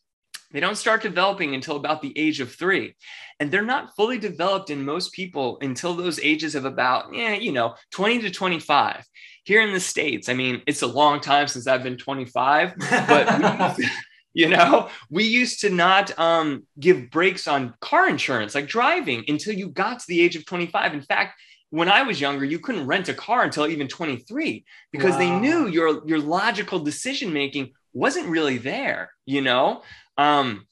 They 0.54 0.60
don't 0.60 0.76
start 0.76 1.02
developing 1.02 1.54
until 1.54 1.74
about 1.76 2.00
the 2.00 2.16
age 2.16 2.40
of 2.40 2.54
three. 2.54 2.94
And 3.40 3.50
they're 3.50 3.62
not 3.62 3.94
fully 3.96 4.18
developed 4.18 4.70
in 4.70 4.84
most 4.84 5.12
people 5.12 5.58
until 5.60 5.94
those 5.94 6.20
ages 6.20 6.54
of 6.54 6.64
about, 6.64 7.12
yeah, 7.12 7.34
you 7.34 7.50
know, 7.50 7.74
20 7.90 8.20
to 8.20 8.30
25. 8.30 9.04
Here 9.44 9.60
in 9.60 9.74
the 9.74 9.80
States, 9.80 10.28
I 10.28 10.34
mean, 10.34 10.62
it's 10.66 10.82
a 10.82 10.86
long 10.86 11.20
time 11.20 11.48
since 11.48 11.66
I've 11.66 11.82
been 11.82 11.98
25, 11.98 12.74
but 12.78 13.78
you 14.34 14.48
know 14.48 14.90
we 15.10 15.24
used 15.24 15.60
to 15.60 15.70
not 15.70 16.16
um, 16.18 16.64
give 16.78 17.10
breaks 17.10 17.48
on 17.48 17.72
car 17.80 18.08
insurance 18.08 18.54
like 18.54 18.66
driving 18.66 19.24
until 19.28 19.54
you 19.54 19.68
got 19.68 20.00
to 20.00 20.06
the 20.08 20.20
age 20.20 20.36
of 20.36 20.44
25 20.44 20.92
in 20.92 21.02
fact 21.02 21.40
when 21.70 21.88
i 21.88 22.02
was 22.02 22.20
younger 22.20 22.44
you 22.44 22.58
couldn't 22.58 22.86
rent 22.86 23.08
a 23.08 23.14
car 23.14 23.44
until 23.44 23.66
even 23.66 23.86
23 23.88 24.64
because 24.92 25.12
wow. 25.12 25.18
they 25.18 25.30
knew 25.38 25.68
your 25.68 26.06
your 26.06 26.18
logical 26.18 26.80
decision 26.80 27.32
making 27.32 27.70
wasn't 27.92 28.26
really 28.26 28.58
there 28.58 29.10
you 29.24 29.40
know 29.40 29.82
um, 30.16 30.66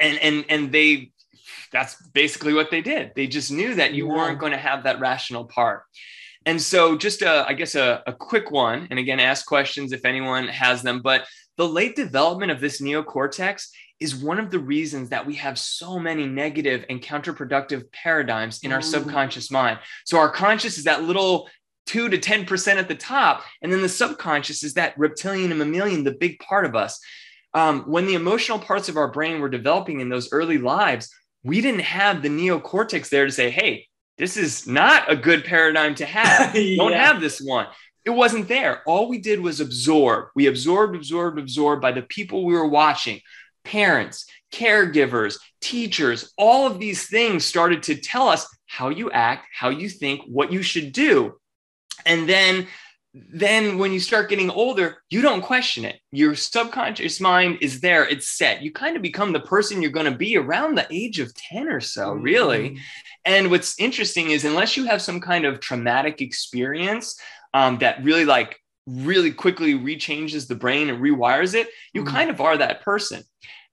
and 0.00 0.18
and 0.18 0.44
and 0.48 0.72
they 0.72 1.12
that's 1.72 2.00
basically 2.08 2.54
what 2.54 2.70
they 2.70 2.80
did 2.80 3.12
they 3.14 3.26
just 3.26 3.52
knew 3.52 3.74
that 3.74 3.92
you 3.92 4.08
weren't 4.08 4.38
going 4.38 4.52
to 4.52 4.58
have 4.58 4.84
that 4.84 5.00
rational 5.00 5.44
part 5.44 5.82
and 6.46 6.62
so 6.62 6.96
just 6.96 7.20
a, 7.20 7.44
I 7.46 7.52
guess 7.52 7.74
a, 7.74 8.02
a 8.06 8.12
quick 8.12 8.50
one 8.50 8.86
and 8.90 8.98
again 8.98 9.20
ask 9.20 9.44
questions 9.44 9.92
if 9.92 10.04
anyone 10.04 10.48
has 10.48 10.82
them 10.82 11.02
but 11.02 11.26
the 11.58 11.68
late 11.68 11.94
development 11.94 12.52
of 12.52 12.60
this 12.60 12.80
neocortex 12.80 13.68
is 14.00 14.14
one 14.14 14.38
of 14.38 14.50
the 14.50 14.58
reasons 14.58 15.08
that 15.08 15.26
we 15.26 15.34
have 15.34 15.58
so 15.58 15.98
many 15.98 16.26
negative 16.26 16.84
and 16.88 17.02
counterproductive 17.02 17.90
paradigms 17.92 18.60
in 18.62 18.72
our 18.72 18.80
subconscious 18.80 19.50
mind. 19.50 19.78
So 20.04 20.18
our 20.18 20.30
conscious 20.30 20.78
is 20.78 20.84
that 20.84 21.02
little 21.02 21.48
two 21.86 22.08
to 22.08 22.18
10% 22.18 22.76
at 22.76 22.86
the 22.86 22.94
top. 22.94 23.42
And 23.62 23.72
then 23.72 23.82
the 23.82 23.88
subconscious 23.88 24.62
is 24.62 24.74
that 24.74 24.96
reptilian 24.98 25.50
and 25.50 25.58
mammalian, 25.58 26.04
the 26.04 26.12
big 26.12 26.38
part 26.38 26.64
of 26.64 26.76
us. 26.76 27.00
Um, 27.54 27.82
when 27.82 28.06
the 28.06 28.14
emotional 28.14 28.58
parts 28.58 28.88
of 28.88 28.96
our 28.96 29.08
brain 29.10 29.40
were 29.40 29.48
developing 29.48 30.00
in 30.00 30.08
those 30.08 30.32
early 30.32 30.58
lives, 30.58 31.10
we 31.42 31.60
didn't 31.60 31.80
have 31.80 32.22
the 32.22 32.28
neocortex 32.28 33.08
there 33.08 33.26
to 33.26 33.32
say, 33.32 33.50
hey, 33.50 33.86
this 34.18 34.36
is 34.36 34.66
not 34.66 35.10
a 35.10 35.16
good 35.16 35.44
paradigm 35.44 35.94
to 35.96 36.06
have. 36.06 36.54
yeah. 36.54 36.76
Don't 36.76 36.92
have 36.92 37.20
this 37.20 37.40
one. 37.40 37.66
It 38.04 38.10
wasn't 38.10 38.48
there. 38.48 38.82
All 38.86 39.08
we 39.08 39.18
did 39.18 39.40
was 39.40 39.60
absorb. 39.60 40.28
We 40.34 40.46
absorbed, 40.46 40.96
absorbed, 40.96 41.38
absorbed 41.38 41.82
by 41.82 41.92
the 41.92 42.02
people 42.02 42.44
we 42.44 42.54
were 42.54 42.66
watching 42.66 43.20
parents, 43.64 44.26
caregivers, 44.52 45.38
teachers. 45.60 46.32
All 46.38 46.66
of 46.66 46.78
these 46.78 47.08
things 47.08 47.44
started 47.44 47.82
to 47.84 47.96
tell 47.96 48.28
us 48.28 48.46
how 48.66 48.88
you 48.88 49.10
act, 49.10 49.46
how 49.52 49.68
you 49.68 49.88
think, 49.88 50.22
what 50.26 50.52
you 50.52 50.62
should 50.62 50.92
do. 50.92 51.34
And 52.06 52.28
then 52.28 52.66
then 53.32 53.78
when 53.78 53.92
you 53.92 54.00
start 54.00 54.28
getting 54.28 54.50
older, 54.50 54.98
you 55.10 55.22
don't 55.22 55.42
question 55.42 55.84
it. 55.84 56.00
Your 56.12 56.34
subconscious 56.34 57.20
mind 57.20 57.58
is 57.60 57.80
there, 57.80 58.06
it's 58.06 58.30
set. 58.30 58.62
You 58.62 58.72
kind 58.72 58.96
of 58.96 59.02
become 59.02 59.32
the 59.32 59.40
person 59.40 59.82
you're 59.82 59.90
going 59.90 60.10
to 60.10 60.18
be 60.18 60.36
around 60.36 60.76
the 60.76 60.86
age 60.90 61.20
of 61.20 61.34
10 61.34 61.68
or 61.68 61.80
so, 61.80 62.12
really. 62.12 62.70
Mm-hmm. 62.70 62.82
And 63.24 63.50
what's 63.50 63.78
interesting 63.78 64.30
is, 64.30 64.44
unless 64.44 64.76
you 64.76 64.84
have 64.86 65.02
some 65.02 65.20
kind 65.20 65.44
of 65.44 65.60
traumatic 65.60 66.20
experience, 66.20 67.18
um, 67.54 67.78
that 67.78 68.02
really 68.04 68.24
like 68.24 68.58
really 68.86 69.30
quickly 69.30 69.74
rechanges 69.74 70.48
the 70.48 70.54
brain 70.54 70.88
and 70.88 71.02
rewires 71.02 71.54
it, 71.54 71.68
you 71.92 72.02
mm-hmm. 72.02 72.14
kind 72.14 72.30
of 72.30 72.40
are 72.40 72.56
that 72.56 72.82
person. 72.82 73.22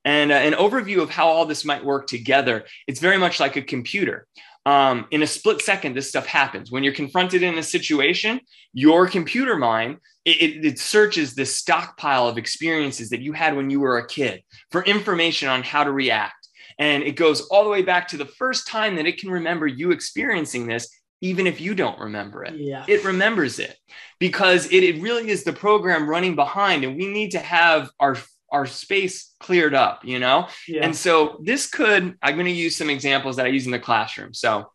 And 0.03 0.31
uh, 0.31 0.35
an 0.35 0.53
overview 0.53 1.01
of 1.01 1.09
how 1.09 1.27
all 1.27 1.45
this 1.45 1.65
might 1.65 1.83
work 1.83 2.07
together, 2.07 2.65
it's 2.87 2.99
very 2.99 3.17
much 3.17 3.39
like 3.39 3.55
a 3.55 3.61
computer. 3.61 4.27
Um, 4.65 5.05
in 5.11 5.21
a 5.21 5.27
split 5.27 5.61
second, 5.61 5.95
this 5.95 6.09
stuff 6.09 6.25
happens. 6.25 6.71
When 6.71 6.83
you're 6.83 6.93
confronted 6.93 7.43
in 7.43 7.57
a 7.57 7.63
situation, 7.63 8.41
your 8.73 9.07
computer 9.07 9.55
mind 9.55 9.97
it, 10.25 10.41
it, 10.41 10.65
it, 10.65 10.79
searches 10.79 11.35
this 11.35 11.55
stockpile 11.55 12.27
of 12.27 12.39
experiences 12.39 13.09
that 13.09 13.21
you 13.21 13.31
had 13.31 13.55
when 13.55 13.69
you 13.69 13.79
were 13.79 13.99
a 13.99 14.07
kid 14.07 14.41
for 14.71 14.83
information 14.83 15.49
on 15.49 15.61
how 15.61 15.83
to 15.83 15.91
react. 15.91 16.49
And 16.79 17.03
it 17.03 17.15
goes 17.15 17.41
all 17.41 17.63
the 17.63 17.69
way 17.69 17.83
back 17.83 18.07
to 18.09 18.17
the 18.17 18.25
first 18.25 18.67
time 18.67 18.95
that 18.95 19.05
it 19.05 19.19
can 19.19 19.29
remember 19.29 19.67
you 19.67 19.91
experiencing 19.91 20.65
this 20.65 20.89
even 21.21 21.47
if 21.47 21.61
you 21.61 21.73
don't 21.73 21.99
remember 21.99 22.43
it. 22.43 22.55
Yeah. 22.55 22.85
It 22.87 23.05
remembers 23.05 23.59
it 23.59 23.77
because 24.19 24.65
it, 24.71 24.83
it 24.83 25.01
really 25.01 25.29
is 25.29 25.43
the 25.43 25.53
program 25.53 26.09
running 26.09 26.35
behind, 26.35 26.83
and 26.83 26.97
we 26.97 27.07
need 27.07 27.31
to 27.31 27.39
have 27.39 27.89
our 27.99 28.17
our 28.51 28.65
space 28.65 29.33
cleared 29.39 29.73
up, 29.73 30.05
you 30.05 30.19
know? 30.19 30.47
Yeah. 30.67 30.85
And 30.85 30.95
so 30.95 31.39
this 31.41 31.67
could, 31.67 32.17
I'm 32.21 32.35
going 32.35 32.45
to 32.45 32.51
use 32.51 32.75
some 32.75 32.89
examples 32.89 33.35
that 33.37 33.45
I 33.45 33.49
use 33.49 33.65
in 33.65 33.71
the 33.71 33.79
classroom. 33.79 34.33
So 34.33 34.71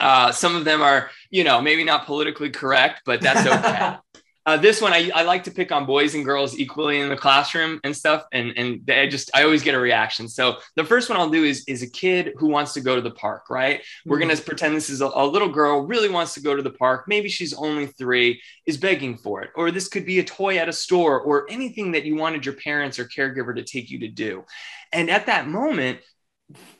uh, 0.00 0.32
some 0.32 0.54
of 0.54 0.64
them 0.64 0.82
are, 0.82 1.10
you 1.30 1.44
know, 1.44 1.60
maybe 1.60 1.84
not 1.84 2.06
politically 2.06 2.50
correct, 2.50 3.02
but 3.04 3.20
that's 3.20 3.46
okay. 3.46 3.96
Uh, 4.48 4.56
this 4.56 4.80
one, 4.80 4.94
I, 4.94 5.10
I 5.14 5.24
like 5.24 5.44
to 5.44 5.50
pick 5.50 5.72
on 5.72 5.84
boys 5.84 6.14
and 6.14 6.24
girls 6.24 6.58
equally 6.58 7.00
in 7.00 7.10
the 7.10 7.16
classroom 7.18 7.80
and 7.84 7.94
stuff. 7.94 8.24
And, 8.32 8.56
and 8.56 8.80
they 8.86 9.06
just, 9.06 9.30
I 9.34 9.42
always 9.42 9.62
get 9.62 9.74
a 9.74 9.78
reaction. 9.78 10.26
So 10.26 10.56
the 10.74 10.84
first 10.84 11.10
one 11.10 11.18
I'll 11.18 11.28
do 11.28 11.44
is, 11.44 11.64
is 11.68 11.82
a 11.82 11.90
kid 11.90 12.32
who 12.38 12.46
wants 12.46 12.72
to 12.72 12.80
go 12.80 12.96
to 12.96 13.02
the 13.02 13.10
park, 13.10 13.50
right? 13.50 13.80
Mm-hmm. 13.80 14.08
We're 14.08 14.18
going 14.18 14.34
to 14.34 14.42
pretend 14.42 14.74
this 14.74 14.88
is 14.88 15.02
a, 15.02 15.10
a 15.14 15.26
little 15.26 15.50
girl 15.50 15.82
really 15.82 16.08
wants 16.08 16.32
to 16.32 16.40
go 16.40 16.56
to 16.56 16.62
the 16.62 16.70
park. 16.70 17.04
Maybe 17.06 17.28
she's 17.28 17.52
only 17.52 17.88
three, 17.88 18.40
is 18.64 18.78
begging 18.78 19.18
for 19.18 19.42
it. 19.42 19.50
Or 19.54 19.70
this 19.70 19.86
could 19.86 20.06
be 20.06 20.18
a 20.18 20.24
toy 20.24 20.56
at 20.56 20.66
a 20.66 20.72
store 20.72 21.20
or 21.20 21.44
anything 21.50 21.92
that 21.92 22.06
you 22.06 22.16
wanted 22.16 22.46
your 22.46 22.54
parents 22.54 22.98
or 22.98 23.04
caregiver 23.04 23.54
to 23.54 23.62
take 23.62 23.90
you 23.90 23.98
to 23.98 24.08
do. 24.08 24.46
And 24.94 25.10
at 25.10 25.26
that 25.26 25.46
moment, 25.46 25.98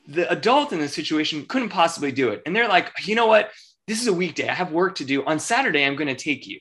the 0.07 0.27
adult 0.33 0.73
in 0.73 0.81
the 0.81 0.89
situation 0.89 1.45
couldn't 1.45 1.69
possibly 1.69 2.13
do 2.13 2.31
it. 2.31 2.41
And 2.47 2.57
they're 2.57 2.67
like, 2.67 2.91
you 3.07 3.15
know 3.15 3.27
what? 3.27 3.51
This 3.87 4.01
is 4.01 4.07
a 4.07 4.15
weekday. 4.15 4.49
I 4.49 4.55
have 4.55 4.73
work 4.73 4.95
to 4.95 5.05
do. 5.05 5.23
On 5.27 5.39
Saturday, 5.39 5.85
I'm 5.85 5.97
going 5.97 6.09
to 6.09 6.15
take 6.15 6.47
you. 6.47 6.61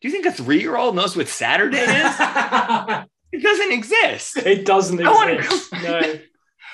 Do 0.00 0.08
you 0.08 0.12
think 0.12 0.26
a 0.26 0.32
three 0.32 0.60
year 0.60 0.76
old 0.76 0.96
knows 0.96 1.16
what 1.16 1.28
Saturday 1.28 1.78
is? 1.78 1.86
it 3.32 3.42
doesn't 3.42 3.72
exist. 3.72 4.36
It 4.38 4.64
doesn't 4.64 5.00
exist. 5.00 5.72
no. 5.82 6.14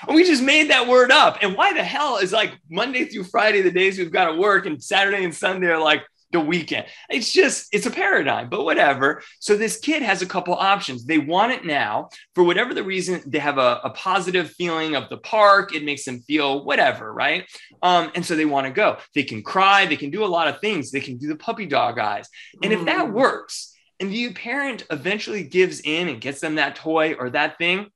We 0.08 0.24
just 0.24 0.42
made 0.42 0.70
that 0.70 0.86
word 0.86 1.10
up. 1.10 1.38
And 1.40 1.56
why 1.56 1.72
the 1.72 1.82
hell 1.82 2.18
is 2.18 2.30
like 2.30 2.52
Monday 2.70 3.06
through 3.06 3.24
Friday 3.24 3.62
the 3.62 3.70
days 3.70 3.98
we've 3.98 4.12
got 4.12 4.30
to 4.30 4.38
work 4.38 4.66
and 4.66 4.80
Saturday 4.80 5.24
and 5.24 5.34
Sunday 5.34 5.68
are 5.68 5.80
like 5.80 6.02
the 6.32 6.40
weekend. 6.40 6.86
It's 7.08 7.32
just, 7.32 7.68
it's 7.72 7.86
a 7.86 7.90
paradigm, 7.90 8.48
but 8.48 8.64
whatever. 8.64 9.22
So 9.38 9.56
this 9.56 9.78
kid 9.78 10.02
has 10.02 10.22
a 10.22 10.26
couple 10.26 10.54
options. 10.54 11.04
They 11.04 11.18
want 11.18 11.52
it 11.52 11.64
now 11.64 12.08
for 12.34 12.44
whatever 12.44 12.74
the 12.74 12.82
reason. 12.82 13.22
They 13.26 13.38
have 13.38 13.58
a, 13.58 13.80
a 13.84 13.90
positive 13.90 14.50
feeling 14.50 14.96
of 14.96 15.08
the 15.08 15.18
park. 15.18 15.74
It 15.74 15.84
makes 15.84 16.04
them 16.04 16.20
feel 16.20 16.64
whatever, 16.64 17.12
right? 17.12 17.44
Um, 17.82 18.10
and 18.14 18.24
so 18.24 18.34
they 18.34 18.44
want 18.44 18.66
to 18.66 18.72
go. 18.72 18.98
They 19.14 19.22
can 19.22 19.42
cry. 19.42 19.86
They 19.86 19.96
can 19.96 20.10
do 20.10 20.24
a 20.24 20.26
lot 20.26 20.48
of 20.48 20.60
things. 20.60 20.90
They 20.90 21.00
can 21.00 21.16
do 21.16 21.28
the 21.28 21.36
puppy 21.36 21.66
dog 21.66 21.98
eyes. 21.98 22.28
And 22.62 22.72
if 22.72 22.84
that 22.86 23.06
mm. 23.06 23.12
works, 23.12 23.72
and 23.98 24.12
the 24.12 24.32
parent 24.32 24.84
eventually 24.90 25.42
gives 25.42 25.80
in 25.80 26.08
and 26.08 26.20
gets 26.20 26.40
them 26.40 26.56
that 26.56 26.76
toy 26.76 27.14
or 27.14 27.30
that 27.30 27.56
thing, 27.56 27.86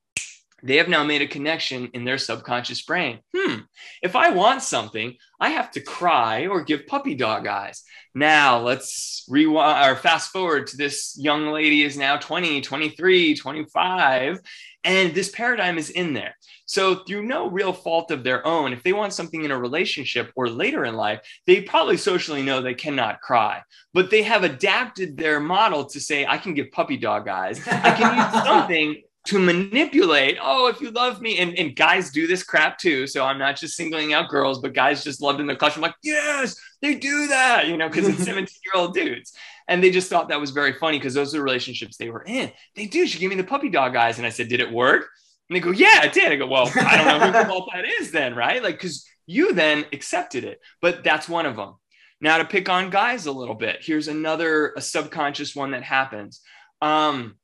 they 0.63 0.77
have 0.77 0.89
now 0.89 1.05
made 1.05 1.23
a 1.23 1.27
connection 1.27 1.91
in 1.95 2.05
their 2.05 2.19
subconscious 2.19 2.83
brain. 2.83 3.21
Hmm, 3.37 3.61
if 4.03 4.17
I 4.17 4.31
want 4.31 4.63
something, 4.63 5.17
I 5.41 5.51
have 5.51 5.71
to 5.73 5.81
cry 5.81 6.47
or 6.47 6.65
give 6.65 6.87
puppy 6.87 7.15
dog 7.15 7.47
eyes. 7.47 7.83
Now 8.15 8.59
let's 8.59 9.25
rewind 9.29 9.91
or 9.91 9.97
fast 9.97 10.33
forward 10.33 10.67
to 10.69 10.77
this 10.77 11.17
young 11.19 11.49
lady 11.49 11.83
is 11.83 11.97
now 11.97 12.17
20, 12.17 12.61
23, 12.61 13.35
25, 13.35 14.41
and 14.85 15.15
this 15.15 15.31
paradigm 15.31 15.79
is 15.79 15.91
in 15.91 16.15
there. 16.15 16.35
So, 16.67 16.97
through 17.05 17.27
no 17.27 17.51
real 17.51 17.73
fault 17.73 18.13
of 18.13 18.23
their 18.23 18.47
own, 18.47 18.73
if 18.73 18.85
they 18.85 18.93
want 18.93 19.13
something 19.13 19.45
in 19.45 19.51
a 19.51 19.59
relationship 19.59 20.31
or 20.37 20.49
later 20.49 20.85
in 20.85 20.95
life, 20.95 21.21
they 21.47 21.63
probably 21.63 21.97
socially 21.97 22.43
know 22.43 22.61
they 22.61 22.75
cannot 22.75 23.21
cry, 23.21 23.63
but 23.93 24.11
they 24.11 24.23
have 24.23 24.45
adapted 24.45 25.17
their 25.17 25.41
model 25.41 25.85
to 25.87 26.01
say, 26.01 26.25
I 26.25 26.39
can 26.39 26.55
give 26.55 26.71
puppy 26.71 26.97
dog 26.97 27.27
eyes. 27.27 27.61
I 27.67 27.91
can 27.97 28.17
use 28.17 28.45
something 28.45 29.03
to 29.27 29.39
manipulate 29.39 30.39
oh 30.41 30.69
if 30.69 30.81
you 30.81 30.91
love 30.91 31.21
me 31.21 31.39
and, 31.39 31.57
and 31.59 31.77
guys 31.77 32.11
do 32.11 32.27
this 32.27 32.43
crap 32.43 32.79
too. 32.79 33.07
So 33.07 33.25
i'm 33.25 33.39
not 33.39 33.57
just 33.57 33.77
singling 33.77 34.13
out 34.13 34.31
girls 34.31 34.61
but 34.61 34.73
guys 34.73 35.05
just 35.05 35.21
loved 35.21 35.41
in 35.41 35.47
the 35.47 35.57
clutch 35.57 35.77
i'm 35.77 35.83
like 35.83 35.95
yes 36.03 36.57
they 36.81 36.95
do 36.95 37.29
that 37.29 37.69
you 37.69 37.77
know 37.77 37.89
because 37.89 38.09
it's 38.09 38.25
17 38.25 38.47
year 38.65 38.81
old 38.81 38.95
dudes. 38.95 39.33
And 39.69 39.85
they 39.85 39.91
just 39.93 40.11
thought 40.11 40.31
that 40.31 40.41
was 40.41 40.51
very 40.51 40.73
funny 40.73 40.99
because 40.99 41.15
those 41.15 41.33
are 41.33 41.39
the 41.39 41.45
relationships 41.45 41.97
they 41.97 42.11
were 42.11 42.25
in. 42.27 42.51
They 42.75 42.87
do 42.87 43.07
she 43.07 43.19
gave 43.19 43.31
me 43.31 43.37
the 43.37 43.45
puppy 43.45 43.69
dog 43.69 43.95
eyes. 43.95 44.19
And 44.19 44.27
i 44.27 44.31
said 44.31 44.49
did 44.49 44.61
it 44.61 44.73
work? 44.73 45.09
And 45.49 45.57
they 45.57 45.61
go 45.61 45.71
yeah 45.71 46.05
it 46.05 46.13
did. 46.13 46.33
I 46.33 46.37
go 46.37 46.47
well 46.47 46.71
i 46.77 46.97
don't 46.97 47.07
know 47.07 47.27
who 47.27 47.33
the 47.33 47.45
fault 47.47 47.69
that 47.75 47.85
is 47.85 48.11
then 48.11 48.35
right? 48.35 48.63
Like 48.63 48.77
because 48.77 49.07
you 49.27 49.53
then 49.53 49.85
accepted 49.93 50.45
it 50.45 50.61
but 50.81 51.05
that's 51.05 51.29
one 51.29 51.47
of 51.47 51.57
them 51.57 51.75
now 52.21 52.39
to 52.39 52.45
pick 52.45 52.69
on 52.69 52.91
guys 52.91 53.27
a 53.27 53.33
little 53.33 53.55
bit 53.55 53.79
here's 53.81 54.09
another 54.09 54.73
a 54.77 54.81
subconscious 54.81 55.55
one 55.55 55.73
that 55.73 55.83
happens. 55.85 56.41
Um 56.81 57.37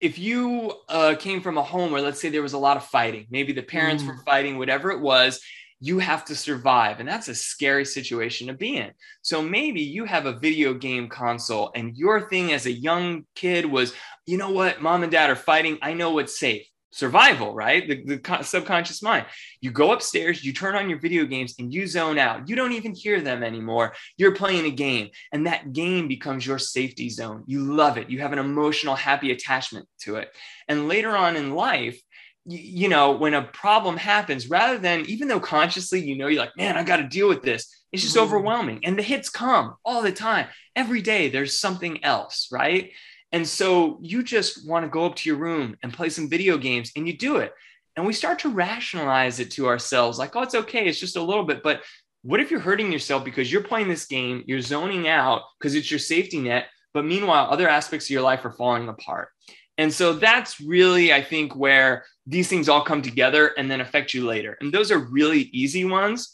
if 0.00 0.18
you 0.18 0.72
uh, 0.88 1.14
came 1.18 1.40
from 1.40 1.56
a 1.56 1.62
home 1.62 1.92
where 1.92 2.02
let's 2.02 2.20
say 2.20 2.28
there 2.28 2.42
was 2.42 2.52
a 2.52 2.58
lot 2.58 2.76
of 2.76 2.84
fighting 2.84 3.26
maybe 3.30 3.52
the 3.52 3.62
parents 3.62 4.02
mm. 4.02 4.08
were 4.08 4.18
fighting 4.24 4.58
whatever 4.58 4.90
it 4.90 5.00
was 5.00 5.40
you 5.80 5.98
have 5.98 6.24
to 6.24 6.34
survive 6.34 6.98
and 6.98 7.08
that's 7.08 7.28
a 7.28 7.34
scary 7.34 7.84
situation 7.84 8.46
to 8.46 8.54
be 8.54 8.76
in. 8.76 8.90
So 9.20 9.42
maybe 9.42 9.82
you 9.82 10.06
have 10.06 10.24
a 10.24 10.38
video 10.38 10.72
game 10.72 11.10
console 11.10 11.72
and 11.74 11.94
your 11.94 12.28
thing 12.30 12.52
as 12.52 12.64
a 12.64 12.72
young 12.72 13.26
kid 13.34 13.66
was 13.66 13.92
you 14.26 14.38
know 14.38 14.50
what? 14.50 14.80
Mom 14.80 15.02
and 15.02 15.12
dad 15.12 15.28
are 15.28 15.36
fighting. 15.36 15.78
I 15.82 15.92
know 15.92 16.12
what's 16.12 16.38
safe 16.38 16.66
survival, 16.94 17.52
right? 17.52 17.88
The, 17.88 18.18
the 18.18 18.42
subconscious 18.42 19.02
mind. 19.02 19.26
You 19.60 19.72
go 19.72 19.92
upstairs, 19.92 20.44
you 20.44 20.52
turn 20.52 20.76
on 20.76 20.88
your 20.88 21.00
video 21.00 21.24
games, 21.24 21.54
and 21.58 21.74
you 21.74 21.86
zone 21.86 22.18
out. 22.18 22.48
You 22.48 22.54
don't 22.54 22.72
even 22.72 22.94
hear 22.94 23.20
them 23.20 23.42
anymore. 23.42 23.94
You're 24.16 24.34
playing 24.34 24.66
a 24.66 24.70
game, 24.70 25.10
and 25.32 25.46
that 25.46 25.72
game 25.72 26.06
becomes 26.06 26.46
your 26.46 26.58
safety 26.58 27.10
zone. 27.10 27.42
You 27.46 27.74
love 27.74 27.98
it. 27.98 28.10
You 28.10 28.20
have 28.20 28.32
an 28.32 28.38
emotional, 28.38 28.94
happy 28.94 29.32
attachment 29.32 29.88
to 30.00 30.16
it. 30.16 30.30
And 30.68 30.88
later 30.88 31.16
on 31.16 31.34
in 31.36 31.54
life, 31.54 32.00
you, 32.46 32.58
you 32.58 32.88
know, 32.88 33.12
when 33.12 33.34
a 33.34 33.42
problem 33.42 33.96
happens, 33.96 34.48
rather 34.48 34.78
than 34.78 35.04
even 35.06 35.26
though 35.26 35.40
consciously 35.40 36.00
you 36.00 36.16
know 36.16 36.28
you're 36.28 36.40
like, 36.40 36.56
man, 36.56 36.76
I 36.76 36.84
got 36.84 36.98
to 36.98 37.08
deal 37.08 37.28
with 37.28 37.42
this, 37.42 37.84
it's 37.90 38.02
just 38.02 38.16
mm-hmm. 38.16 38.24
overwhelming. 38.24 38.80
And 38.84 38.96
the 38.96 39.02
hits 39.02 39.30
come 39.30 39.74
all 39.84 40.02
the 40.02 40.12
time. 40.12 40.46
Every 40.76 41.02
day 41.02 41.28
there's 41.28 41.58
something 41.58 42.04
else, 42.04 42.48
right? 42.52 42.92
And 43.34 43.46
so 43.46 43.98
you 44.00 44.22
just 44.22 44.64
want 44.64 44.84
to 44.84 44.88
go 44.88 45.06
up 45.06 45.16
to 45.16 45.28
your 45.28 45.38
room 45.38 45.76
and 45.82 45.92
play 45.92 46.08
some 46.08 46.30
video 46.30 46.56
games 46.56 46.92
and 46.94 47.04
you 47.04 47.18
do 47.18 47.38
it. 47.38 47.52
And 47.96 48.06
we 48.06 48.12
start 48.12 48.38
to 48.40 48.48
rationalize 48.48 49.40
it 49.40 49.50
to 49.52 49.66
ourselves 49.66 50.20
like, 50.20 50.36
oh, 50.36 50.42
it's 50.42 50.54
okay. 50.54 50.86
It's 50.86 51.00
just 51.00 51.16
a 51.16 51.22
little 51.22 51.42
bit. 51.42 51.60
But 51.64 51.82
what 52.22 52.38
if 52.38 52.52
you're 52.52 52.60
hurting 52.60 52.92
yourself 52.92 53.24
because 53.24 53.50
you're 53.50 53.64
playing 53.64 53.88
this 53.88 54.06
game, 54.06 54.44
you're 54.46 54.60
zoning 54.60 55.08
out 55.08 55.42
because 55.58 55.74
it's 55.74 55.90
your 55.90 55.98
safety 55.98 56.38
net. 56.38 56.66
But 56.92 57.06
meanwhile, 57.06 57.48
other 57.50 57.68
aspects 57.68 58.06
of 58.06 58.10
your 58.10 58.22
life 58.22 58.44
are 58.44 58.52
falling 58.52 58.88
apart. 58.88 59.30
And 59.78 59.92
so 59.92 60.12
that's 60.12 60.60
really, 60.60 61.12
I 61.12 61.20
think, 61.20 61.56
where 61.56 62.04
these 62.28 62.48
things 62.48 62.68
all 62.68 62.84
come 62.84 63.02
together 63.02 63.48
and 63.58 63.68
then 63.68 63.80
affect 63.80 64.14
you 64.14 64.24
later. 64.26 64.56
And 64.60 64.72
those 64.72 64.92
are 64.92 64.98
really 64.98 65.50
easy 65.52 65.84
ones. 65.84 66.33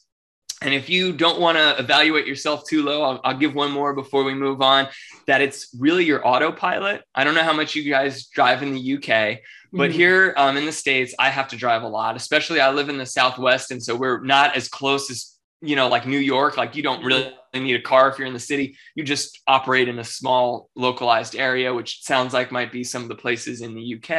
And 0.62 0.74
if 0.74 0.90
you 0.90 1.12
don't 1.12 1.40
want 1.40 1.56
to 1.56 1.78
evaluate 1.78 2.26
yourself 2.26 2.64
too 2.68 2.82
low, 2.82 3.02
I'll, 3.02 3.20
I'll, 3.24 3.38
give 3.38 3.54
one 3.54 3.70
more 3.70 3.94
before 3.94 4.24
we 4.24 4.34
move 4.34 4.60
on. 4.60 4.88
That 5.26 5.40
it's 5.40 5.74
really 5.78 6.04
your 6.04 6.26
autopilot. 6.26 7.02
I 7.14 7.24
don't 7.24 7.34
know 7.34 7.42
how 7.42 7.54
much 7.54 7.74
you 7.74 7.90
guys 7.90 8.26
drive 8.26 8.62
in 8.62 8.74
the 8.74 8.94
UK, 8.96 9.38
but 9.72 9.90
mm-hmm. 9.90 9.92
here 9.92 10.34
um, 10.36 10.58
in 10.58 10.66
the 10.66 10.72
States, 10.72 11.14
I 11.18 11.30
have 11.30 11.48
to 11.48 11.56
drive 11.56 11.82
a 11.82 11.88
lot, 11.88 12.14
especially 12.14 12.60
I 12.60 12.70
live 12.72 12.90
in 12.90 12.98
the 12.98 13.06
Southwest. 13.06 13.70
And 13.70 13.82
so 13.82 13.96
we're 13.96 14.20
not 14.20 14.54
as 14.54 14.68
close 14.68 15.10
as, 15.10 15.34
you 15.62 15.76
know, 15.76 15.88
like 15.88 16.06
New 16.06 16.18
York. 16.18 16.58
Like 16.58 16.76
you 16.76 16.82
don't 16.82 17.02
really 17.04 17.32
need 17.54 17.76
a 17.76 17.82
car 17.82 18.10
if 18.10 18.18
you're 18.18 18.26
in 18.26 18.34
the 18.34 18.38
city. 18.38 18.76
You 18.94 19.02
just 19.02 19.40
operate 19.46 19.88
in 19.88 19.98
a 19.98 20.04
small 20.04 20.68
localized 20.76 21.36
area, 21.36 21.72
which 21.72 22.02
sounds 22.02 22.34
like 22.34 22.52
might 22.52 22.70
be 22.70 22.84
some 22.84 23.02
of 23.02 23.08
the 23.08 23.14
places 23.14 23.62
in 23.62 23.74
the 23.74 23.94
UK, 23.94 24.10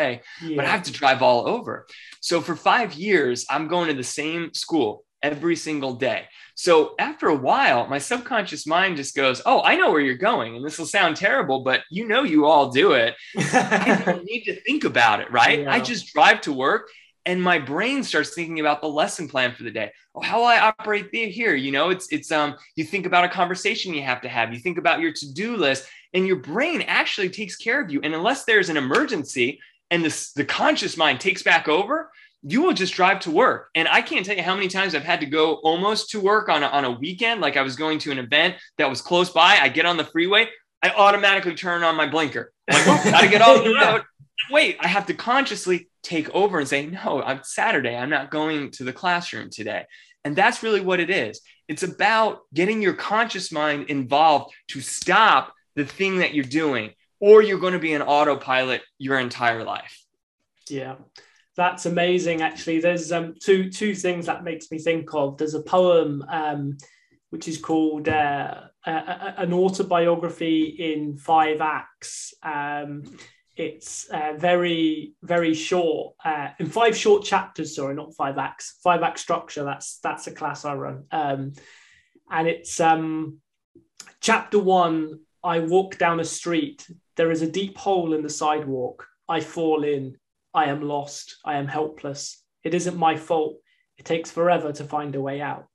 yeah. 0.41 0.55
but 0.55 0.65
I 0.65 0.69
have 0.69 0.83
to 0.83 0.91
drive 0.91 1.21
all 1.21 1.47
over. 1.47 1.85
So 2.19 2.41
for 2.41 2.55
five 2.55 2.93
years, 2.93 3.45
I'm 3.47 3.67
going 3.67 3.89
to 3.89 3.93
the 3.93 4.03
same 4.03 4.55
school 4.55 5.03
every 5.23 5.55
single 5.55 5.93
day. 5.93 6.25
So 6.55 6.95
after 6.99 7.27
a 7.27 7.35
while, 7.35 7.87
my 7.87 7.97
subconscious 7.97 8.67
mind 8.67 8.97
just 8.97 9.15
goes, 9.15 9.41
Oh, 9.45 9.61
I 9.63 9.75
know 9.75 9.91
where 9.91 10.01
you're 10.01 10.15
going. 10.15 10.55
And 10.55 10.65
this 10.65 10.77
will 10.77 10.85
sound 10.85 11.15
terrible, 11.15 11.63
but 11.63 11.81
you 11.89 12.07
know, 12.07 12.23
you 12.23 12.45
all 12.45 12.69
do 12.69 12.93
it. 12.93 13.15
I 13.37 14.01
don't 14.05 14.25
need 14.25 14.43
to 14.43 14.59
think 14.61 14.83
about 14.83 15.21
it, 15.21 15.31
right? 15.31 15.61
Yeah. 15.61 15.73
I 15.73 15.79
just 15.79 16.13
drive 16.13 16.41
to 16.41 16.53
work 16.53 16.89
and 17.25 17.41
my 17.41 17.59
brain 17.59 18.03
starts 18.03 18.33
thinking 18.33 18.59
about 18.59 18.81
the 18.81 18.87
lesson 18.87 19.27
plan 19.27 19.53
for 19.53 19.63
the 19.63 19.71
day. 19.71 19.91
Oh, 20.15 20.21
how 20.21 20.39
will 20.39 20.47
I 20.47 20.59
operate 20.59 21.13
here? 21.13 21.55
You 21.55 21.71
know, 21.71 21.89
it's, 21.89 22.07
it's, 22.11 22.31
um, 22.31 22.55
you 22.75 22.83
think 22.83 23.05
about 23.05 23.25
a 23.25 23.29
conversation 23.29 23.93
you 23.93 24.01
have 24.03 24.21
to 24.21 24.29
have, 24.29 24.53
you 24.53 24.59
think 24.59 24.77
about 24.77 25.01
your 25.01 25.13
to-do 25.13 25.55
list 25.55 25.87
and 26.13 26.25
your 26.25 26.37
brain 26.37 26.81
actually 26.81 27.29
takes 27.29 27.55
care 27.55 27.81
of 27.81 27.91
you. 27.91 28.01
And 28.01 28.15
unless 28.15 28.45
there's 28.45 28.69
an 28.69 28.77
emergency 28.77 29.59
and 29.91 30.03
this, 30.03 30.31
the 30.33 30.45
conscious 30.45 30.97
mind 30.97 31.19
takes 31.19 31.43
back 31.43 31.67
over, 31.67 32.11
you 32.43 32.63
will 32.63 32.73
just 32.73 32.93
drive 32.93 33.19
to 33.21 33.31
work. 33.31 33.69
And 33.75 33.87
I 33.87 34.01
can't 34.01 34.25
tell 34.25 34.35
you 34.35 34.41
how 34.41 34.55
many 34.55 34.67
times 34.67 34.95
I've 34.95 35.03
had 35.03 35.19
to 35.19 35.25
go 35.25 35.55
almost 35.55 36.09
to 36.11 36.19
work 36.19 36.49
on 36.49 36.63
a, 36.63 36.67
on 36.67 36.85
a 36.85 36.91
weekend. 36.91 37.41
Like 37.41 37.57
I 37.57 37.61
was 37.61 37.75
going 37.75 37.99
to 37.99 38.11
an 38.11 38.17
event 38.17 38.55
that 38.77 38.89
was 38.89 39.01
close 39.01 39.29
by. 39.29 39.57
I 39.61 39.69
get 39.69 39.85
on 39.85 39.97
the 39.97 40.03
freeway. 40.03 40.47
I 40.81 40.89
automatically 40.89 41.53
turn 41.53 41.83
on 41.83 41.95
my 41.95 42.07
blinker. 42.07 42.51
I'm 42.69 42.87
like, 42.87 43.05
oh, 43.05 43.11
gotta 43.11 43.29
get 43.29 43.41
off 43.41 43.63
the 43.63 43.73
road. 43.85 44.03
Wait, 44.49 44.77
I 44.79 44.87
have 44.87 45.05
to 45.07 45.13
consciously 45.13 45.87
take 46.01 46.29
over 46.31 46.57
and 46.57 46.67
say, 46.67 46.87
no, 46.87 47.21
I'm 47.21 47.41
Saturday. 47.43 47.95
I'm 47.95 48.09
not 48.09 48.31
going 48.31 48.71
to 48.71 48.83
the 48.83 48.93
classroom 48.93 49.51
today. 49.51 49.85
And 50.25 50.35
that's 50.35 50.63
really 50.63 50.81
what 50.81 50.99
it 50.99 51.11
is. 51.11 51.41
It's 51.67 51.83
about 51.83 52.41
getting 52.53 52.81
your 52.81 52.93
conscious 52.93 53.51
mind 53.51 53.89
involved 53.89 54.53
to 54.69 54.81
stop 54.81 55.53
the 55.75 55.85
thing 55.85 56.17
that 56.17 56.33
you're 56.33 56.43
doing, 56.43 56.91
or 57.19 57.43
you're 57.43 57.59
going 57.59 57.73
to 57.73 57.79
be 57.79 57.93
an 57.93 58.01
autopilot 58.01 58.81
your 58.97 59.19
entire 59.19 59.63
life. 59.63 60.03
Yeah 60.67 60.95
that's 61.55 61.85
amazing. 61.85 62.41
Actually, 62.41 62.79
there's 62.79 63.11
um, 63.11 63.35
two 63.39 63.69
two 63.69 63.93
things 63.93 64.25
that 64.25 64.43
makes 64.43 64.71
me 64.71 64.79
think 64.79 65.13
of. 65.13 65.37
There's 65.37 65.53
a 65.53 65.61
poem 65.61 66.23
um, 66.29 66.77
which 67.29 67.47
is 67.47 67.57
called 67.57 68.07
uh, 68.07 68.61
a, 68.85 68.91
a, 68.91 69.33
an 69.37 69.53
autobiography 69.53 70.63
in 70.63 71.17
five 71.17 71.61
acts. 71.61 72.33
Um, 72.43 73.03
it's 73.57 74.05
uh, 74.05 74.33
very 74.37 75.13
very 75.23 75.53
short 75.53 76.15
uh, 76.23 76.49
in 76.59 76.67
five 76.67 76.95
short 76.95 77.23
chapters. 77.23 77.75
Sorry, 77.75 77.95
not 77.95 78.15
five 78.15 78.37
acts. 78.37 78.79
Five 78.81 79.03
act 79.03 79.19
structure. 79.19 79.63
That's 79.63 79.99
that's 79.99 80.27
a 80.27 80.31
class 80.31 80.63
I 80.63 80.73
run, 80.75 81.05
um, 81.11 81.53
and 82.29 82.47
it's 82.47 82.79
um, 82.79 83.39
chapter 84.21 84.59
one. 84.59 85.19
I 85.43 85.59
walk 85.59 85.97
down 85.97 86.19
a 86.19 86.25
street. 86.25 86.87
There 87.17 87.31
is 87.31 87.41
a 87.41 87.51
deep 87.51 87.77
hole 87.77 88.13
in 88.13 88.21
the 88.23 88.29
sidewalk. 88.29 89.07
I 89.27 89.41
fall 89.41 89.83
in. 89.83 90.17
I 90.53 90.65
am 90.65 90.81
lost. 90.81 91.37
I 91.45 91.57
am 91.57 91.67
helpless. 91.67 92.43
It 92.63 92.73
isn't 92.73 92.97
my 92.97 93.15
fault. 93.15 93.57
It 93.97 94.05
takes 94.05 94.31
forever 94.31 94.71
to 94.73 94.83
find 94.83 95.15
a 95.15 95.21
way 95.21 95.41
out. 95.41 95.67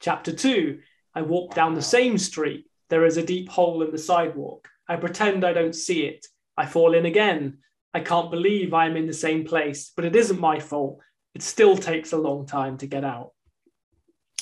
Chapter 0.00 0.32
two 0.32 0.80
I 1.14 1.22
walk 1.22 1.54
down 1.54 1.74
the 1.74 1.82
same 1.82 2.18
street. 2.18 2.66
There 2.88 3.04
is 3.04 3.16
a 3.16 3.26
deep 3.26 3.48
hole 3.48 3.82
in 3.82 3.90
the 3.90 3.98
sidewalk. 3.98 4.68
I 4.88 4.96
pretend 4.96 5.44
I 5.44 5.52
don't 5.52 5.74
see 5.74 6.04
it. 6.04 6.26
I 6.56 6.66
fall 6.66 6.94
in 6.94 7.06
again. 7.06 7.58
I 7.92 8.00
can't 8.00 8.30
believe 8.30 8.74
I 8.74 8.86
am 8.86 8.96
in 8.96 9.06
the 9.06 9.12
same 9.12 9.44
place, 9.44 9.92
but 9.96 10.04
it 10.04 10.14
isn't 10.14 10.38
my 10.38 10.60
fault. 10.60 11.00
It 11.34 11.42
still 11.42 11.76
takes 11.76 12.12
a 12.12 12.18
long 12.18 12.46
time 12.46 12.78
to 12.78 12.86
get 12.86 13.04
out. 13.04 13.32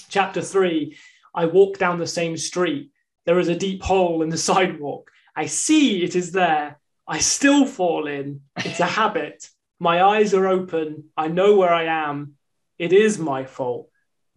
Chapter 0.09 0.43
three 0.43 0.97
I 1.35 1.47
walk 1.47 1.79
down 1.79 1.99
the 1.99 2.07
same 2.07 2.37
street. 2.37 2.91
There 3.27 3.39
is 3.39 3.49
a 3.49 3.57
deep 3.57 3.83
hole 3.83 4.23
in 4.23 4.29
the 4.29 4.39
sidewalk. 4.51 5.11
I 5.35 5.47
see 5.47 6.03
it 6.05 6.15
is 6.15 6.33
there. 6.33 6.79
I 7.07 7.19
still 7.19 7.67
fall 7.67 8.07
in. 8.07 8.43
It's 8.57 8.81
a 8.81 8.87
habit. 8.87 9.49
My 9.79 10.03
eyes 10.03 10.35
are 10.35 10.47
open. 10.47 11.11
I 11.17 11.29
know 11.29 11.57
where 11.57 11.73
I 11.73 11.85
am. 11.85 12.35
It 12.79 12.93
is 12.93 13.19
my 13.19 13.45
fault. 13.45 13.89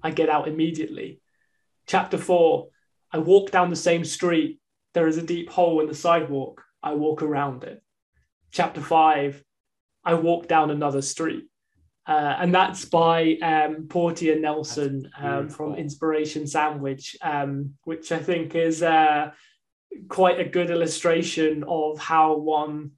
I 0.01 0.11
get 0.11 0.29
out 0.29 0.47
immediately. 0.47 1.21
Chapter 1.85 2.17
four 2.17 2.69
I 3.11 3.19
walk 3.19 3.51
down 3.51 3.69
the 3.69 3.75
same 3.75 4.03
street. 4.03 4.59
There 4.93 5.07
is 5.07 5.17
a 5.17 5.23
deep 5.23 5.49
hole 5.49 5.79
in 5.79 5.87
the 5.87 5.95
sidewalk. 5.95 6.63
I 6.83 6.93
walk 6.93 7.21
around 7.21 7.63
it. 7.63 7.81
Chapter 8.51 8.81
five 8.81 9.43
I 10.03 10.15
walk 10.15 10.47
down 10.47 10.71
another 10.71 11.01
street. 11.01 11.45
Uh, 12.05 12.35
and 12.39 12.55
that's 12.55 12.85
by 12.85 13.33
um, 13.41 13.87
Portia 13.89 14.35
Nelson 14.35 15.11
um, 15.19 15.49
from 15.49 15.75
Inspiration 15.75 16.47
Sandwich, 16.47 17.17
um, 17.21 17.73
which 17.83 18.13
I 18.13 18.19
think 18.19 18.55
is 18.55 18.81
uh, 18.81 19.31
quite 20.07 20.39
a 20.39 20.45
good 20.45 20.69
illustration 20.69 21.65
of 21.67 21.99
how 21.99 22.37
one 22.37 22.91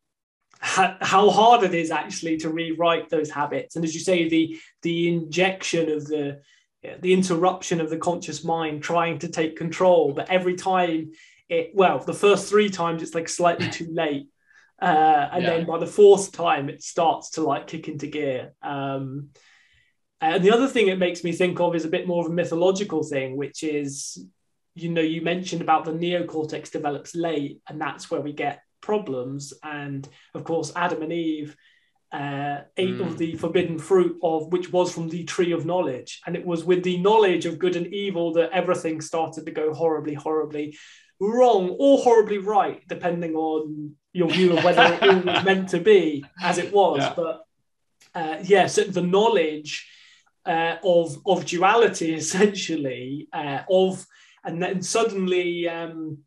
how 0.60 1.30
hard 1.30 1.64
it 1.64 1.74
is 1.74 1.90
actually 1.90 2.38
to 2.38 2.50
rewrite 2.50 3.10
those 3.10 3.30
habits. 3.30 3.76
And 3.76 3.86
as 3.86 3.94
you 3.94 4.02
say 4.02 4.28
the 4.28 4.60
the 4.82 5.08
injection 5.08 5.90
of 5.90 6.06
the 6.06 6.42
the 7.02 7.14
interruption 7.14 7.82
of 7.82 7.90
the 7.90 7.98
conscious 7.98 8.44
mind 8.44 8.84
trying 8.84 9.20
to 9.20 9.30
take 9.30 9.58
control. 9.58 10.14
But 10.14 10.30
every 10.30 10.56
time 10.56 11.12
it 11.48 11.72
well 11.74 12.00
the 12.00 12.14
first 12.14 12.50
three 12.50 12.70
times 12.70 13.02
it's 13.02 13.16
like 13.16 13.30
slightly 13.30 13.70
too 13.72 13.88
late 13.92 14.28
uh, 14.82 15.30
and 15.34 15.44
yeah. 15.44 15.50
then 15.50 15.66
by 15.66 15.78
the 15.78 15.88
fourth 15.88 16.32
time 16.32 16.70
it 16.70 16.84
starts 16.84 17.32
to 17.32 17.42
like 17.42 17.68
kick 17.68 17.88
into 17.88 18.08
gear. 18.08 18.54
Um, 18.62 19.30
and 20.22 20.44
the 20.44 20.52
other 20.52 20.68
thing 20.68 20.88
it 20.88 21.00
makes 21.00 21.24
me 21.24 21.32
think 21.32 21.60
of 21.62 21.76
is 21.76 21.86
a 21.86 21.90
bit 21.90 22.08
more 22.08 22.26
of 22.26 22.32
a 22.32 22.36
mythological 22.36 23.04
thing 23.04 23.38
which 23.38 23.64
is 23.64 24.26
you 24.76 24.90
know 24.90 25.02
you 25.02 25.22
mentioned 25.22 25.62
about 25.62 25.86
the 25.86 25.92
neocortex 25.92 26.70
develops 26.72 27.16
late 27.16 27.62
and 27.68 27.80
that's 27.80 28.12
where 28.12 28.22
we 28.22 28.34
get 28.34 28.62
problems. 28.82 29.54
And 29.64 30.08
of 30.34 30.44
course, 30.44 30.72
Adam 30.76 31.02
and 31.04 31.14
Eve 31.14 31.56
uh, 32.12 32.62
ate 32.78 32.96
mm. 32.96 33.06
of 33.06 33.18
the 33.18 33.36
forbidden 33.36 33.78
fruit 33.78 34.18
of 34.24 34.52
which 34.52 34.72
was 34.72 34.92
from 34.92 35.10
the 35.10 35.24
tree 35.24 35.52
of 35.52 35.66
knowledge. 35.66 36.22
And 36.26 36.36
it 36.36 36.46
was 36.46 36.64
with 36.64 36.84
the 36.84 36.98
knowledge 36.98 37.46
of 37.46 37.60
good 37.60 37.76
and 37.76 37.88
evil 37.94 38.34
that 38.34 38.52
everything 38.52 39.02
started 39.02 39.46
to 39.46 39.52
go 39.52 39.74
horribly, 39.74 40.16
horribly 40.16 40.78
wrong 41.20 41.76
or 41.80 42.00
horribly 42.00 42.38
right, 42.38 42.82
depending 42.88 43.36
on 43.36 43.96
your 44.14 44.30
view 44.30 44.58
of 44.58 44.64
whether 44.64 44.98
it 45.02 45.26
was 45.26 45.46
meant 45.46 45.70
to 45.70 45.80
be 45.80 46.26
as 46.42 46.58
it 46.58 46.74
was. 46.74 47.00
Yeah. 47.00 47.14
But 47.16 47.42
uh, 48.16 48.38
yes, 48.42 48.48
yeah, 48.50 48.68
so 48.68 48.84
the 48.86 49.02
knowledge 49.02 49.88
uh, 50.46 50.78
of 50.84 51.18
of 51.26 51.46
duality, 51.46 52.14
essentially, 52.24 53.28
uh, 53.32 53.62
of 53.70 54.06
and 54.44 54.62
then 54.62 54.82
suddenly 54.82 55.68
um, 55.68 56.20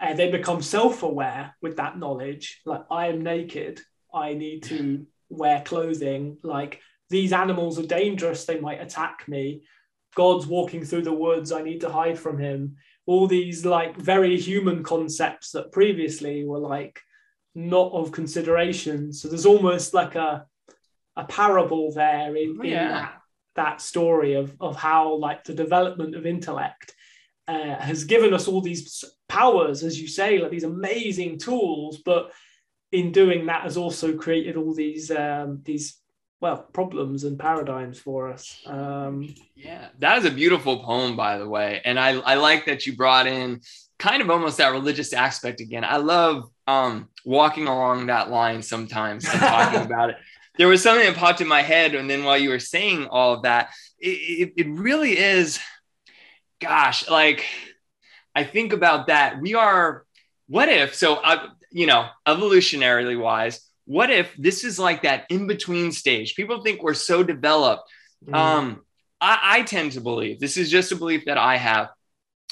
uh, 0.00 0.12
they 0.14 0.30
become 0.30 0.60
self-aware 0.60 1.54
with 1.62 1.76
that 1.76 1.98
knowledge 1.98 2.60
like 2.64 2.82
i 2.90 3.06
am 3.08 3.22
naked 3.22 3.80
I 4.14 4.34
need 4.34 4.62
to 4.64 5.06
wear 5.28 5.62
clothing. 5.62 6.38
Like 6.42 6.80
these 7.10 7.32
animals 7.32 7.78
are 7.78 7.86
dangerous, 7.86 8.44
they 8.44 8.60
might 8.60 8.80
attack 8.80 9.24
me. 9.28 9.64
God's 10.14 10.46
walking 10.46 10.84
through 10.84 11.02
the 11.02 11.12
woods, 11.12 11.50
I 11.50 11.62
need 11.62 11.80
to 11.80 11.90
hide 11.90 12.18
from 12.18 12.38
him. 12.38 12.76
All 13.06 13.26
these 13.26 13.66
like 13.66 13.96
very 13.96 14.38
human 14.38 14.82
concepts 14.82 15.50
that 15.50 15.72
previously 15.72 16.44
were 16.44 16.60
like 16.60 17.00
not 17.54 17.92
of 17.92 18.12
consideration. 18.12 19.12
So 19.12 19.28
there's 19.28 19.46
almost 19.46 19.92
like 19.92 20.14
a 20.14 20.46
a 21.16 21.24
parable 21.24 21.92
there 21.92 22.34
in, 22.34 22.58
in 22.60 22.70
yeah. 22.72 22.88
that, 22.88 23.20
that 23.54 23.80
story 23.80 24.34
of, 24.34 24.56
of 24.60 24.74
how 24.74 25.14
like 25.14 25.44
the 25.44 25.54
development 25.54 26.16
of 26.16 26.26
intellect 26.26 26.92
uh, 27.46 27.76
has 27.76 28.02
given 28.02 28.34
us 28.34 28.48
all 28.48 28.60
these 28.60 29.04
powers, 29.34 29.82
as 29.82 30.00
you 30.00 30.06
say, 30.06 30.38
like 30.38 30.52
these 30.52 30.64
amazing 30.64 31.38
tools, 31.38 31.98
but 32.04 32.30
in 32.92 33.10
doing 33.10 33.46
that 33.46 33.62
has 33.62 33.76
also 33.76 34.16
created 34.16 34.56
all 34.56 34.72
these 34.72 35.10
um, 35.10 35.60
these 35.64 35.98
well 36.40 36.58
problems 36.72 37.24
and 37.24 37.38
paradigms 37.38 37.98
for 37.98 38.30
us. 38.30 38.60
Um, 38.66 39.34
yeah, 39.56 39.88
that 39.98 40.18
is 40.18 40.24
a 40.24 40.30
beautiful 40.30 40.84
poem, 40.84 41.16
by 41.16 41.38
the 41.38 41.48
way, 41.48 41.82
and 41.84 41.98
I 41.98 42.10
I 42.20 42.34
like 42.36 42.66
that 42.66 42.86
you 42.86 42.96
brought 42.96 43.26
in 43.26 43.60
kind 43.98 44.22
of 44.22 44.30
almost 44.30 44.58
that 44.58 44.72
religious 44.72 45.12
aspect 45.12 45.60
again. 45.60 45.84
I 45.84 45.96
love 45.96 46.48
um, 46.66 47.08
walking 47.24 47.66
along 47.66 48.06
that 48.06 48.30
line 48.30 48.62
sometimes 48.62 49.24
and 49.24 49.40
talking 49.40 49.80
about 49.90 50.10
it. 50.10 50.16
There 50.56 50.68
was 50.68 50.82
something 50.82 51.04
that 51.04 51.16
popped 51.16 51.40
in 51.40 51.48
my 51.48 51.62
head, 51.62 51.96
and 51.96 52.08
then 52.08 52.22
while 52.22 52.38
you 52.38 52.50
were 52.50 52.60
saying 52.60 53.08
all 53.08 53.34
of 53.34 53.42
that, 53.42 53.70
it, 53.98 54.08
it, 54.08 54.52
it 54.56 54.68
really 54.68 55.18
is, 55.18 55.58
gosh, 56.60 57.08
like 57.10 57.44
I 58.34 58.44
think 58.44 58.72
about 58.72 59.06
that. 59.06 59.40
We 59.40 59.54
are, 59.54 60.04
what 60.48 60.68
if, 60.68 60.94
so 60.94 61.16
uh, 61.16 61.48
you 61.70 61.86
know, 61.86 62.08
evolutionarily 62.26 63.18
wise, 63.18 63.60
what 63.86 64.10
if 64.10 64.34
this 64.38 64.64
is 64.64 64.78
like 64.78 65.02
that 65.02 65.26
in 65.28 65.46
between 65.46 65.92
stage? 65.92 66.34
People 66.34 66.62
think 66.62 66.82
we're 66.82 66.94
so 66.94 67.22
developed. 67.22 67.82
Mm. 68.26 68.34
Um, 68.34 68.84
I, 69.20 69.38
I 69.42 69.62
tend 69.62 69.92
to 69.92 70.00
believe 70.00 70.40
this 70.40 70.56
is 70.56 70.70
just 70.70 70.92
a 70.92 70.96
belief 70.96 71.24
that 71.26 71.38
I 71.38 71.56
have. 71.56 71.90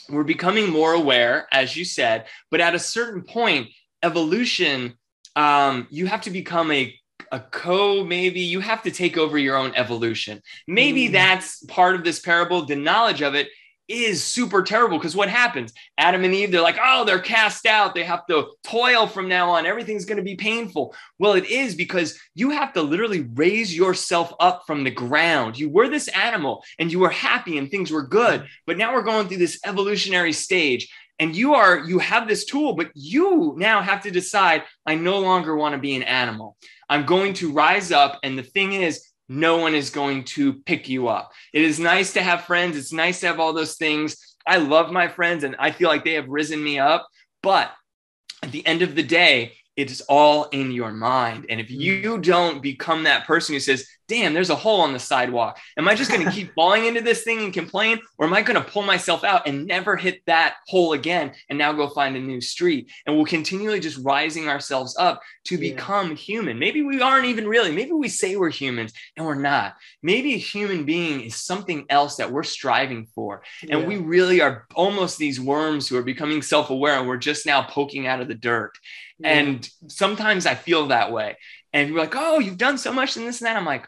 We're 0.08 0.24
becoming 0.24 0.70
more 0.70 0.92
aware, 0.92 1.46
as 1.52 1.76
you 1.76 1.84
said, 1.84 2.26
but 2.50 2.60
at 2.60 2.74
a 2.74 2.78
certain 2.78 3.22
point, 3.22 3.68
evolution, 4.02 4.94
um, 5.36 5.86
you 5.90 6.06
have 6.06 6.22
to 6.22 6.30
become 6.30 6.70
a 6.72 6.94
a 7.30 7.40
co 7.40 8.04
maybe 8.04 8.40
you 8.40 8.60
have 8.60 8.82
to 8.82 8.90
take 8.90 9.16
over 9.16 9.38
your 9.38 9.56
own 9.56 9.72
evolution 9.74 10.42
maybe 10.68 11.08
mm. 11.08 11.12
that's 11.12 11.64
part 11.64 11.94
of 11.94 12.04
this 12.04 12.20
parable 12.20 12.66
the 12.66 12.76
knowledge 12.76 13.22
of 13.22 13.34
it 13.34 13.48
is 13.88 14.22
super 14.22 14.62
terrible 14.62 14.98
because 14.98 15.16
what 15.16 15.28
happens? 15.28 15.72
Adam 15.98 16.24
and 16.24 16.34
Eve, 16.34 16.50
they're 16.50 16.62
like, 16.62 16.78
oh, 16.82 17.04
they're 17.04 17.18
cast 17.18 17.66
out. 17.66 17.94
They 17.94 18.04
have 18.04 18.26
to 18.26 18.52
toil 18.64 19.06
from 19.06 19.28
now 19.28 19.50
on. 19.50 19.66
Everything's 19.66 20.04
going 20.04 20.18
to 20.18 20.22
be 20.22 20.36
painful. 20.36 20.94
Well, 21.18 21.34
it 21.34 21.46
is 21.46 21.74
because 21.74 22.18
you 22.34 22.50
have 22.50 22.72
to 22.74 22.82
literally 22.82 23.28
raise 23.34 23.76
yourself 23.76 24.32
up 24.40 24.64
from 24.66 24.84
the 24.84 24.90
ground. 24.90 25.58
You 25.58 25.68
were 25.68 25.88
this 25.88 26.08
animal 26.08 26.64
and 26.78 26.90
you 26.90 26.98
were 26.98 27.10
happy 27.10 27.58
and 27.58 27.70
things 27.70 27.90
were 27.90 28.06
good. 28.06 28.46
But 28.66 28.78
now 28.78 28.94
we're 28.94 29.02
going 29.02 29.28
through 29.28 29.38
this 29.38 29.60
evolutionary 29.64 30.32
stage 30.32 30.88
and 31.18 31.36
you 31.36 31.54
are 31.54 31.78
you 31.80 31.98
have 31.98 32.26
this 32.26 32.44
tool 32.44 32.72
but 32.72 32.90
you 32.94 33.54
now 33.56 33.82
have 33.82 34.02
to 34.02 34.10
decide 34.10 34.62
i 34.86 34.94
no 34.94 35.18
longer 35.18 35.54
want 35.54 35.74
to 35.74 35.78
be 35.78 35.94
an 35.94 36.02
animal 36.02 36.56
i'm 36.88 37.04
going 37.04 37.32
to 37.32 37.52
rise 37.52 37.92
up 37.92 38.18
and 38.22 38.36
the 38.38 38.42
thing 38.42 38.72
is 38.72 39.11
no 39.28 39.58
one 39.58 39.74
is 39.74 39.90
going 39.90 40.24
to 40.24 40.54
pick 40.54 40.88
you 40.88 41.08
up. 41.08 41.32
It 41.52 41.62
is 41.62 41.78
nice 41.78 42.12
to 42.14 42.22
have 42.22 42.44
friends. 42.44 42.76
It's 42.76 42.92
nice 42.92 43.20
to 43.20 43.26
have 43.28 43.40
all 43.40 43.52
those 43.52 43.76
things. 43.76 44.16
I 44.46 44.58
love 44.58 44.90
my 44.90 45.08
friends 45.08 45.44
and 45.44 45.56
I 45.58 45.70
feel 45.70 45.88
like 45.88 46.04
they 46.04 46.14
have 46.14 46.28
risen 46.28 46.62
me 46.62 46.78
up. 46.78 47.06
But 47.42 47.70
at 48.42 48.52
the 48.52 48.66
end 48.66 48.82
of 48.82 48.94
the 48.94 49.02
day, 49.02 49.54
it 49.76 49.90
is 49.90 50.00
all 50.02 50.44
in 50.44 50.72
your 50.72 50.92
mind. 50.92 51.46
And 51.48 51.60
if 51.60 51.68
mm. 51.68 51.78
you 51.78 52.18
don't 52.18 52.62
become 52.62 53.04
that 53.04 53.26
person 53.26 53.54
who 53.54 53.60
says, 53.60 53.86
damn, 54.12 54.34
there's 54.34 54.50
a 54.50 54.54
hole 54.54 54.82
on 54.82 54.92
the 54.92 54.98
sidewalk. 54.98 55.58
Am 55.78 55.88
I 55.88 55.94
just 55.94 56.10
going 56.10 56.22
to 56.22 56.30
keep 56.30 56.52
falling 56.54 56.84
into 56.84 57.00
this 57.00 57.22
thing 57.22 57.38
and 57.38 57.52
complain? 57.52 57.98
Or 58.18 58.26
am 58.26 58.34
I 58.34 58.42
going 58.42 58.62
to 58.62 58.70
pull 58.70 58.82
myself 58.82 59.24
out 59.24 59.48
and 59.48 59.66
never 59.66 59.96
hit 59.96 60.20
that 60.26 60.56
hole 60.68 60.92
again 60.92 61.32
and 61.48 61.58
now 61.58 61.72
go 61.72 61.88
find 61.88 62.14
a 62.14 62.20
new 62.20 62.42
street? 62.42 62.92
And 63.06 63.16
we'll 63.16 63.24
continually 63.24 63.80
just 63.80 64.04
rising 64.04 64.50
ourselves 64.50 64.94
up 64.98 65.22
to 65.44 65.54
yeah. 65.54 65.72
become 65.72 66.14
human. 66.14 66.58
Maybe 66.58 66.82
we 66.82 67.00
aren't 67.00 67.24
even 67.24 67.48
really, 67.48 67.72
maybe 67.72 67.92
we 67.92 68.10
say 68.10 68.36
we're 68.36 68.50
humans 68.50 68.92
and 69.16 69.24
we're 69.24 69.34
not. 69.34 69.76
Maybe 70.02 70.34
a 70.34 70.38
human 70.38 70.84
being 70.84 71.22
is 71.22 71.36
something 71.36 71.86
else 71.88 72.16
that 72.16 72.30
we're 72.30 72.42
striving 72.42 73.06
for. 73.14 73.42
And 73.62 73.80
yeah. 73.80 73.86
we 73.86 73.96
really 73.96 74.42
are 74.42 74.66
almost 74.74 75.16
these 75.16 75.40
worms 75.40 75.88
who 75.88 75.96
are 75.96 76.02
becoming 76.02 76.42
self 76.42 76.68
aware 76.68 76.98
and 76.98 77.08
we're 77.08 77.16
just 77.16 77.46
now 77.46 77.62
poking 77.62 78.06
out 78.06 78.20
of 78.20 78.28
the 78.28 78.34
dirt. 78.34 78.72
Yeah. 79.18 79.38
And 79.38 79.70
sometimes 79.86 80.44
I 80.44 80.54
feel 80.54 80.88
that 80.88 81.12
way 81.12 81.36
and 81.72 81.88
you're 81.88 81.98
like, 81.98 82.14
oh, 82.16 82.38
you've 82.38 82.58
done 82.58 82.78
so 82.78 82.92
much 82.92 83.16
in 83.16 83.24
this 83.24 83.40
and 83.40 83.46
that. 83.46 83.56
I'm 83.56 83.64
like, 83.64 83.86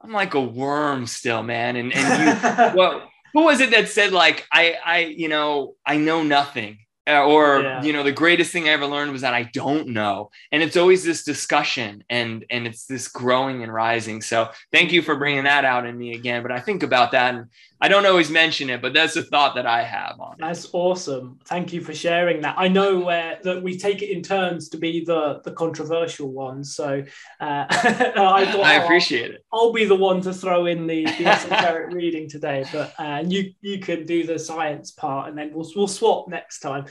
I'm 0.00 0.12
like 0.12 0.34
a 0.34 0.40
worm 0.40 1.06
still, 1.06 1.42
man. 1.42 1.76
And 1.76 1.92
and 1.92 2.74
you, 2.74 2.76
well, 2.78 3.10
who 3.32 3.44
was 3.44 3.60
it 3.60 3.70
that 3.70 3.88
said 3.88 4.12
like, 4.12 4.46
I 4.52 4.76
I 4.84 4.98
you 5.00 5.28
know 5.28 5.74
I 5.84 5.96
know 5.96 6.22
nothing, 6.22 6.78
uh, 7.08 7.24
or 7.24 7.62
yeah. 7.62 7.82
you 7.82 7.92
know 7.92 8.02
the 8.02 8.12
greatest 8.12 8.52
thing 8.52 8.68
I 8.68 8.72
ever 8.72 8.86
learned 8.86 9.12
was 9.12 9.22
that 9.22 9.34
I 9.34 9.44
don't 9.44 9.88
know. 9.88 10.30
And 10.52 10.62
it's 10.62 10.76
always 10.76 11.04
this 11.04 11.24
discussion 11.24 12.04
and 12.08 12.44
and 12.50 12.66
it's 12.66 12.86
this 12.86 13.08
growing 13.08 13.62
and 13.62 13.72
rising. 13.72 14.22
So 14.22 14.50
thank 14.72 14.92
you 14.92 15.02
for 15.02 15.16
bringing 15.16 15.44
that 15.44 15.64
out 15.64 15.86
in 15.86 15.96
me 15.96 16.14
again. 16.14 16.42
But 16.42 16.52
I 16.52 16.60
think 16.60 16.82
about 16.82 17.12
that 17.12 17.34
and 17.34 17.46
I 17.80 17.86
don't 17.86 18.06
always 18.06 18.28
mention 18.28 18.70
it, 18.70 18.82
but 18.82 18.92
that's 18.92 19.14
a 19.14 19.22
thought 19.22 19.54
that 19.54 19.66
I 19.66 19.84
have 19.84 20.18
on 20.18 20.32
it. 20.32 20.38
That's 20.40 20.68
awesome. 20.72 21.38
Thank 21.44 21.72
you 21.72 21.80
for 21.80 21.94
sharing 21.94 22.40
that. 22.40 22.56
I 22.58 22.66
know 22.66 22.98
where 22.98 23.38
that 23.44 23.62
we 23.62 23.78
take 23.78 24.02
it 24.02 24.10
in 24.10 24.20
turns 24.20 24.68
to 24.70 24.78
be 24.78 25.04
the 25.04 25.40
the 25.44 25.52
controversial 25.52 26.32
one, 26.32 26.64
So 26.64 27.04
uh, 27.40 27.66
I, 27.70 28.50
thought, 28.50 28.64
I 28.64 28.74
appreciate 28.74 29.30
I'll, 29.30 29.34
it. 29.34 29.44
I'll 29.52 29.72
be 29.72 29.84
the 29.84 29.94
one 29.94 30.20
to 30.22 30.34
throw 30.34 30.66
in 30.66 30.88
the, 30.88 31.04
the 31.04 31.26
esoteric 31.26 31.94
reading 31.94 32.28
today, 32.28 32.64
but 32.72 32.94
uh, 32.98 33.22
you 33.24 33.52
you 33.60 33.78
can 33.78 34.06
do 34.06 34.26
the 34.26 34.40
science 34.40 34.90
part, 34.90 35.28
and 35.28 35.38
then 35.38 35.52
we'll 35.54 35.70
we'll 35.76 35.86
swap 35.86 36.26
next 36.28 36.58
time. 36.58 36.86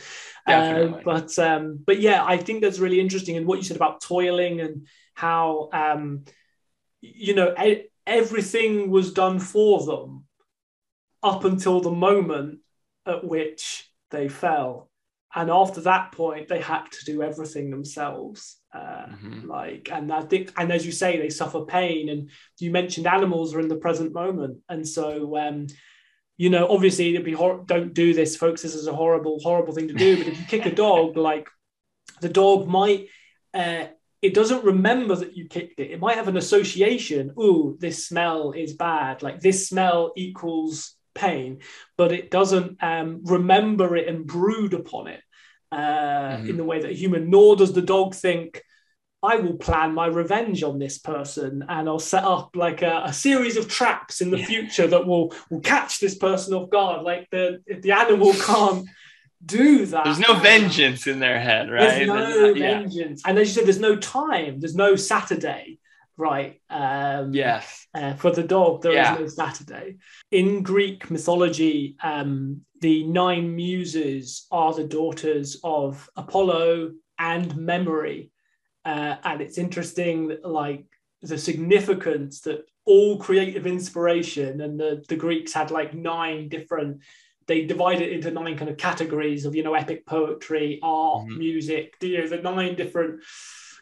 Uh, 0.46 1.00
but 1.04 1.38
um, 1.38 1.80
but 1.86 2.00
yeah, 2.00 2.24
I 2.24 2.38
think 2.38 2.62
that's 2.62 2.80
really 2.80 3.02
interesting, 3.02 3.36
and 3.36 3.46
what 3.46 3.58
you 3.58 3.66
said 3.66 3.76
about 3.76 4.00
toiling 4.00 4.62
and 4.62 4.88
how 5.16 5.70
um, 5.74 6.24
you 7.02 7.36
know 7.36 7.54
everything 8.06 8.90
was 8.90 9.12
done 9.12 9.38
for 9.38 9.86
them 9.86 10.24
up 11.28 11.44
until 11.46 11.82
the 11.82 11.92
moment 11.92 12.60
at 13.06 13.24
which 13.24 13.90
they 14.12 14.28
fell. 14.28 14.90
And 15.36 15.52
after 15.52 15.82
that 15.82 16.14
point, 16.14 16.48
they 16.48 16.62
had 16.62 16.86
to 16.92 17.06
do 17.06 17.22
everything 17.22 17.70
themselves. 17.70 18.58
Uh, 18.74 19.08
mm-hmm. 19.08 19.48
Like, 19.48 19.90
and 19.92 20.12
I 20.12 20.22
think, 20.22 20.52
and 20.58 20.72
as 20.72 20.86
you 20.86 20.92
say, 20.92 21.18
they 21.18 21.30
suffer 21.30 21.66
pain. 21.66 22.10
And 22.10 22.30
you 22.60 22.72
mentioned 22.72 23.08
animals 23.08 23.54
are 23.54 23.60
in 23.60 23.68
the 23.68 23.76
present 23.76 24.14
moment, 24.14 24.60
and 24.70 24.88
so 24.88 25.38
um, 25.38 25.68
you 26.38 26.52
know, 26.52 26.68
obviously, 26.70 27.10
it'd 27.10 27.26
be 27.26 27.34
hor- 27.34 27.64
don't 27.66 27.94
do 27.94 28.14
this, 28.14 28.36
folks. 28.36 28.62
This 28.62 28.76
is 28.76 28.88
a 28.88 28.96
horrible, 28.96 29.40
horrible 29.40 29.74
thing 29.74 29.88
to 29.88 29.94
do. 29.94 30.18
But 30.18 30.28
if 30.28 30.40
you 30.40 30.46
kick 30.46 30.66
a 30.66 30.76
dog, 30.76 31.18
like 31.18 31.50
the 32.22 32.30
dog 32.30 32.68
might, 32.68 33.08
uh, 33.54 33.86
it 34.22 34.34
doesn't 34.34 34.64
remember 34.64 35.16
that 35.16 35.36
you 35.36 35.48
kicked 35.48 35.80
it. 35.80 35.92
It 35.92 36.00
might 36.00 36.16
have 36.16 36.28
an 36.28 36.38
association. 36.38 37.34
Ooh, 37.40 37.76
this 37.80 38.08
smell 38.08 38.52
is 38.52 38.74
bad. 38.74 39.24
Like 39.24 39.40
this 39.40 39.68
smell 39.68 40.14
equals 40.16 40.96
pain, 41.18 41.60
but 41.98 42.12
it 42.12 42.32
doesn't 42.32 42.82
um, 42.82 43.22
remember 43.26 43.96
it 43.96 44.08
and 44.08 44.26
brood 44.26 44.74
upon 44.74 45.08
it 45.08 45.22
uh, 45.72 45.78
mm-hmm. 45.78 46.50
in 46.50 46.58
the 46.58 46.64
way 46.64 46.82
that 46.82 46.92
a 46.92 46.96
human, 46.96 47.30
nor 47.30 47.56
does 47.56 47.74
the 47.74 47.82
dog 47.82 48.16
think, 48.16 48.62
I 49.24 49.38
will 49.38 49.58
plan 49.58 49.94
my 49.96 50.06
revenge 50.06 50.62
on 50.62 50.78
this 50.78 51.00
person 51.00 51.66
and 51.68 51.90
I'll 51.90 52.00
set 52.00 52.24
up 52.24 52.56
like 52.56 52.84
a, 52.84 53.04
a 53.06 53.14
series 53.14 53.58
of 53.58 53.68
traps 53.68 54.22
in 54.22 54.30
the 54.30 54.40
yeah. 54.40 54.46
future 54.46 54.88
that 54.88 55.08
will, 55.08 55.34
will 55.50 55.62
catch 55.62 56.00
this 56.00 56.16
person 56.16 56.54
off 56.54 56.70
guard. 56.70 57.02
Like 57.04 57.28
the, 57.32 57.62
the 57.82 57.92
animal 57.92 58.34
can't 58.40 58.88
do 59.44 59.88
that. 59.88 60.04
There's 60.04 60.20
no 60.20 60.36
vengeance 60.36 61.08
in 61.08 61.20
their 61.20 61.40
head, 61.40 61.72
right? 61.72 62.06
There's 62.06 62.08
no 62.08 62.54
vengeance. 62.54 63.24
And 63.26 63.40
as 63.40 63.48
you 63.48 63.54
said, 63.56 63.66
there's 63.66 63.80
no 63.80 63.96
time, 63.96 64.60
there's 64.60 64.76
no 64.76 64.96
Saturday 64.96 65.80
right? 66.18 66.60
Um, 66.70 67.34
yes. 67.34 67.88
Uh, 67.94 68.14
for 68.16 68.32
the 68.32 68.44
dog, 68.44 68.82
there 68.82 68.94
yeah. 68.94 69.14
is 69.14 69.20
no 69.38 69.46
Saturday. 69.46 69.98
In 70.32 70.64
Greek 70.64 71.10
mythology, 71.12 71.96
um, 72.02 72.62
the 72.82 73.04
nine 73.06 73.56
muses 73.56 74.48
are 74.52 74.74
the 74.74 74.84
daughters 74.84 75.60
of 75.64 76.10
Apollo 76.16 76.92
and 77.20 77.56
Memory. 77.56 78.32
Uh, 78.84 79.16
and 79.24 79.42
it's 79.42 79.58
interesting, 79.58 80.30
that, 80.30 80.46
like 80.46 80.86
the 81.22 81.38
significance 81.38 82.42
that 82.42 82.66
all 82.86 83.20
creative 83.20 83.68
inspiration, 83.68 84.62
and 84.62 84.80
the, 84.80 85.04
the 85.08 85.16
Greeks 85.16 85.54
had 85.54 85.72
like 85.72 85.94
nine 85.94 86.50
different 86.50 87.02
they 87.48 87.66
divide 87.66 88.02
it 88.02 88.12
into 88.12 88.30
nine 88.30 88.58
kind 88.58 88.70
of 88.70 88.78
categories 88.78 89.46
of 89.46 89.56
you 89.56 89.64
know 89.64 89.74
epic 89.74 90.06
poetry 90.06 90.80
art 90.84 91.26
mm-hmm. 91.26 91.40
music 91.40 91.96
you 92.02 92.18
know 92.18 92.28
the 92.28 92.42
nine 92.42 92.76
different 92.76 93.22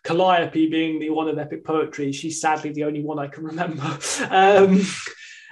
Calliope 0.06 0.70
being 0.70 1.00
the 1.00 1.10
one 1.10 1.28
of 1.28 1.38
epic 1.38 1.66
poetry, 1.66 2.12
she's 2.12 2.40
sadly 2.40 2.72
the 2.72 2.86
only 2.86 3.04
one 3.04 3.20
I 3.20 3.28
can 3.28 3.44
remember. 3.44 3.98
Um, 4.30 4.82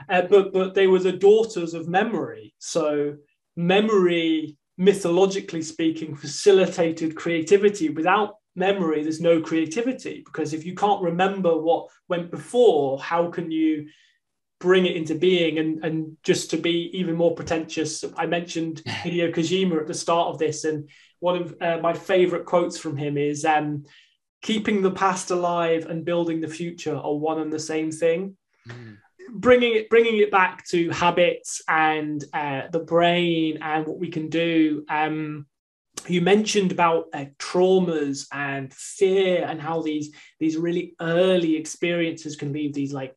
uh, 0.10 0.24
but 0.24 0.54
but 0.54 0.74
they 0.74 0.88
were 0.88 1.00
the 1.00 1.12
daughters 1.12 1.74
of 1.74 1.88
memory, 1.88 2.54
so 2.60 3.16
memory, 3.56 4.58
mythologically 4.78 5.62
speaking, 5.62 6.16
facilitated 6.16 7.16
creativity. 7.16 7.90
Without 7.90 8.36
memory, 8.56 9.04
there's 9.04 9.22
no 9.22 9.42
creativity 9.42 10.24
because 10.26 10.54
if 10.54 10.66
you 10.66 10.76
can't 10.76 11.02
remember 11.02 11.58
what 11.58 11.90
went 12.08 12.32
before, 12.32 13.00
how 13.00 13.30
can 13.30 13.52
you 13.52 13.88
bring 14.60 14.86
it 14.86 14.96
into 14.96 15.16
being? 15.16 15.60
And, 15.60 15.84
and 15.84 16.18
just 16.24 16.50
to 16.52 16.58
be 16.58 16.90
even 16.94 17.16
more 17.16 17.36
pretentious, 17.36 18.04
I 18.18 18.26
mentioned 18.26 18.82
Hideo 18.88 19.34
Kojima 19.34 19.82
at 19.82 19.88
the 19.88 19.94
start 19.94 20.30
of 20.30 20.40
this, 20.40 20.64
and 20.64 20.90
one 21.20 21.42
of 21.42 21.56
uh, 21.62 21.78
my 21.82 21.94
favorite 21.94 22.46
quotes 22.46 22.78
from 22.78 22.98
him 22.98 23.18
is 23.18 23.46
um, 23.46 23.86
keeping 24.44 24.82
the 24.82 24.92
past 24.92 25.32
alive 25.32 25.88
and 25.88 26.06
building 26.06 26.42
the 26.42 26.48
future 26.48 26.96
are 26.96 27.16
one 27.16 27.40
and 27.40 27.52
the 27.52 27.58
same 27.60 27.90
thing. 27.90 28.38
Mm. 28.68 28.98
Bringing 29.32 29.76
it, 29.76 29.90
bringing 29.90 30.18
it 30.18 30.30
back 30.30 30.68
to 30.68 30.90
habits 30.92 31.64
and 31.68 32.24
uh, 32.34 32.64
the 32.72 32.82
brain 32.82 33.58
and 33.62 33.88
what 33.88 33.98
we 33.98 34.10
can 34.10 34.30
do. 34.30 34.86
Um, 34.90 35.48
you 36.08 36.22
mentioned 36.22 36.74
about 36.74 37.06
uh, 37.14 37.26
traumas 37.40 38.28
and 38.34 38.74
fear 38.74 39.46
and 39.46 39.62
how 39.62 39.82
these 39.82 40.14
these 40.40 40.58
really 40.58 40.96
early 41.00 41.56
experiences 41.56 42.36
can 42.36 42.52
leave 42.52 42.74
these 42.74 42.92
like 42.94 43.16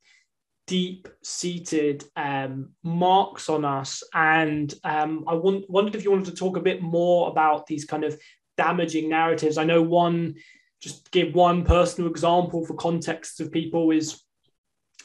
deep 0.67 1.09
seated 1.23 2.05
um, 2.17 2.71
marks 2.83 3.49
on 3.49 3.65
us 3.65 4.03
and 4.15 4.75
um, 4.85 5.25
i 5.27 5.35
want, 5.35 5.69
wondered 5.71 5.95
if 5.95 6.05
you 6.05 6.11
wanted 6.11 6.27
to 6.27 6.35
talk 6.35 6.57
a 6.57 6.61
bit 6.61 6.83
more 6.83 7.29
about 7.29 7.67
these 7.67 7.85
kind 7.85 8.05
of 8.05 8.19
damaging 8.57 9.09
narratives 9.09 9.59
i 9.59 9.65
know 9.65 9.83
one 9.83 10.35
just 10.81 11.11
give 11.11 11.35
one 11.35 11.65
personal 11.65 12.11
example 12.11 12.65
for 12.65 12.75
context 12.75 13.41
of 13.41 13.53
people 13.53 13.91
is 13.91 14.23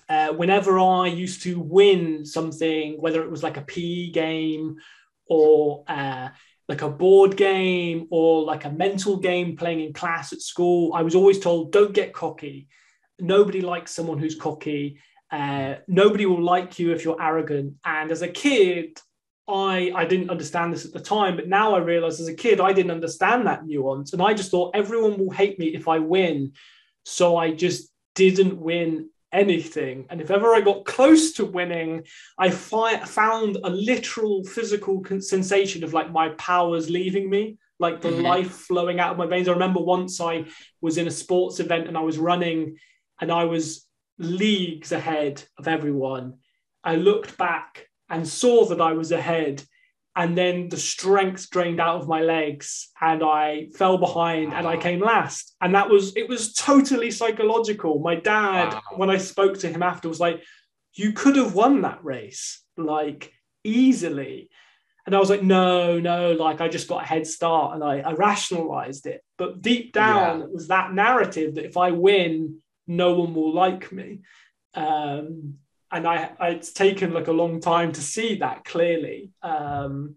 uh, 0.10 0.34
whenever 0.34 0.80
i 0.80 1.08
used 1.08 1.42
to 1.44 1.60
win 1.60 2.26
something 2.26 3.00
whether 3.00 3.24
it 3.24 3.32
was 3.32 3.44
like 3.44 3.58
a 3.58 3.62
pe 3.62 4.10
game 4.10 4.76
or 5.28 5.84
uh, 5.88 6.28
like 6.72 6.82
a 6.82 6.90
board 6.90 7.36
game 7.36 8.08
or 8.12 8.44
like 8.44 8.66
a 8.66 8.70
mental 8.70 9.18
game 9.18 9.58
playing 9.58 9.82
in 9.82 9.92
class 9.92 10.32
at 10.32 10.42
school, 10.42 10.94
I 10.94 11.02
was 11.02 11.16
always 11.16 11.40
told, 11.40 11.72
don't 11.74 11.94
get 11.94 12.14
cocky. 12.14 12.70
Nobody 13.20 13.60
likes 13.60 13.92
someone 13.92 14.20
who's 14.20 14.36
cocky. 14.36 15.00
Uh, 15.30 15.76
nobody 15.88 16.26
will 16.26 16.42
like 16.42 16.80
you 16.80 16.94
if 16.94 17.04
you're 17.04 17.22
arrogant. 17.22 17.76
And 17.84 18.10
as 18.10 18.22
a 18.22 18.28
kid, 18.28 19.00
I, 19.48 19.92
I 19.96 20.06
didn't 20.06 20.30
understand 20.30 20.74
this 20.74 20.86
at 20.86 20.94
the 20.94 21.00
time, 21.00 21.36
but 21.36 21.48
now 21.48 21.76
I 21.76 21.80
realize 21.80 22.20
as 22.20 22.28
a 22.28 22.34
kid, 22.34 22.62
I 22.62 22.74
didn't 22.74 22.92
understand 22.92 23.48
that 23.48 23.66
nuance. 23.66 24.14
And 24.14 24.22
I 24.22 24.34
just 24.34 24.52
thought 24.52 24.76
everyone 24.76 25.18
will 25.18 25.32
hate 25.32 25.60
me 25.60 25.68
if 25.68 25.88
I 25.88 26.00
win. 26.00 26.54
So 27.04 27.38
I 27.38 27.52
just 27.52 27.90
didn't 28.16 28.58
win 28.60 29.10
anything. 29.32 30.06
And 30.10 30.22
if 30.22 30.30
ever 30.30 30.54
I 30.54 30.62
got 30.62 30.86
close 30.86 31.34
to 31.34 31.46
winning, 31.46 32.04
I 32.38 32.50
fi- 32.50 33.00
found 33.00 33.58
a 33.64 33.70
literal 33.70 34.44
physical 34.44 35.04
sensation 35.20 35.84
of 35.84 35.94
like 35.94 36.12
my 36.12 36.30
powers 36.30 36.90
leaving 36.90 37.30
me, 37.30 37.58
like 37.80 38.02
the 38.02 38.10
mm-hmm. 38.10 38.24
life 38.24 38.52
flowing 38.52 39.00
out 39.00 39.12
of 39.12 39.18
my 39.18 39.26
veins. 39.26 39.48
I 39.48 39.54
remember 39.54 39.82
once 39.82 40.20
I 40.22 40.46
was 40.82 40.98
in 40.98 41.08
a 41.08 41.12
sports 41.12 41.60
event 41.60 41.88
and 41.88 41.98
I 41.98 42.02
was 42.02 42.18
running 42.18 42.78
and 43.20 43.32
I 43.32 43.46
was 43.46 43.88
leagues 44.18 44.92
ahead 44.92 45.44
of 45.58 45.68
everyone. 45.68 46.38
I 46.84 46.96
looked 46.96 47.38
back 47.38 47.88
and 48.12 48.28
saw 48.28 48.66
that 48.66 48.82
I 48.82 48.94
was 48.94 49.12
ahead 49.12 49.64
and 50.16 50.38
then 50.38 50.68
the 50.70 50.78
strength 50.78 51.50
drained 51.50 51.80
out 51.80 52.02
of 52.02 52.08
my 52.08 52.22
legs 52.22 52.90
and 53.00 53.24
i 53.24 53.68
fell 53.76 53.98
behind 53.98 54.54
and 54.54 54.68
i 54.68 54.76
came 54.76 55.00
last. 55.00 55.56
And 55.62 55.76
that 55.76 55.90
was 55.90 56.16
it 56.16 56.28
was 56.28 56.54
totally 56.54 57.12
psychological. 57.12 58.00
My 58.00 58.16
dad 58.16 58.74
wow. 58.74 58.82
when 58.96 59.10
i 59.10 59.18
spoke 59.18 59.58
to 59.60 59.70
him 59.70 59.84
after 59.84 60.10
was 60.10 60.20
like 60.20 60.44
you 60.94 61.14
could 61.14 61.38
have 61.38 61.56
won 61.56 61.82
that 61.82 62.04
race 62.04 62.62
like 62.78 63.32
easily. 63.64 64.50
And 65.06 65.16
i 65.16 65.20
was 65.20 65.30
like 65.30 65.44
no 65.44 66.00
no 66.00 66.34
like 66.34 66.62
i 66.62 66.68
just 66.68 66.90
got 66.90 67.04
a 67.04 67.08
head 67.08 67.26
start 67.26 67.76
and 67.76 67.84
i, 67.84 68.00
I 68.00 68.14
rationalized 68.14 69.08
it. 69.08 69.24
But 69.38 69.62
deep 69.62 69.94
down 69.94 70.40
yeah. 70.40 70.46
it 70.46 70.54
was 70.54 70.68
that 70.68 70.94
narrative 70.94 71.56
that 71.56 71.66
if 71.66 71.78
i 71.78 71.92
win 71.92 72.62
no 72.88 73.14
one 73.14 73.34
will 73.34 73.54
like 73.54 73.92
me. 73.92 74.20
Um, 74.74 75.56
and 75.92 76.08
I, 76.08 76.32
it's 76.42 76.72
taken 76.72 77.14
like 77.14 77.28
a 77.28 77.34
long 77.34 77.60
time 77.60 77.92
to 77.92 78.02
see 78.02 78.36
that 78.36 78.66
clearly. 78.66 79.32
Um, 79.44 80.16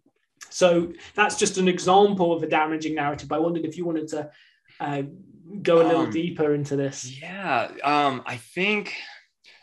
so 0.51 0.93
that's 1.15 1.37
just 1.37 1.59
an 1.59 1.67
example 1.67 2.33
of 2.33 2.43
a 2.43 2.47
damaging 2.47 2.95
narrative. 2.95 3.29
But 3.29 3.37
I 3.37 3.39
wondered 3.41 3.65
if 3.65 3.77
you 3.77 3.85
wanted 3.85 4.09
to 4.09 4.31
uh, 4.79 5.03
go 5.63 5.83
a 5.83 5.87
little 5.87 6.03
um, 6.03 6.11
deeper 6.11 6.55
into 6.55 6.77
this. 6.77 7.21
Yeah, 7.21 7.71
um, 7.83 8.23
I 8.25 8.37
think 8.37 8.95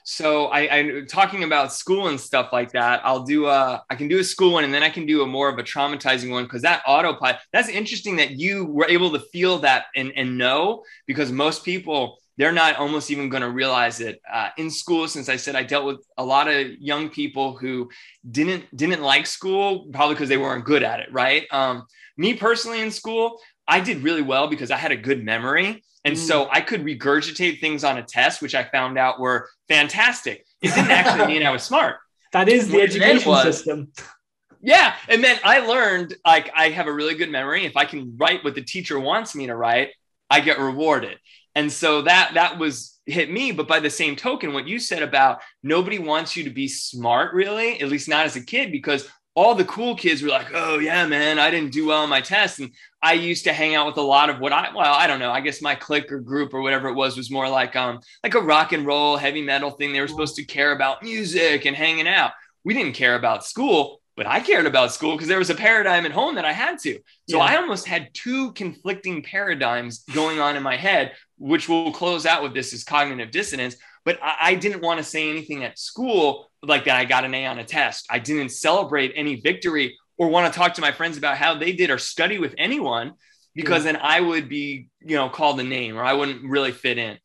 so. 0.03 0.47
I, 0.47 0.59
I 0.59 1.01
talking 1.07 1.43
about 1.43 1.71
school 1.71 2.09
and 2.09 2.19
stuff 2.19 2.51
like 2.51 2.73
that. 2.73 3.01
I'll 3.05 3.23
do 3.23 3.47
a, 3.47 3.81
I 3.89 3.95
can 3.95 4.09
do 4.09 4.19
a 4.19 4.23
school 4.23 4.51
one, 4.53 4.65
and 4.65 4.73
then 4.73 4.83
I 4.83 4.89
can 4.89 5.05
do 5.05 5.21
a 5.21 5.25
more 5.25 5.47
of 5.47 5.57
a 5.59 5.63
traumatizing 5.63 6.29
one 6.29 6.43
because 6.43 6.63
that 6.63 6.81
autopilot. 6.85 7.37
That's 7.53 7.69
interesting 7.69 8.17
that 8.17 8.31
you 8.31 8.65
were 8.65 8.87
able 8.89 9.11
to 9.11 9.19
feel 9.19 9.59
that 9.59 9.85
and 9.95 10.11
and 10.17 10.37
know 10.37 10.83
because 11.07 11.31
most 11.31 11.63
people 11.63 12.20
they're 12.41 12.51
not 12.51 12.77
almost 12.77 13.11
even 13.11 13.29
going 13.29 13.43
to 13.43 13.51
realize 13.51 13.99
it 13.99 14.19
uh, 14.31 14.49
in 14.57 14.71
school 14.71 15.07
since 15.07 15.29
i 15.29 15.35
said 15.35 15.55
i 15.55 15.61
dealt 15.61 15.85
with 15.85 16.03
a 16.17 16.25
lot 16.25 16.47
of 16.47 16.71
young 16.79 17.07
people 17.07 17.55
who 17.55 17.87
didn't 18.31 18.65
didn't 18.75 19.03
like 19.03 19.27
school 19.27 19.87
probably 19.93 20.15
because 20.15 20.27
they 20.27 20.37
weren't 20.37 20.65
good 20.65 20.81
at 20.81 20.99
it 20.99 21.13
right? 21.13 21.45
Um, 21.51 21.85
me 22.17 22.33
personally 22.33 22.81
in 22.81 22.89
school 22.89 23.39
i 23.67 23.79
did 23.79 24.01
really 24.01 24.23
well 24.23 24.47
because 24.47 24.71
i 24.71 24.75
had 24.75 24.91
a 24.91 24.97
good 24.97 25.23
memory. 25.23 25.83
And 26.03 26.15
mm. 26.15 26.17
so 26.17 26.49
i 26.51 26.61
could 26.61 26.83
regurgitate 26.83 27.61
things 27.61 27.83
on 27.83 27.99
a 27.99 28.03
test 28.03 28.41
which 28.41 28.55
i 28.55 28.63
found 28.63 28.97
out 28.97 29.19
were 29.19 29.47
fantastic. 29.67 30.43
It 30.63 30.73
didn't 30.73 30.91
actually 30.91 31.27
mean 31.27 31.45
i 31.45 31.51
was 31.51 31.63
smart. 31.63 31.97
That 32.33 32.47
is 32.47 32.69
the 32.69 32.81
education 32.81 33.35
system. 33.43 33.91
Yeah 34.63 34.95
and 35.09 35.23
then 35.23 35.37
i 35.43 35.59
learned 35.59 36.15
like 36.25 36.49
i 36.55 36.69
have 36.69 36.87
a 36.87 36.93
really 36.93 37.13
good 37.13 37.29
memory. 37.29 37.65
If 37.65 37.77
i 37.77 37.85
can 37.85 38.17
write 38.17 38.43
what 38.43 38.55
the 38.55 38.63
teacher 38.63 38.99
wants 38.99 39.35
me 39.35 39.45
to 39.47 39.55
write 39.55 39.89
i 40.29 40.39
get 40.39 40.57
rewarded 40.57 41.17
and 41.55 41.71
so 41.71 42.03
that 42.03 42.31
that 42.35 42.57
was 42.57 42.99
hit 43.05 43.31
me. 43.31 43.51
But 43.51 43.67
by 43.67 43.79
the 43.79 43.89
same 43.89 44.15
token 44.15 44.53
what 44.53 44.67
you 44.67 44.79
said 44.79 45.03
about 45.03 45.41
nobody 45.63 45.99
wants 45.99 46.35
you 46.35 46.43
to 46.43 46.49
be 46.49 46.67
smart 46.67 47.33
really 47.33 47.79
at 47.81 47.89
least 47.89 48.09
not 48.09 48.25
as 48.25 48.35
a 48.35 48.45
kid 48.45 48.71
because 48.71 49.07
all 49.33 49.55
the 49.55 49.65
cool 49.65 49.95
kids 49.95 50.21
were 50.21 50.29
like 50.29 50.47
oh 50.53 50.77
yeah 50.79 51.05
man 51.07 51.39
i 51.39 51.49
didn't 51.49 51.71
do 51.71 51.87
well 51.87 52.03
on 52.03 52.09
my 52.09 52.19
test 52.19 52.59
and 52.59 52.69
i 53.01 53.13
used 53.13 53.45
to 53.45 53.53
hang 53.53 53.75
out 53.75 53.87
with 53.87 53.95
a 53.95 54.01
lot 54.01 54.29
of 54.29 54.39
what 54.39 54.51
i 54.51 54.69
well 54.75 54.93
i 54.93 55.07
don't 55.07 55.19
know 55.19 55.31
i 55.31 55.39
guess 55.39 55.61
my 55.61 55.73
clique 55.73 56.11
or 56.11 56.19
group 56.19 56.53
or 56.53 56.61
whatever 56.61 56.89
it 56.89 56.95
was 56.95 57.15
was 57.15 57.31
more 57.31 57.47
like 57.47 57.75
um 57.77 57.99
like 58.23 58.35
a 58.35 58.41
rock 58.41 58.73
and 58.73 58.85
roll 58.85 59.15
heavy 59.17 59.41
metal 59.41 59.71
thing. 59.71 59.93
They 59.93 60.01
were 60.01 60.07
supposed 60.07 60.35
to 60.35 60.43
care 60.43 60.73
about 60.73 61.01
music 61.01 61.65
and 61.65 61.75
hanging 61.75 62.07
out. 62.07 62.31
We 62.63 62.73
didn't 62.73 62.93
care 62.93 63.15
about 63.15 63.45
school 63.45 64.01
but 64.17 64.27
I 64.27 64.39
cared 64.39 64.65
about 64.65 64.91
school 64.91 65.13
because 65.13 65.27
there 65.27 65.39
was 65.39 65.49
a 65.49 65.55
paradigm 65.55 66.05
at 66.05 66.11
home 66.11 66.35
that 66.35 66.45
I 66.45 66.51
had 66.51 66.77
to. 66.79 66.99
So 67.29 67.37
yeah. 67.37 67.43
I 67.43 67.55
almost 67.55 67.87
had 67.87 68.13
two 68.13 68.51
conflicting 68.53 69.23
paradigms 69.23 70.03
going 70.13 70.39
on 70.39 70.55
in 70.55 70.63
my 70.63 70.75
head, 70.75 71.13
which 71.41 71.67
we'll 71.67 71.91
close 71.91 72.25
out 72.25 72.43
with 72.43 72.53
this 72.53 72.71
is 72.71 72.83
cognitive 72.83 73.31
dissonance. 73.31 73.75
But 74.05 74.19
I, 74.21 74.35
I 74.41 74.55
didn't 74.55 74.81
want 74.81 74.99
to 74.99 75.03
say 75.03 75.29
anything 75.29 75.63
at 75.63 75.79
school 75.79 76.47
like 76.63 76.85
that 76.85 76.95
I 76.95 77.05
got 77.05 77.25
an 77.25 77.33
A 77.33 77.47
on 77.47 77.59
a 77.59 77.63
test. 77.63 78.05
I 78.09 78.19
didn't 78.19 78.49
celebrate 78.49 79.13
any 79.15 79.41
victory 79.41 79.97
or 80.17 80.29
want 80.29 80.51
to 80.51 80.57
talk 80.57 80.75
to 80.75 80.81
my 80.81 80.91
friends 80.91 81.17
about 81.17 81.37
how 81.37 81.55
they 81.55 81.73
did 81.73 81.89
or 81.89 81.97
study 81.97 82.37
with 82.37 82.53
anyone 82.57 83.13
because 83.55 83.85
yeah. 83.85 83.93
then 83.93 84.01
I 84.03 84.21
would 84.21 84.47
be, 84.47 84.89
you 84.99 85.15
know, 85.15 85.29
called 85.29 85.59
a 85.59 85.63
name 85.63 85.97
or 85.97 86.03
I 86.03 86.13
wouldn't 86.13 86.43
really 86.43 86.71
fit 86.71 86.97
in. 86.97 87.17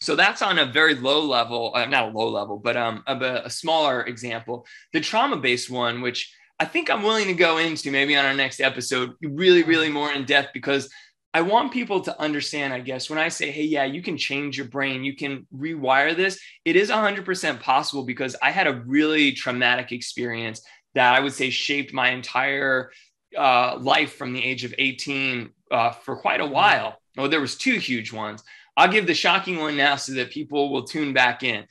So 0.00 0.14
that's 0.14 0.42
on 0.42 0.58
a 0.58 0.66
very 0.66 0.94
low 0.94 1.22
level, 1.22 1.72
uh, 1.74 1.86
not 1.86 2.10
a 2.10 2.16
low 2.16 2.28
level, 2.28 2.58
but 2.58 2.76
um, 2.76 3.02
a, 3.06 3.42
a 3.44 3.50
smaller 3.50 4.02
example. 4.02 4.66
The 4.92 5.00
trauma 5.00 5.38
based 5.38 5.70
one, 5.70 6.02
which 6.02 6.30
I 6.58 6.64
think 6.64 6.90
I'm 6.90 7.02
willing 7.02 7.26
to 7.26 7.34
go 7.34 7.58
into 7.58 7.90
maybe 7.90 8.16
on 8.16 8.24
our 8.24 8.34
next 8.34 8.60
episode, 8.60 9.14
really, 9.22 9.62
really 9.62 9.90
more 9.90 10.12
in 10.12 10.24
depth 10.24 10.50
because 10.54 10.90
I 11.36 11.42
want 11.42 11.70
people 11.70 12.00
to 12.00 12.18
understand, 12.18 12.72
I 12.72 12.80
guess, 12.80 13.10
when 13.10 13.18
I 13.18 13.28
say, 13.28 13.50
hey, 13.50 13.64
yeah, 13.64 13.84
you 13.84 14.00
can 14.00 14.16
change 14.16 14.56
your 14.56 14.68
brain, 14.68 15.04
you 15.04 15.14
can 15.14 15.46
rewire 15.54 16.16
this, 16.16 16.40
it 16.64 16.76
is 16.76 16.88
100% 16.88 17.60
possible 17.60 18.04
because 18.04 18.34
I 18.42 18.50
had 18.50 18.66
a 18.66 18.82
really 18.86 19.32
traumatic 19.32 19.92
experience 19.92 20.62
that 20.94 21.14
I 21.14 21.20
would 21.20 21.34
say 21.34 21.50
shaped 21.50 21.92
my 21.92 22.08
entire 22.08 22.90
uh, 23.36 23.76
life 23.78 24.14
from 24.14 24.32
the 24.32 24.42
age 24.42 24.64
of 24.64 24.74
18 24.78 25.50
uh, 25.70 25.90
for 25.90 26.16
quite 26.16 26.40
a 26.40 26.46
while. 26.46 26.96
Oh, 27.18 27.28
there 27.28 27.42
was 27.42 27.58
two 27.58 27.74
huge 27.74 28.14
ones. 28.14 28.42
I'll 28.74 28.88
give 28.88 29.06
the 29.06 29.12
shocking 29.12 29.58
one 29.58 29.76
now 29.76 29.96
so 29.96 30.14
that 30.14 30.30
people 30.30 30.72
will 30.72 30.84
tune 30.84 31.12
back 31.12 31.42
in. 31.42 31.66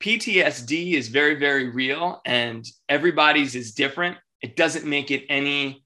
PTSD 0.00 0.92
is 0.92 1.08
very, 1.08 1.34
very 1.34 1.68
real 1.68 2.20
and 2.24 2.64
everybody's 2.88 3.56
is 3.56 3.72
different. 3.72 4.18
It 4.40 4.54
doesn't 4.54 4.86
make 4.86 5.10
it 5.10 5.24
any 5.28 5.84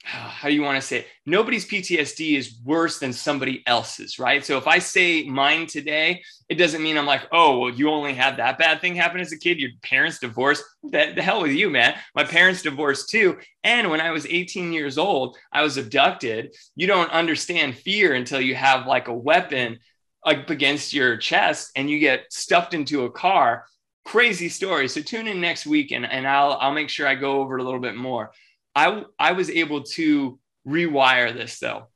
how 0.04 0.48
do 0.48 0.54
you 0.54 0.62
want 0.62 0.80
to 0.80 0.86
say 0.86 0.98
it? 1.00 1.06
nobody's 1.30 1.66
PTSD 1.66 2.36
is 2.36 2.58
worse 2.64 2.98
than 2.98 3.12
somebody 3.12 3.62
else's, 3.66 4.18
right? 4.18 4.44
So 4.44 4.58
if 4.58 4.66
I 4.66 4.78
say 4.78 5.24
mine 5.24 5.66
today, 5.66 6.22
it 6.48 6.56
doesn't 6.56 6.82
mean 6.82 6.98
I'm 6.98 7.06
like, 7.06 7.26
oh, 7.32 7.58
well, 7.58 7.70
you 7.70 7.88
only 7.88 8.12
had 8.12 8.36
that 8.36 8.58
bad 8.58 8.80
thing 8.80 8.96
happen 8.96 9.20
as 9.20 9.32
a 9.32 9.38
kid. 9.38 9.60
Your 9.60 9.70
parents 9.82 10.18
divorced. 10.18 10.64
That 10.90 11.14
the 11.14 11.22
hell 11.22 11.42
with 11.42 11.52
you, 11.52 11.70
man. 11.70 11.94
My 12.14 12.24
parents 12.24 12.62
divorced 12.62 13.08
too. 13.08 13.38
And 13.62 13.90
when 13.90 14.00
I 14.00 14.10
was 14.10 14.26
18 14.26 14.72
years 14.72 14.98
old, 14.98 15.36
I 15.52 15.62
was 15.62 15.76
abducted. 15.76 16.54
You 16.74 16.86
don't 16.86 17.10
understand 17.10 17.76
fear 17.76 18.14
until 18.14 18.40
you 18.40 18.54
have 18.56 18.86
like 18.86 19.08
a 19.08 19.14
weapon 19.14 19.78
up 20.26 20.50
against 20.50 20.92
your 20.92 21.16
chest 21.16 21.70
and 21.76 21.88
you 21.88 21.98
get 21.98 22.32
stuffed 22.32 22.74
into 22.74 23.04
a 23.04 23.10
car. 23.10 23.64
Crazy 24.04 24.48
story. 24.48 24.88
So 24.88 25.00
tune 25.00 25.28
in 25.28 25.40
next 25.40 25.66
week 25.66 25.92
and, 25.92 26.04
and 26.04 26.26
I'll 26.26 26.54
I'll 26.54 26.72
make 26.72 26.88
sure 26.88 27.06
I 27.06 27.14
go 27.14 27.40
over 27.40 27.56
it 27.56 27.60
a 27.60 27.64
little 27.64 27.80
bit 27.80 27.94
more. 27.94 28.32
I, 28.74 29.04
I 29.18 29.32
was 29.32 29.50
able 29.50 29.82
to 29.82 30.38
rewire 30.66 31.34
this 31.34 31.58
though. 31.58 31.88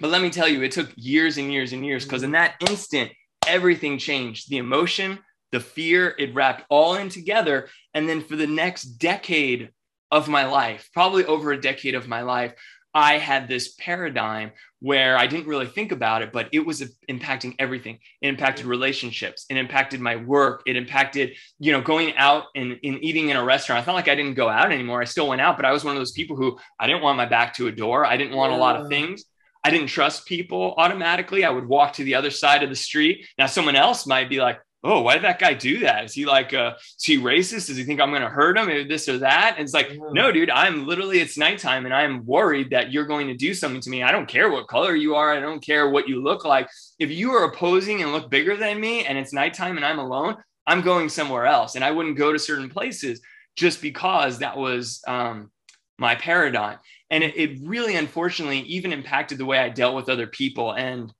But 0.00 0.10
let 0.10 0.22
me 0.22 0.30
tell 0.30 0.48
you, 0.48 0.62
it 0.62 0.72
took 0.72 0.90
years 0.96 1.38
and 1.38 1.52
years 1.52 1.72
and 1.72 1.84
years 1.84 2.04
because 2.04 2.22
in 2.22 2.32
that 2.32 2.54
instant, 2.68 3.12
everything 3.46 3.98
changed. 3.98 4.50
The 4.50 4.58
emotion, 4.58 5.18
the 5.52 5.60
fear, 5.60 6.14
it 6.18 6.34
wrapped 6.34 6.64
all 6.68 6.96
in 6.96 7.08
together. 7.08 7.68
And 7.94 8.08
then 8.08 8.22
for 8.22 8.36
the 8.36 8.46
next 8.46 8.82
decade 8.84 9.70
of 10.10 10.28
my 10.28 10.46
life, 10.46 10.88
probably 10.92 11.24
over 11.24 11.52
a 11.52 11.60
decade 11.60 11.94
of 11.94 12.08
my 12.08 12.22
life, 12.22 12.54
I 12.96 13.18
had 13.18 13.46
this 13.46 13.74
paradigm 13.74 14.52
where 14.80 15.18
I 15.18 15.26
didn't 15.26 15.48
really 15.48 15.66
think 15.66 15.92
about 15.92 16.22
it, 16.22 16.32
but 16.32 16.48
it 16.50 16.64
was 16.64 16.82
impacting 17.10 17.54
everything. 17.58 17.98
It 18.22 18.28
impacted 18.28 18.64
relationships. 18.64 19.44
It 19.50 19.58
impacted 19.58 20.00
my 20.00 20.16
work. 20.16 20.62
It 20.64 20.76
impacted, 20.76 21.36
you 21.58 21.72
know, 21.72 21.82
going 21.82 22.16
out 22.16 22.44
and, 22.54 22.72
and 22.82 23.04
eating 23.04 23.28
in 23.28 23.36
a 23.36 23.44
restaurant. 23.44 23.80
It's 23.80 23.86
not 23.86 23.96
like 23.96 24.08
I 24.08 24.14
didn't 24.14 24.32
go 24.32 24.48
out 24.48 24.72
anymore. 24.72 25.02
I 25.02 25.04
still 25.04 25.28
went 25.28 25.42
out, 25.42 25.58
but 25.58 25.66
I 25.66 25.72
was 25.72 25.84
one 25.84 25.94
of 25.94 26.00
those 26.00 26.12
people 26.12 26.36
who 26.36 26.58
I 26.80 26.86
didn't 26.86 27.02
want 27.02 27.18
my 27.18 27.26
back 27.26 27.54
to 27.56 27.66
a 27.66 27.72
door. 27.72 28.06
I 28.06 28.16
didn't 28.16 28.34
want 28.34 28.52
yeah. 28.52 28.58
a 28.58 28.60
lot 28.60 28.80
of 28.80 28.88
things. 28.88 29.26
I 29.62 29.70
didn't 29.70 29.88
trust 29.88 30.24
people 30.24 30.72
automatically. 30.78 31.44
I 31.44 31.50
would 31.50 31.68
walk 31.68 31.92
to 31.94 32.04
the 32.04 32.14
other 32.14 32.30
side 32.30 32.62
of 32.62 32.70
the 32.70 32.76
street. 32.76 33.26
Now, 33.36 33.44
someone 33.44 33.76
else 33.76 34.06
might 34.06 34.30
be 34.30 34.40
like, 34.40 34.58
oh, 34.86 35.02
why 35.02 35.14
did 35.14 35.24
that 35.24 35.38
guy 35.38 35.52
do 35.52 35.80
that? 35.80 36.04
Is 36.04 36.14
he 36.14 36.24
like, 36.24 36.54
uh, 36.54 36.74
is 36.78 37.04
he 37.04 37.18
racist? 37.18 37.66
Does 37.66 37.76
he 37.76 37.84
think 37.84 38.00
I'm 38.00 38.10
going 38.10 38.22
to 38.22 38.28
hurt 38.28 38.56
him? 38.56 38.88
This 38.88 39.08
or 39.08 39.18
that? 39.18 39.54
And 39.56 39.64
it's 39.64 39.74
like, 39.74 39.90
yeah. 39.90 39.98
no, 40.12 40.30
dude, 40.30 40.50
I'm 40.50 40.86
literally, 40.86 41.20
it's 41.20 41.36
nighttime 41.36 41.84
and 41.84 41.94
I'm 41.94 42.24
worried 42.24 42.70
that 42.70 42.92
you're 42.92 43.06
going 43.06 43.26
to 43.26 43.34
do 43.34 43.52
something 43.52 43.80
to 43.80 43.90
me. 43.90 44.02
I 44.02 44.12
don't 44.12 44.28
care 44.28 44.50
what 44.50 44.68
color 44.68 44.94
you 44.94 45.16
are. 45.16 45.32
I 45.32 45.40
don't 45.40 45.64
care 45.64 45.90
what 45.90 46.08
you 46.08 46.22
look 46.22 46.44
like. 46.44 46.68
If 46.98 47.10
you 47.10 47.32
are 47.32 47.44
opposing 47.44 48.02
and 48.02 48.12
look 48.12 48.30
bigger 48.30 48.56
than 48.56 48.80
me 48.80 49.04
and 49.04 49.18
it's 49.18 49.32
nighttime 49.32 49.76
and 49.76 49.84
I'm 49.84 49.98
alone, 49.98 50.36
I'm 50.66 50.82
going 50.82 51.08
somewhere 51.08 51.46
else. 51.46 51.74
And 51.74 51.84
I 51.84 51.90
wouldn't 51.90 52.16
go 52.16 52.32
to 52.32 52.38
certain 52.38 52.68
places 52.68 53.20
just 53.56 53.82
because 53.82 54.38
that 54.38 54.56
was 54.56 55.02
um, 55.06 55.50
my 55.98 56.14
paradigm. 56.14 56.78
And 57.10 57.24
it, 57.24 57.36
it 57.36 57.58
really, 57.62 57.96
unfortunately, 57.96 58.60
even 58.60 58.92
impacted 58.92 59.38
the 59.38 59.46
way 59.46 59.58
I 59.58 59.68
dealt 59.68 59.94
with 59.94 60.08
other 60.08 60.26
people. 60.26 60.72
And 60.72 61.12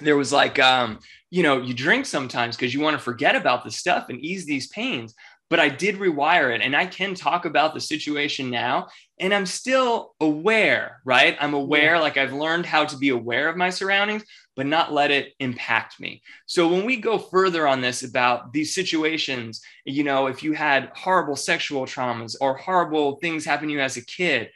there 0.00 0.16
was 0.16 0.32
like 0.32 0.58
um, 0.58 0.98
you 1.32 1.42
know 1.42 1.58
you 1.60 1.72
drink 1.72 2.04
sometimes 2.04 2.56
because 2.56 2.74
you 2.74 2.80
want 2.80 2.96
to 2.96 3.02
forget 3.02 3.34
about 3.34 3.64
the 3.64 3.70
stuff 3.70 4.10
and 4.10 4.20
ease 4.20 4.44
these 4.44 4.68
pains 4.68 5.14
but 5.48 5.58
i 5.58 5.68
did 5.68 5.96
rewire 5.96 6.54
it 6.54 6.60
and 6.60 6.76
i 6.76 6.84
can 6.84 7.14
talk 7.14 7.46
about 7.46 7.72
the 7.72 7.80
situation 7.80 8.50
now 8.50 8.86
and 9.18 9.32
i'm 9.32 9.46
still 9.46 10.14
aware 10.20 11.00
right? 11.06 11.36
I'm 11.40 11.54
aware 11.54 11.94
yeah. 11.94 12.00
like 12.00 12.18
i've 12.18 12.34
learned 12.34 12.66
how 12.66 12.84
to 12.84 12.96
be 12.98 13.08
aware 13.08 13.48
of 13.48 13.56
my 13.56 13.70
surroundings 13.70 14.24
but 14.54 14.66
not 14.66 14.92
let 14.92 15.10
it 15.10 15.32
impact 15.40 15.98
me. 15.98 16.20
So 16.44 16.68
when 16.68 16.84
we 16.84 16.98
go 16.98 17.16
further 17.16 17.66
on 17.66 17.80
this 17.80 18.02
about 18.02 18.52
these 18.52 18.74
situations 18.74 19.62
you 19.86 20.04
know 20.04 20.26
if 20.26 20.42
you 20.42 20.52
had 20.52 20.92
horrible 20.94 21.36
sexual 21.36 21.86
traumas 21.86 22.36
or 22.42 22.58
horrible 22.58 23.16
things 23.16 23.46
happen 23.46 23.68
to 23.68 23.72
you 23.72 23.80
as 23.80 23.96
a 23.96 24.04
kid 24.04 24.50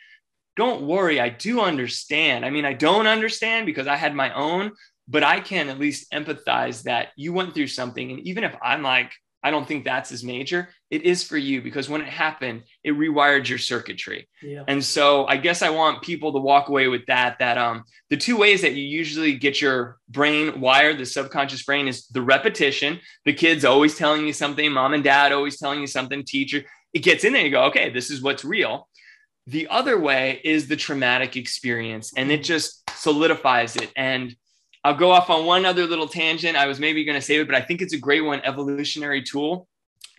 don't 0.57 0.87
worry 0.87 1.21
i 1.21 1.31
do 1.31 1.63
understand. 1.63 2.45
I 2.45 2.51
mean 2.51 2.67
i 2.67 2.75
don't 2.75 3.07
understand 3.07 3.65
because 3.65 3.87
i 3.87 3.97
had 3.97 4.15
my 4.15 4.31
own 4.35 4.73
but 5.09 5.23
I 5.23 5.41
can 5.41 5.69
at 5.69 5.79
least 5.79 6.11
empathize 6.13 6.83
that 6.83 7.09
you 7.17 7.33
went 7.33 7.55
through 7.55 7.69
something. 7.69 8.11
And 8.11 8.21
even 8.21 8.45
if 8.45 8.55
I'm 8.63 8.83
like, 8.83 9.13
I 9.47 9.51
don't 9.53 9.69
think 9.69 9.85
that's 9.85 10.11
as 10.11 10.25
major, 10.25 10.71
it 10.91 11.03
is 11.03 11.23
for 11.23 11.37
you 11.37 11.63
because 11.63 11.89
when 11.89 12.01
it 12.01 12.09
happened, 12.09 12.65
it 12.83 12.95
rewired 12.95 13.49
your 13.49 13.59
circuitry. 13.59 14.29
Yeah. 14.43 14.65
And 14.67 14.85
so 14.85 15.25
I 15.27 15.37
guess 15.37 15.63
I 15.63 15.71
want 15.71 16.03
people 16.03 16.33
to 16.33 16.41
walk 16.41 16.69
away 16.69 16.89
with 16.89 17.07
that, 17.07 17.39
that 17.39 17.57
um, 17.57 17.85
the 18.11 18.17
two 18.17 18.37
ways 18.37 18.63
that 18.63 18.75
you 18.75 18.83
usually 18.83 19.35
get 19.35 19.61
your 19.61 19.99
brain 20.09 20.61
wired, 20.61 20.99
the 20.99 21.07
subconscious 21.07 21.63
brain 21.63 21.87
is 21.87 22.09
the 22.09 22.23
repetition. 22.23 22.99
The 23.25 23.35
kid's 23.35 23.65
always 23.65 23.97
telling 23.97 24.27
you 24.27 24.33
something, 24.33 24.73
mom 24.73 24.95
and 24.95 25.05
dad 25.05 25.31
always 25.31 25.59
telling 25.59 25.81
you 25.81 25.87
something, 25.87 26.25
teacher, 26.25 26.65
it 26.93 27.05
gets 27.05 27.23
in 27.23 27.33
there. 27.33 27.45
You 27.45 27.53
go, 27.53 27.65
okay, 27.67 27.91
this 27.91 28.11
is 28.11 28.23
what's 28.23 28.45
real. 28.45 28.89
The 29.47 29.69
other 29.69 29.97
way 29.97 30.41
is 30.43 30.67
the 30.67 30.75
traumatic 30.75 31.37
experience 31.37 32.13
and 32.17 32.33
it 32.33 32.43
just 32.43 32.83
solidifies 32.97 33.77
it. 33.77 33.93
And 33.97 34.35
I'll 34.87 34.95
go 34.95 35.11
off 35.11 35.31
on 35.31 35.45
one 35.45 35.67
other 35.67 35.85
little 35.85 36.07
tangent. 36.07 36.57
I 36.57 36.69
was 36.69 36.79
maybe 36.79 37.03
going 37.03 37.19
to 37.19 37.27
save 37.27 37.41
it, 37.41 37.49
but 37.49 37.57
I 37.57 37.61
think 37.61 37.83
it's 37.83 37.93
a 37.93 37.99
great 37.99 38.21
one 38.21 38.41
evolutionary 38.45 39.21
tool. 39.21 39.67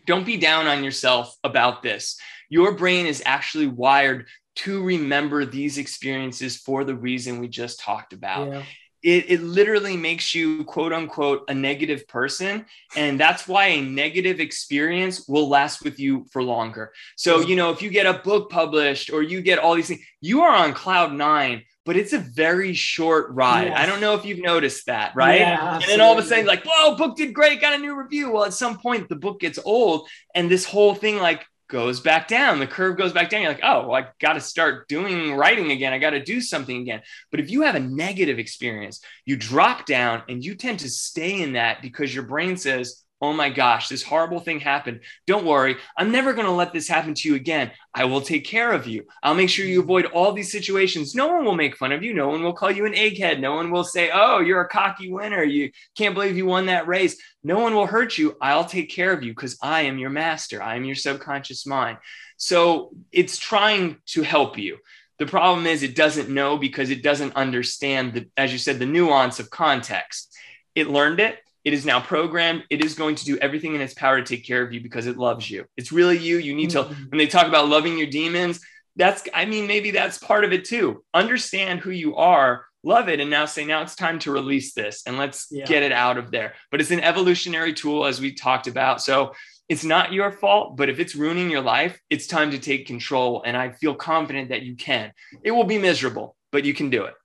Don't 0.05 0.25
be 0.25 0.35
down 0.35 0.67
on 0.67 0.83
yourself 0.83 1.33
about 1.45 1.81
this. 1.81 2.19
Your 2.49 2.73
brain 2.73 3.05
is 3.05 3.23
actually 3.25 3.67
wired 3.67 4.27
to 4.55 4.83
remember 4.83 5.45
these 5.45 5.77
experiences 5.77 6.57
for 6.57 6.83
the 6.83 6.95
reason 6.95 7.39
we 7.39 7.47
just 7.47 7.79
talked 7.79 8.11
about. 8.11 8.51
Yeah. 8.51 8.63
It, 9.03 9.31
it 9.31 9.41
literally 9.41 9.95
makes 9.95 10.35
you 10.35 10.65
quote 10.65 10.91
unquote 10.91 11.45
a 11.47 11.53
negative 11.53 12.05
person 12.09 12.65
and 12.97 13.17
that's 13.17 13.47
why 13.47 13.67
a 13.67 13.81
negative 13.81 14.41
experience 14.41 15.29
will 15.29 15.47
last 15.47 15.83
with 15.83 15.99
you 15.99 16.25
for 16.31 16.41
longer 16.41 16.91
so 17.15 17.41
you 17.41 17.55
know 17.55 17.69
if 17.69 17.83
you 17.83 17.91
get 17.91 18.07
a 18.07 18.19
book 18.23 18.49
published 18.49 19.11
or 19.13 19.21
you 19.21 19.41
get 19.41 19.59
all 19.59 19.75
these 19.75 19.87
things 19.87 20.01
you 20.19 20.41
are 20.41 20.51
on 20.51 20.73
cloud 20.73 21.13
nine 21.13 21.61
but 21.87 21.95
it's 21.95 22.11
a 22.11 22.19
very 22.19 22.73
short 22.73 23.31
ride. 23.31 23.69
Yes. 23.69 23.77
I 23.79 23.85
don't 23.85 24.01
know 24.01 24.13
if 24.13 24.25
you've 24.25 24.41
noticed 24.41 24.87
that, 24.87 25.15
right? 25.15 25.39
Yeah, 25.39 25.75
and 25.75 25.83
then 25.85 26.01
all 26.01 26.11
of 26.11 26.19
a 26.19 26.27
sudden, 26.27 26.45
like, 26.45 26.65
whoa, 26.65 26.97
book 26.97 27.15
did 27.15 27.33
great, 27.33 27.61
got 27.61 27.73
a 27.73 27.77
new 27.77 27.95
review. 27.95 28.29
Well, 28.29 28.43
at 28.43 28.53
some 28.53 28.77
point, 28.77 29.07
the 29.07 29.15
book 29.15 29.39
gets 29.39 29.57
old, 29.63 30.07
and 30.35 30.51
this 30.51 30.65
whole 30.65 30.93
thing 30.93 31.17
like 31.17 31.45
goes 31.69 32.01
back 32.01 32.27
down. 32.27 32.59
The 32.59 32.67
curve 32.67 32.97
goes 32.97 33.13
back 33.13 33.29
down. 33.29 33.41
You're 33.41 33.51
like, 33.51 33.63
oh, 33.63 33.87
well, 33.87 34.03
I 34.03 34.09
got 34.19 34.33
to 34.33 34.41
start 34.41 34.89
doing 34.89 35.33
writing 35.33 35.71
again. 35.71 35.93
I 35.93 35.97
got 35.97 36.09
to 36.09 36.21
do 36.21 36.41
something 36.41 36.81
again. 36.81 37.01
But 37.31 37.39
if 37.39 37.49
you 37.49 37.61
have 37.61 37.75
a 37.75 37.79
negative 37.79 38.37
experience, 38.37 39.01
you 39.25 39.37
drop 39.37 39.85
down 39.85 40.23
and 40.27 40.43
you 40.43 40.55
tend 40.55 40.79
to 40.79 40.89
stay 40.89 41.41
in 41.41 41.53
that 41.53 41.81
because 41.81 42.13
your 42.13 42.25
brain 42.25 42.57
says, 42.57 43.01
Oh 43.19 43.33
my 43.33 43.49
gosh, 43.49 43.89
this 43.89 44.03
horrible 44.03 44.39
thing 44.39 44.59
happened. 44.59 44.99
Don't 45.25 45.45
worry. 45.45 45.77
I'm 45.97 46.11
never 46.11 46.33
going 46.33 46.45
to 46.45 46.51
let 46.51 46.71
this 46.71 46.87
happen 46.87 47.15
to 47.15 47.27
you 47.27 47.33
again. 47.33 47.71
I 47.95 48.05
will 48.05 48.21
take 48.21 48.45
care 48.45 48.71
of 48.71 48.85
you. 48.85 49.05
I'll 49.23 49.33
make 49.33 49.49
sure 49.49 49.65
you 49.65 49.81
avoid 49.81 50.05
all 50.05 50.33
these 50.33 50.51
situations. 50.51 51.15
No 51.15 51.27
one 51.27 51.43
will 51.43 51.55
make 51.55 51.77
fun 51.77 51.91
of 51.91 52.03
you. 52.03 52.13
No 52.13 52.27
one 52.27 52.43
will 52.43 52.53
call 52.53 52.69
you 52.69 52.85
an 52.85 52.93
egghead. 52.93 53.39
No 53.39 53.55
one 53.55 53.71
will 53.71 53.83
say, 53.83 54.11
Oh, 54.13 54.39
you're 54.39 54.61
a 54.61 54.69
cocky 54.69 55.11
winner. 55.11 55.43
You 55.43 55.71
can't 55.97 56.13
believe 56.13 56.37
you 56.37 56.45
won 56.45 56.67
that 56.67 56.87
race. 56.87 57.19
No 57.43 57.59
one 57.59 57.73
will 57.73 57.87
hurt 57.87 58.19
you. 58.19 58.37
I'll 58.39 58.65
take 58.65 58.91
care 58.91 59.13
of 59.13 59.23
you 59.23 59.31
because 59.31 59.57
I 59.63 59.81
am 59.81 59.97
your 59.97 60.11
master. 60.11 60.61
I 60.61 60.75
am 60.75 60.85
your 60.85 60.95
subconscious 60.95 61.65
mind. 61.65 61.97
So 62.37 62.91
it's 63.11 63.39
trying 63.39 63.97
to 64.07 64.21
help 64.21 64.59
you. 64.59 64.77
The 65.17 65.25
problem 65.25 65.65
is 65.65 65.81
it 65.81 65.95
doesn't 65.95 66.29
know 66.29 66.59
because 66.59 66.91
it 66.91 67.01
doesn't 67.01 67.35
understand 67.35 68.13
the, 68.13 68.27
as 68.37 68.53
you 68.53 68.59
said, 68.59 68.77
the 68.77 68.85
nuance 68.85 69.39
of 69.39 69.49
context. 69.49 70.35
It 70.75 70.87
learned 70.87 71.19
it 71.19 71.39
it 71.67 71.73
is 71.73 71.85
now 71.85 71.99
programmed. 71.99 72.63
It 72.69 72.81
is 72.81 72.93
going 72.93 73.15
to 73.15 73.25
do 73.25 73.37
everything 73.39 73.75
in 73.75 73.81
its 73.81 73.93
power 73.93 74.21
to 74.21 74.23
take 74.23 74.45
care 74.45 74.61
of 74.61 74.71
you 74.71 74.79
because 74.79 75.05
it 75.05 75.17
loves 75.17 75.51
you. 75.51 75.65
It's 75.75 75.91
really 75.91 76.17
you. 76.17 76.37
You 76.37 76.55
need 76.55 76.69
to, 76.69 76.83
mm-hmm. 76.83 77.09
when 77.09 77.17
they 77.17 77.27
talk 77.27 77.45
about 77.45 77.67
loving 77.67 77.97
your 77.97 78.07
demons, 78.07 78.61
that's, 78.95 79.27
I 79.33 79.43
mean, 79.43 79.67
maybe 79.67 79.91
that's 79.91 80.17
part 80.17 80.45
of 80.45 80.53
it 80.53 80.63
too. 80.63 81.03
Understand 81.13 81.81
who 81.81 81.89
you 81.89 82.15
are, 82.15 82.63
love 82.85 83.09
it, 83.09 83.19
and 83.19 83.29
now 83.29 83.43
say, 83.43 83.65
now 83.65 83.81
it's 83.81 83.97
time 83.97 84.17
to 84.19 84.31
release 84.31 84.73
this 84.73 85.03
and 85.05 85.17
let's 85.17 85.47
yeah. 85.51 85.65
get 85.65 85.83
it 85.83 85.91
out 85.91 86.17
of 86.17 86.31
there. 86.31 86.53
But 86.71 86.79
it's 86.79 86.91
an 86.91 87.01
evolutionary 87.01 87.73
tool, 87.73 88.05
as 88.05 88.21
we 88.21 88.31
talked 88.33 88.67
about. 88.67 89.01
So 89.01 89.33
it's 89.67 89.83
not 89.83 90.13
your 90.13 90.31
fault, 90.31 90.77
but 90.77 90.87
if 90.87 91.01
it's 91.01 91.15
ruining 91.15 91.49
your 91.49 91.59
life, 91.59 91.99
it's 92.09 92.27
time 92.27 92.51
to 92.51 92.59
take 92.59 92.87
control. 92.87 93.43
And 93.45 93.57
I 93.57 93.71
feel 93.71 93.93
confident 93.93 94.51
that 94.51 94.61
you 94.61 94.77
can. 94.77 95.11
It 95.43 95.51
will 95.51 95.65
be 95.65 95.79
miserable, 95.79 96.37
but 96.53 96.63
you 96.63 96.73
can 96.73 96.89
do 96.89 97.03
it 97.03 97.15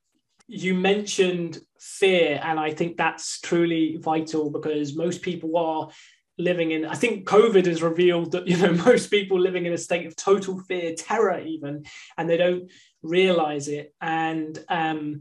you 0.53 0.74
mentioned 0.74 1.59
fear, 1.83 2.41
and 2.43 2.61
I 2.61 2.72
think 2.72 2.97
that's 2.97 3.41
truly 3.41 3.99
vital 4.01 4.51
because 4.51 4.95
most 4.95 5.20
people 5.22 5.57
are 5.57 5.89
living 6.39 6.70
in 6.70 6.87
i 6.87 6.95
think 6.95 7.26
covid 7.26 7.66
has 7.66 7.83
revealed 7.83 8.33
that 8.33 8.49
you 8.49 8.57
know 8.57 8.72
most 8.87 9.11
people 9.11 9.39
living 9.39 9.66
in 9.66 9.72
a 9.72 9.78
state 9.78 10.07
of 10.07 10.16
total 10.16 10.59
fear 10.61 10.95
terror 10.95 11.39
even 11.41 11.85
and 12.16 12.28
they 12.28 12.37
don't 12.37 12.70
realize 13.03 13.68
it 13.68 13.95
and 14.01 14.64
um 14.68 15.20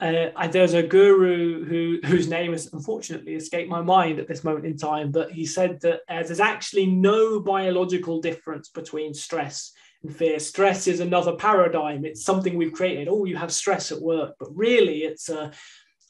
uh, 0.00 0.48
there's 0.48 0.74
a 0.74 0.82
guru 0.82 1.64
who 1.64 2.00
whose 2.04 2.28
name 2.28 2.50
has 2.50 2.72
unfortunately 2.72 3.34
escaped 3.34 3.70
my 3.70 3.80
mind 3.80 4.18
at 4.18 4.26
this 4.26 4.42
moment 4.42 4.66
in 4.66 4.76
time 4.76 5.12
but 5.12 5.30
he 5.30 5.46
said 5.46 5.80
that 5.80 6.00
uh, 6.08 6.22
there's 6.24 6.40
actually 6.40 6.86
no 6.86 7.38
biological 7.38 8.20
difference 8.20 8.68
between 8.68 9.14
stress 9.14 9.72
and 10.02 10.14
fear. 10.14 10.38
Stress 10.38 10.86
is 10.86 11.00
another 11.00 11.36
paradigm. 11.36 12.04
It's 12.04 12.24
something 12.24 12.56
we've 12.56 12.72
created. 12.72 13.08
Oh, 13.08 13.24
you 13.24 13.36
have 13.36 13.52
stress 13.52 13.92
at 13.92 14.00
work, 14.00 14.34
but 14.38 14.48
really 14.54 15.04
it's 15.04 15.28
a, 15.28 15.52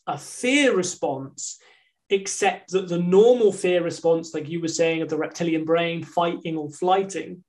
a 0.07 0.19
fear 0.19 0.75
response, 0.75 1.59
except 2.11 2.73
that 2.73 2.89
the 2.89 2.99
normal 2.99 3.53
fear 3.53 3.83
response, 3.83 4.35
like 4.35 4.49
you 4.49 4.61
were 4.61 4.69
saying, 4.69 5.03
of 5.03 5.09
the 5.09 5.17
reptilian 5.17 5.65
brain, 5.65 6.05
fighting 6.05 6.57
or 6.57 6.71
flighting, 6.71 7.43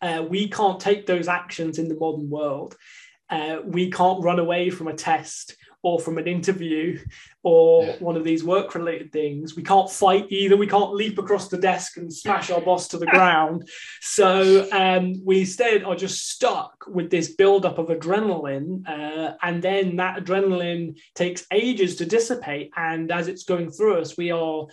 uh, 0.00 0.24
we 0.28 0.48
can't 0.48 0.80
take 0.80 1.06
those 1.06 1.28
actions 1.28 1.78
in 1.78 1.88
the 1.88 1.96
modern 1.96 2.30
world. 2.30 2.76
Uh, 3.28 3.58
we 3.64 3.90
can't 3.90 4.24
run 4.24 4.38
away 4.38 4.70
from 4.70 4.88
a 4.88 4.94
test 4.94 5.56
or 5.82 5.98
from 5.98 6.18
an 6.18 6.26
interview 6.26 6.98
or 7.42 7.84
yeah. 7.84 7.96
one 8.00 8.16
of 8.16 8.24
these 8.24 8.44
work 8.44 8.74
related 8.74 9.12
things. 9.12 9.56
We 9.56 9.62
can't 9.62 9.90
fight 9.90 10.26
either. 10.28 10.56
We 10.56 10.66
can't 10.66 10.92
leap 10.92 11.18
across 11.18 11.48
the 11.48 11.56
desk 11.56 11.96
and 11.96 12.12
smash 12.12 12.50
our 12.50 12.60
boss 12.60 12.88
to 12.88 12.98
the 12.98 13.06
ground. 13.14 13.68
So 14.00 14.68
um, 14.72 15.14
we 15.24 15.40
instead 15.40 15.84
are 15.84 15.96
just 15.96 16.28
stuck 16.28 16.84
with 16.86 17.10
this 17.10 17.34
buildup 17.34 17.78
of 17.78 17.86
adrenaline. 17.86 18.86
Uh, 18.86 19.34
and 19.42 19.62
then 19.62 19.96
that 19.96 20.22
adrenaline 20.22 20.98
takes 21.14 21.46
ages 21.50 21.96
to 21.96 22.06
dissipate. 22.06 22.70
And 22.76 23.10
as 23.10 23.28
it's 23.28 23.44
going 23.44 23.70
through 23.70 24.00
us, 24.00 24.16
we 24.18 24.30
are 24.30 24.66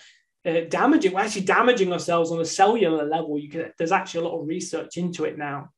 uh, 0.46 0.62
damaging, 0.70 1.14
we're 1.14 1.22
actually 1.22 1.42
damaging 1.42 1.94
ourselves 1.94 2.32
on 2.32 2.42
a 2.42 2.46
cellular 2.46 3.06
level. 3.06 3.40
You 3.40 3.50
can, 3.50 3.72
there's 3.78 3.92
actually 3.92 4.26
a 4.26 4.30
lot 4.30 4.42
of 4.42 4.48
research 4.48 4.98
into 4.98 5.24
it 5.24 5.38
now. 5.38 5.70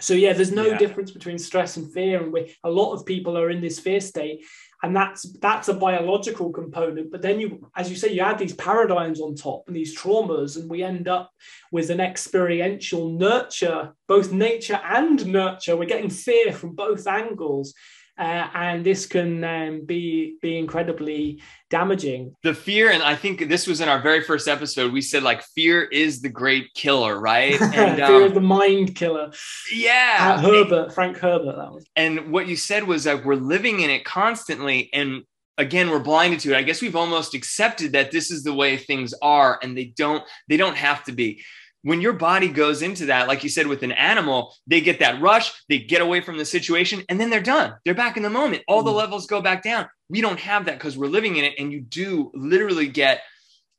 So 0.00 0.14
yeah, 0.14 0.32
there's 0.32 0.52
no 0.52 0.66
Yeah. 0.66 0.78
difference 0.78 1.10
between 1.10 1.38
stress 1.38 1.76
and 1.76 1.92
fear, 1.92 2.22
and 2.22 2.32
we, 2.32 2.54
a 2.64 2.70
lot 2.70 2.92
of 2.92 3.04
people 3.04 3.36
are 3.36 3.50
in 3.50 3.60
this 3.60 3.78
fear 3.78 4.00
state, 4.00 4.44
and 4.82 4.94
that's 4.94 5.22
that's 5.40 5.68
a 5.68 5.74
biological 5.74 6.50
component. 6.50 7.10
But 7.10 7.22
then 7.22 7.40
you, 7.40 7.68
as 7.76 7.90
you 7.90 7.96
say, 7.96 8.12
you 8.12 8.20
add 8.20 8.38
these 8.38 8.54
paradigms 8.54 9.20
on 9.20 9.34
top 9.34 9.64
and 9.66 9.74
these 9.76 9.96
traumas, 9.98 10.56
and 10.56 10.70
we 10.70 10.82
end 10.82 11.08
up 11.08 11.30
with 11.72 11.90
an 11.90 12.00
experiential 12.00 13.10
nurture, 13.10 13.92
both 14.06 14.32
nature 14.32 14.80
and 14.84 15.26
nurture. 15.26 15.76
We're 15.76 15.86
getting 15.86 16.10
fear 16.10 16.52
from 16.52 16.74
both 16.74 17.06
angles, 17.06 17.74
uh, 18.18 18.48
and 18.54 18.84
this 18.84 19.06
can 19.06 19.44
um, 19.44 19.84
be 19.86 20.36
be 20.42 20.58
incredibly 20.58 21.40
damaging. 21.70 22.34
the 22.42 22.54
fear 22.54 22.90
and 22.90 23.02
i 23.02 23.14
think 23.14 23.48
this 23.48 23.66
was 23.66 23.80
in 23.80 23.88
our 23.88 24.00
very 24.00 24.22
first 24.22 24.48
episode 24.48 24.92
we 24.92 25.02
said 25.02 25.22
like 25.22 25.42
fear 25.54 25.84
is 25.84 26.20
the 26.22 26.28
great 26.28 26.72
killer 26.74 27.18
right 27.20 27.60
and 27.60 27.96
fear 27.96 28.22
of 28.22 28.28
um, 28.28 28.34
the 28.34 28.40
mind 28.40 28.94
killer. 28.94 29.30
yeah 29.72 30.16
Uh, 30.38 30.40
Herbert, 30.40 30.94
Frank 30.94 31.18
Herbert, 31.18 31.56
that 31.56 31.72
was. 31.72 31.86
and 31.94 32.32
what 32.32 32.48
you 32.48 32.56
said 32.56 32.84
was 32.84 33.04
that 33.04 33.24
we're 33.24 33.34
living 33.34 33.80
in 33.80 33.90
it 33.90 34.04
constantly 34.04 34.88
and 34.92 35.22
again 35.58 35.90
we're 35.90 35.98
blinded 35.98 36.40
to 36.40 36.52
it 36.52 36.56
i 36.56 36.62
guess 36.62 36.80
we've 36.80 36.96
almost 36.96 37.34
accepted 37.34 37.92
that 37.92 38.10
this 38.10 38.30
is 38.30 38.42
the 38.44 38.54
way 38.54 38.76
things 38.76 39.12
are 39.20 39.58
and 39.62 39.76
they 39.76 39.86
don't 39.96 40.22
they 40.48 40.56
don't 40.56 40.76
have 40.76 41.04
to 41.04 41.12
be 41.12 41.42
when 41.82 42.00
your 42.00 42.12
body 42.12 42.48
goes 42.48 42.82
into 42.82 43.06
that 43.06 43.28
like 43.28 43.44
you 43.44 43.48
said 43.48 43.66
with 43.66 43.82
an 43.82 43.92
animal 43.92 44.54
they 44.66 44.80
get 44.80 44.98
that 44.98 45.20
rush 45.20 45.52
they 45.68 45.78
get 45.78 46.00
away 46.00 46.20
from 46.20 46.36
the 46.36 46.44
situation 46.44 47.02
and 47.08 47.20
then 47.20 47.30
they're 47.30 47.40
done. 47.40 47.74
They're 47.84 47.94
back 47.94 48.16
in 48.16 48.22
the 48.22 48.30
moment. 48.30 48.64
All 48.68 48.82
the 48.82 48.90
Mhm. 48.90 48.96
levels 48.96 49.26
go 49.26 49.40
back 49.40 49.62
down. 49.62 49.88
We 50.08 50.20
don't 50.20 50.40
have 50.40 50.64
that 50.66 50.78
because 50.78 50.96
we're 50.96 51.06
living 51.08 51.36
in 51.36 51.44
it 51.44 51.54
and 51.58 51.72
you 51.72 51.80
do 51.80 52.30
literally 52.34 52.88
get 52.88 53.22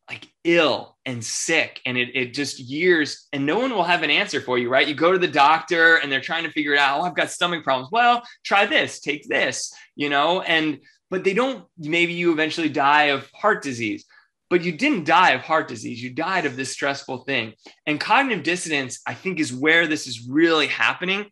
like 0.09 0.27
ill 0.43 0.97
and 1.05 1.23
sick 1.23 1.81
and 1.85 1.95
it, 1.97 2.09
it 2.15 2.33
just 2.33 2.57
years 2.59 3.27
and 3.31 3.45
no 3.45 3.59
one 3.59 3.71
will 3.71 3.83
have 3.83 4.01
an 4.01 4.09
answer 4.09 4.41
for 4.41 4.57
you 4.57 4.69
right? 4.69 4.87
You 4.87 4.95
go 4.95 5.11
to 5.11 5.19
the 5.19 5.27
doctor 5.27 5.97
and 5.97 6.11
they're 6.11 6.21
trying 6.21 6.45
to 6.45 6.51
figure 6.51 6.73
it 6.73 6.79
out 6.79 6.99
oh 6.99 7.03
i've 7.03 7.15
got 7.15 7.29
stomach 7.31 7.63
problems. 7.63 7.89
Well 7.91 8.23
try 8.43 8.65
this 8.65 8.99
take 9.01 9.27
this 9.27 9.71
you 9.95 10.09
know 10.09 10.41
and 10.41 10.79
but 11.11 11.23
they 11.23 11.33
don't 11.33 11.65
maybe 11.77 12.13
you 12.13 12.31
eventually 12.31 12.69
die 12.69 13.05
of 13.15 13.29
heart 13.31 13.61
disease 13.61 14.05
but 14.49 14.63
you 14.63 14.71
didn't 14.71 15.05
die 15.05 15.31
of 15.31 15.41
heart 15.41 15.67
disease. 15.67 16.01
You 16.01 16.09
died 16.11 16.45
of 16.45 16.55
this 16.55 16.71
stressful 16.71 17.19
thing. 17.25 17.53
And 17.85 17.99
cognitive 17.99 18.43
dissonance 18.43 18.99
i 19.07 19.13
think 19.13 19.39
is 19.39 19.53
where 19.53 19.87
this 19.87 20.07
is 20.07 20.27
really 20.27 20.67
happening. 20.67 21.25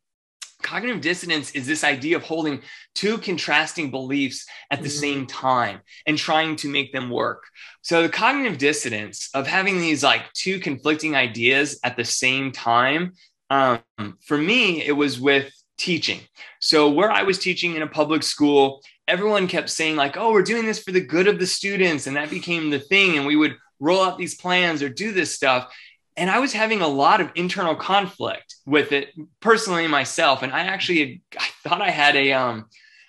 Cognitive 0.64 1.02
dissonance 1.02 1.52
is 1.52 1.68
this 1.68 1.84
idea 1.84 2.16
of 2.18 2.24
holding 2.24 2.62
two 2.96 3.20
contrasting 3.20 3.92
beliefs 3.92 4.46
at 4.72 4.82
the 4.82 4.90
Mhm. 4.90 5.00
same 5.00 5.28
time 5.28 5.82
and 6.08 6.18
trying 6.18 6.56
to 6.58 6.68
make 6.68 6.92
them 6.92 7.10
work. 7.12 7.44
So 7.84 8.02
the 8.02 8.10
cognitive 8.10 8.58
dissonance 8.58 9.30
of 9.34 9.46
having 9.46 9.80
these 9.80 10.04
like 10.04 10.34
two 10.34 10.60
conflicting 10.60 11.16
ideas 11.16 11.80
at 11.84 11.96
the 11.96 12.06
same 12.06 12.52
time 12.52 13.14
um, 13.50 13.80
for 14.26 14.38
me 14.38 14.84
it 14.84 14.92
was 14.92 15.20
with 15.20 15.54
teaching. 15.78 16.22
So 16.60 16.90
where 16.90 17.12
i 17.12 17.24
was 17.24 17.38
teaching 17.40 17.76
in 17.76 17.82
a 17.84 17.88
public 17.88 18.24
school 18.24 18.82
everyone 19.08 19.48
kept 19.48 19.70
saying 19.70 19.96
like 19.96 20.18
oh 20.18 20.32
we're 20.32 20.42
doing 20.44 20.66
this 20.66 20.84
for 20.84 20.92
the 20.92 21.02
good 21.02 21.28
of 21.28 21.40
the 21.40 21.48
students 21.48 22.08
and 22.08 22.16
that 22.16 22.30
became 22.30 22.70
the 22.70 22.80
thing 22.80 23.18
and 23.18 23.26
we 23.26 23.36
would 23.36 23.56
roll 23.80 24.04
out 24.04 24.18
these 24.18 24.36
plans 24.36 24.82
or 24.82 24.90
do 24.90 25.12
this 25.12 25.34
stuff. 25.34 25.74
And 26.16 26.30
i 26.30 26.40
was 26.40 26.54
having 26.54 26.82
a 26.82 26.88
lot 26.88 27.22
of 27.22 27.32
internal 27.36 27.76
conflict 27.76 28.56
with 28.66 28.92
it 28.92 29.10
personally 29.40 29.88
myself 29.88 30.42
and 30.42 30.52
i 30.52 30.62
actually 30.62 31.00
had, 31.00 31.42
i 31.42 31.48
thought 31.64 31.82
i 31.82 31.92
had 31.92 32.16
a 32.16 32.34
um 32.34 32.66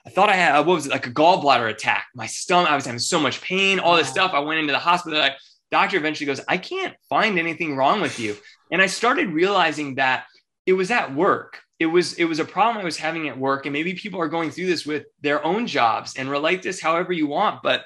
i 0.07 0.11
thought 0.11 0.29
i 0.29 0.35
had 0.35 0.59
what 0.67 0.75
was 0.75 0.87
it 0.87 0.93
like 0.93 1.07
a 1.07 1.11
gallbladder 1.11 1.71
attack. 1.71 2.07
My 2.15 2.27
stomach 2.27 2.71
i 2.71 2.75
was 2.75 2.85
having 2.85 2.99
so 2.99 3.19
much 3.19 3.41
pain 3.41 3.79
all 3.79 3.97
this 3.97 4.09
stuff. 4.09 4.33
I 4.35 4.41
went 4.41 4.61
into 4.61 4.73
the 4.73 4.79
hospital 4.79 5.19
like 5.19 5.37
doctor 5.71 5.97
eventually 5.97 6.27
goes 6.27 6.41
i 6.49 6.59
can't 6.59 6.95
find 7.09 7.39
anything 7.39 7.77
wrong 7.77 8.01
with 8.01 8.21
you. 8.21 8.37
And 8.71 8.83
i 8.83 8.87
started 8.87 9.31
realizing 9.31 9.95
that 9.97 10.27
it 10.67 10.75
was 10.75 10.91
at 10.91 11.15
work 11.15 11.61
it 11.79 11.87
was 11.87 12.15
it 12.15 12.25
was 12.25 12.39
a 12.39 12.45
problem 12.45 12.79
i 12.79 12.85
was 12.85 12.97
having 12.97 13.29
at 13.29 13.39
work 13.39 13.67
and 13.67 13.73
maybe 13.73 13.95
people 13.95 14.21
are 14.21 14.29
going 14.29 14.51
through 14.51 14.67
this 14.67 14.87
with 14.87 15.07
their 15.21 15.45
own 15.45 15.67
jobs 15.67 16.17
and 16.17 16.31
relate 16.31 16.63
this 16.63 16.81
however 16.81 17.13
you 17.13 17.27
want 17.27 17.63
but 17.63 17.85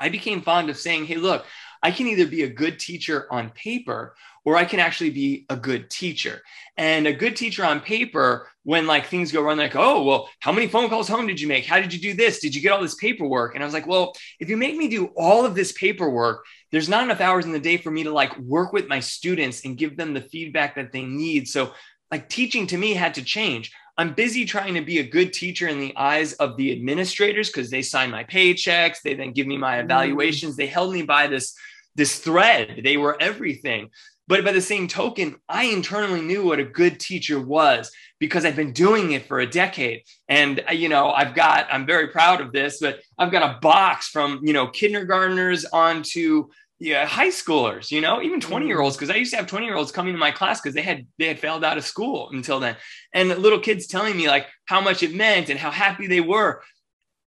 i 0.00 0.08
became 0.08 0.42
fond 0.42 0.70
of 0.70 0.76
saying 0.76 1.04
hey 1.04 1.16
look 1.16 1.44
i 1.82 1.90
can 1.90 2.06
either 2.06 2.26
be 2.26 2.42
a 2.42 2.48
good 2.48 2.78
teacher 2.78 3.26
on 3.30 3.50
paper 3.50 4.14
or 4.46 4.56
i 4.56 4.64
can 4.64 4.80
actually 4.80 5.10
be 5.10 5.44
a 5.50 5.56
good 5.56 5.90
teacher. 5.90 6.40
And 6.78 7.06
a 7.06 7.12
good 7.12 7.36
teacher 7.36 7.64
on 7.64 7.80
paper 7.80 8.48
when 8.62 8.86
like 8.86 9.06
things 9.06 9.32
go 9.32 9.42
wrong 9.42 9.58
like 9.58 9.74
oh 9.74 10.02
well 10.04 10.30
how 10.40 10.52
many 10.52 10.68
phone 10.68 10.88
calls 10.88 11.08
home 11.08 11.26
did 11.26 11.40
you 11.40 11.48
make? 11.48 11.66
How 11.66 11.80
did 11.80 11.92
you 11.92 12.00
do 12.00 12.14
this? 12.14 12.38
Did 12.38 12.54
you 12.54 12.62
get 12.62 12.72
all 12.72 12.80
this 12.80 12.94
paperwork? 12.94 13.54
And 13.54 13.62
i 13.62 13.66
was 13.66 13.74
like 13.74 13.86
well 13.86 14.14
if 14.38 14.48
you 14.48 14.56
make 14.56 14.76
me 14.76 14.88
do 14.88 15.06
all 15.16 15.44
of 15.44 15.54
this 15.54 15.72
paperwork 15.72 16.44
there's 16.72 16.88
not 16.88 17.04
enough 17.04 17.20
hours 17.20 17.44
in 17.44 17.52
the 17.52 17.60
day 17.60 17.76
for 17.76 17.90
me 17.90 18.04
to 18.04 18.12
like 18.12 18.36
work 18.38 18.72
with 18.72 18.88
my 18.88 19.00
students 19.00 19.64
and 19.64 19.78
give 19.78 19.96
them 19.96 20.14
the 20.14 20.20
feedback 20.20 20.74
that 20.74 20.92
they 20.92 21.04
need. 21.04 21.48
So 21.48 21.72
like 22.10 22.28
teaching 22.28 22.66
to 22.68 22.78
me 22.78 22.94
had 22.94 23.14
to 23.14 23.22
change. 23.22 23.72
I'm 23.98 24.12
busy 24.12 24.44
trying 24.44 24.74
to 24.74 24.82
be 24.82 24.98
a 24.98 25.08
good 25.08 25.32
teacher 25.32 25.68
in 25.68 25.80
the 25.80 25.96
eyes 25.96 26.34
of 26.34 26.56
the 26.56 26.70
administrators 26.70 27.48
because 27.48 27.70
they 27.70 27.82
sign 27.82 28.10
my 28.10 28.24
paychecks, 28.24 29.00
they 29.02 29.14
then 29.14 29.32
give 29.32 29.46
me 29.46 29.56
my 29.56 29.78
evaluations, 29.78 30.56
they 30.56 30.66
held 30.66 30.92
me 30.92 31.02
by 31.02 31.26
this 31.26 31.54
this 31.94 32.18
thread. 32.18 32.82
They 32.84 32.98
were 32.98 33.16
everything. 33.20 33.88
But 34.28 34.44
by 34.44 34.52
the 34.52 34.60
same 34.60 34.88
token, 34.88 35.36
I 35.48 35.64
internally 35.64 36.20
knew 36.20 36.44
what 36.44 36.58
a 36.58 36.64
good 36.64 36.98
teacher 36.98 37.40
was 37.40 37.90
because 38.18 38.44
I've 38.44 38.56
been 38.56 38.72
doing 38.72 39.12
it 39.12 39.26
for 39.26 39.40
a 39.40 39.46
decade. 39.46 40.02
And 40.28 40.62
uh, 40.68 40.72
you 40.72 40.88
know, 40.88 41.10
I've 41.10 41.34
got 41.34 41.68
I'm 41.70 41.86
very 41.86 42.08
proud 42.08 42.40
of 42.40 42.52
this, 42.52 42.80
but 42.80 43.00
I've 43.18 43.32
got 43.32 43.56
a 43.56 43.58
box 43.60 44.08
from, 44.08 44.40
you 44.42 44.52
know, 44.52 44.66
kindergartners 44.68 45.64
on 45.66 46.02
to 46.10 46.50
yeah 46.78 47.06
high 47.06 47.28
schoolers 47.28 47.90
you 47.90 48.00
know 48.00 48.20
even 48.20 48.40
20 48.40 48.66
year 48.66 48.78
mm. 48.78 48.84
olds 48.84 48.96
because 48.96 49.10
i 49.10 49.14
used 49.14 49.30
to 49.30 49.36
have 49.36 49.46
20 49.46 49.64
year 49.64 49.76
olds 49.76 49.92
coming 49.92 50.12
to 50.12 50.18
my 50.18 50.30
class 50.30 50.60
because 50.60 50.74
they 50.74 50.82
had 50.82 51.06
they 51.18 51.26
had 51.26 51.38
failed 51.38 51.64
out 51.64 51.78
of 51.78 51.84
school 51.84 52.28
until 52.32 52.60
then. 52.60 52.76
And 53.12 53.28
little 53.30 53.58
kids 53.58 53.86
telling 53.86 54.16
me 54.16 54.28
like 54.28 54.46
how 54.66 54.80
much 54.80 55.02
it 55.02 55.14
meant 55.14 55.48
and 55.48 55.58
how 55.58 55.70
happy 55.70 56.06
they 56.06 56.20
were. 56.20 56.62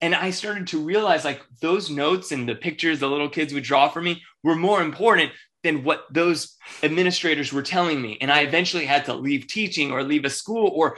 And 0.02 0.14
i 0.14 0.30
started 0.30 0.68
to 0.68 0.84
realize 0.84 1.26
like 1.26 1.42
those 1.62 1.90
notes 1.90 2.32
and 2.32 2.48
the 2.48 2.56
pictures 2.56 3.00
the 3.00 3.10
little 3.10 3.30
kids 3.30 3.54
would 3.54 3.64
draw 3.64 3.90
for 3.90 4.02
me 4.02 4.22
were 4.44 4.56
more 4.56 4.82
important 4.82 5.32
than 5.64 5.84
what 5.84 6.06
those 6.10 6.56
administrators 6.84 7.52
were 7.52 7.64
telling 7.64 8.02
me. 8.02 8.18
And 8.22 8.32
i 8.32 8.42
eventually 8.42 8.86
had 8.86 9.06
to 9.06 9.14
leave 9.14 9.48
teaching 9.48 9.92
or 9.92 10.04
leave 10.04 10.26
a 10.26 10.30
school 10.30 10.72
or 10.76 10.98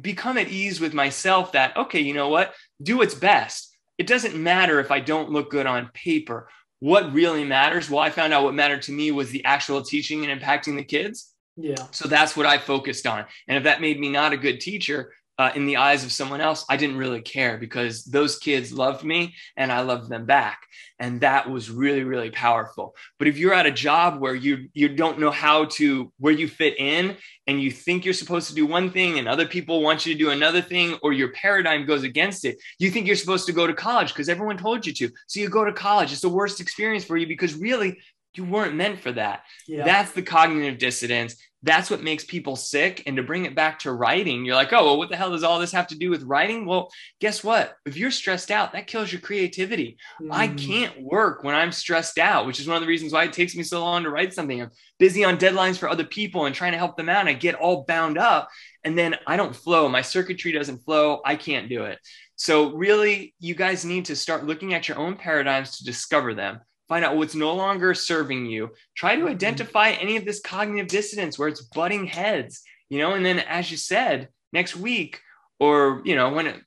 become 0.00 0.36
at 0.36 0.48
ease 0.48 0.80
with 0.80 0.92
myself 0.92 1.52
that 1.52 1.76
okay 1.76 2.00
you 2.00 2.12
know 2.12 2.28
what? 2.28 2.54
Do 2.82 2.98
what's 2.98 3.14
best. 3.14 3.72
It 3.98 4.08
doesn't 4.08 4.36
matter 4.36 4.80
if 4.80 4.90
i 4.90 5.00
don't 5.00 5.30
look 5.30 5.50
good 5.50 5.66
on 5.66 5.90
paper 5.94 6.48
what 6.80 7.12
really 7.12 7.44
matters. 7.44 7.90
Well 7.90 8.00
i 8.00 8.10
found 8.10 8.32
out 8.32 8.44
what 8.44 8.54
mattered 8.54 8.82
to 8.82 8.92
me 8.92 9.12
was 9.12 9.30
the 9.30 9.44
actual 9.44 9.82
teaching 9.82 10.24
and 10.24 10.40
impacting 10.40 10.76
the 10.76 10.84
kids. 10.84 11.32
Yeah. 11.58 11.86
so 11.90 12.06
that's 12.06 12.36
what 12.36 12.44
i 12.44 12.58
focused 12.58 13.06
on. 13.06 13.24
And 13.48 13.56
if 13.56 13.64
that 13.64 13.80
made 13.80 13.98
me 13.98 14.10
not 14.10 14.32
a 14.32 14.36
good 14.36 14.60
teacher 14.60 15.12
uh, 15.38 15.50
in 15.54 15.66
the 15.66 15.76
eyes 15.76 16.04
of 16.04 16.12
someone 16.12 16.40
else 16.40 16.64
i 16.68 16.76
didn't 16.76 16.96
really 16.96 17.22
care 17.22 17.58
because 17.58 18.04
those 18.04 18.38
kids 18.38 18.72
loved 18.72 19.04
me 19.04 19.34
and 19.56 19.72
i 19.72 19.80
loved 19.80 20.08
them 20.08 20.26
back. 20.26 20.60
And 20.98 21.20
that 21.20 21.50
was 21.50 21.70
really 21.70 22.04
really 22.04 22.30
powerful. 22.30 22.94
But 23.18 23.28
if 23.28 23.36
you're 23.36 23.54
at 23.54 23.66
a 23.66 23.70
job 23.70 24.20
where 24.20 24.34
you 24.34 24.68
you 24.72 24.88
don't 24.88 25.18
know 25.18 25.30
how 25.30 25.66
to 25.76 26.12
where 26.18 26.32
you 26.32 26.48
fit 26.48 26.78
in 26.78 27.16
and 27.46 27.60
you 27.60 27.70
think 27.70 28.04
you're 28.04 28.14
supposed 28.14 28.48
to 28.48 28.54
do 28.54 28.66
one 28.66 28.90
thing 28.90 29.18
and 29.18 29.28
other 29.28 29.46
people 29.46 29.82
want 29.82 30.06
you 30.06 30.14
to 30.14 30.18
do 30.18 30.30
another 30.30 30.62
thing 30.62 30.98
or 31.02 31.12
your 31.12 31.32
paradigm 31.32 31.86
goes 31.86 32.02
against 32.02 32.44
it 32.44 32.56
you 32.78 32.90
think 32.90 33.06
you're 33.06 33.16
supposed 33.16 33.46
to 33.46 33.52
go 33.52 33.66
to 33.66 33.74
college 33.74 34.08
because 34.08 34.28
everyone 34.28 34.56
told 34.56 34.86
you 34.86 34.92
to. 34.94 35.10
So 35.26 35.40
you 35.40 35.48
go 35.48 35.64
to 35.64 35.72
college. 35.72 36.12
It's 36.12 36.22
the 36.22 36.28
worst 36.28 36.60
experience 36.60 37.04
for 37.04 37.16
you 37.16 37.26
because 37.26 37.54
really 37.54 37.98
you 38.34 38.44
weren't 38.44 38.74
meant 38.74 39.00
for 39.00 39.12
that. 39.12 39.44
Yeah. 39.66 39.84
that's 39.84 40.12
the 40.12 40.22
cognitive 40.22 40.78
dissonance 40.78 41.36
that's 41.66 41.90
what 41.90 42.02
makes 42.02 42.24
people 42.24 42.56
sick 42.56 43.02
and 43.06 43.16
to 43.16 43.22
bring 43.22 43.44
it 43.44 43.54
back 43.54 43.78
to 43.80 43.92
writing 43.92 44.44
you're 44.44 44.54
like 44.54 44.72
oh 44.72 44.84
well 44.84 44.98
what 44.98 45.10
the 45.10 45.16
hell 45.16 45.30
does 45.32 45.42
all 45.44 45.58
this 45.58 45.72
have 45.72 45.88
to 45.88 45.98
do 45.98 46.08
with 46.08 46.22
writing 46.22 46.64
well 46.64 46.88
guess 47.20 47.44
what 47.44 47.74
if 47.84 47.96
you're 47.96 48.10
stressed 48.10 48.50
out 48.50 48.72
that 48.72 48.86
kills 48.86 49.12
your 49.12 49.20
creativity 49.20 49.98
I 50.30 50.48
Mm. 50.48 50.66
can't 50.66 51.02
work 51.02 51.42
when 51.44 51.54
I'm 51.54 51.72
stressed 51.72 52.18
out, 52.18 52.46
which 52.46 52.60
is 52.60 52.66
one 52.66 52.76
of 52.76 52.82
the 52.82 52.88
reasons 52.88 53.12
why 53.12 53.24
it 53.24 53.32
takes 53.32 53.54
me 53.56 53.62
so 53.62 53.80
long 53.80 54.04
to 54.04 54.10
write 54.10 54.32
something. 54.32 54.62
I'm 54.62 54.70
busy 54.98 55.24
on 55.24 55.36
deadlines 55.38 55.76
for 55.78 55.88
other 55.88 56.04
people 56.04 56.46
and 56.46 56.54
trying 56.54 56.72
to 56.72 56.78
help 56.78 56.96
them 56.96 57.08
out. 57.08 57.20
And 57.20 57.28
I 57.28 57.32
get 57.34 57.54
all 57.56 57.84
bound 57.84 58.16
up 58.16 58.48
and 58.84 58.96
then 58.96 59.16
I 59.26 59.36
don't 59.36 59.54
flow. 59.54 59.88
My 59.88 60.02
circuitry 60.02 60.52
doesn't 60.52 60.84
flow. 60.84 61.20
I 61.24 61.36
can't 61.36 61.68
do 61.68 61.84
it. 61.84 61.98
So, 62.36 62.72
really, 62.74 63.34
you 63.40 63.54
guys 63.54 63.84
need 63.84 64.04
to 64.06 64.16
start 64.16 64.44
looking 64.46 64.74
at 64.74 64.88
your 64.88 64.98
own 64.98 65.16
paradigms 65.16 65.78
to 65.78 65.84
discover 65.84 66.34
them. 66.34 66.60
Find 66.88 67.04
out 67.04 67.16
what's 67.16 67.34
no 67.34 67.54
longer 67.54 67.94
serving 67.94 68.46
you. 68.46 68.70
Try 68.96 69.16
to 69.16 69.28
identify 69.28 69.90
any 69.90 70.16
of 70.16 70.24
this 70.24 70.40
cognitive 70.40 70.88
dissonance 70.88 71.38
where 71.38 71.48
it's 71.48 71.62
butting 71.62 72.06
heads, 72.06 72.62
you 72.88 72.98
know, 72.98 73.14
and 73.14 73.26
then, 73.26 73.40
as 73.40 73.70
you 73.70 73.76
said, 73.76 74.28
next 74.52 74.76
week 74.76 75.20
or, 75.58 76.02
you 76.04 76.14
know, 76.14 76.30
when 76.30 76.46
it 76.46 76.60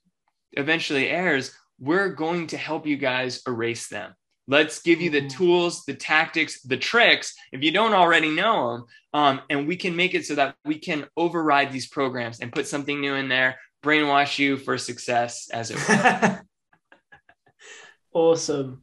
eventually 0.53 1.07
airs, 1.09 1.55
we're 1.79 2.09
going 2.09 2.47
to 2.47 2.57
help 2.57 2.85
you 2.85 2.97
guys 2.97 3.41
erase 3.47 3.87
them. 3.87 4.13
Let's 4.47 4.81
give 4.81 4.99
you 4.99 5.09
the 5.11 5.21
Mhm. 5.21 5.29
tools, 5.29 5.85
the 5.85 5.93
tactics, 5.93 6.61
the 6.63 6.75
tricks, 6.75 7.35
if 7.51 7.63
you 7.63 7.71
don't 7.71 7.93
already 7.93 8.29
know 8.29 8.71
them, 8.73 8.85
um, 9.13 9.41
and 9.49 9.67
we 9.67 9.77
can 9.77 9.95
make 9.95 10.15
it 10.15 10.25
so 10.25 10.35
that 10.35 10.55
we 10.65 10.79
can 10.79 11.07
override 11.15 11.71
these 11.71 11.87
programs 11.87 12.39
and 12.41 12.51
put 12.51 12.67
something 12.67 12.99
new 12.99 13.13
in 13.13 13.29
there, 13.29 13.59
brainwash 13.83 14.39
you 14.39 14.57
for 14.57 14.77
success, 14.77 15.49
as 15.51 15.71
it 15.71 15.77
were. 15.87 16.41
awesome. 18.13 18.81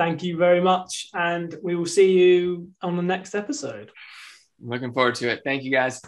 Thank 0.00 0.22
you 0.22 0.38
very 0.38 0.62
much. 0.62 1.10
And 1.12 1.54
we 1.62 1.76
will 1.76 1.84
see 1.84 2.12
you 2.12 2.70
on 2.80 2.96
the 2.96 3.02
next 3.02 3.34
episode. 3.34 3.90
Looking 4.58 4.94
forward 4.94 5.16
to 5.16 5.28
it. 5.28 5.42
Thank 5.44 5.62
you 5.62 5.70
guys. 5.70 6.00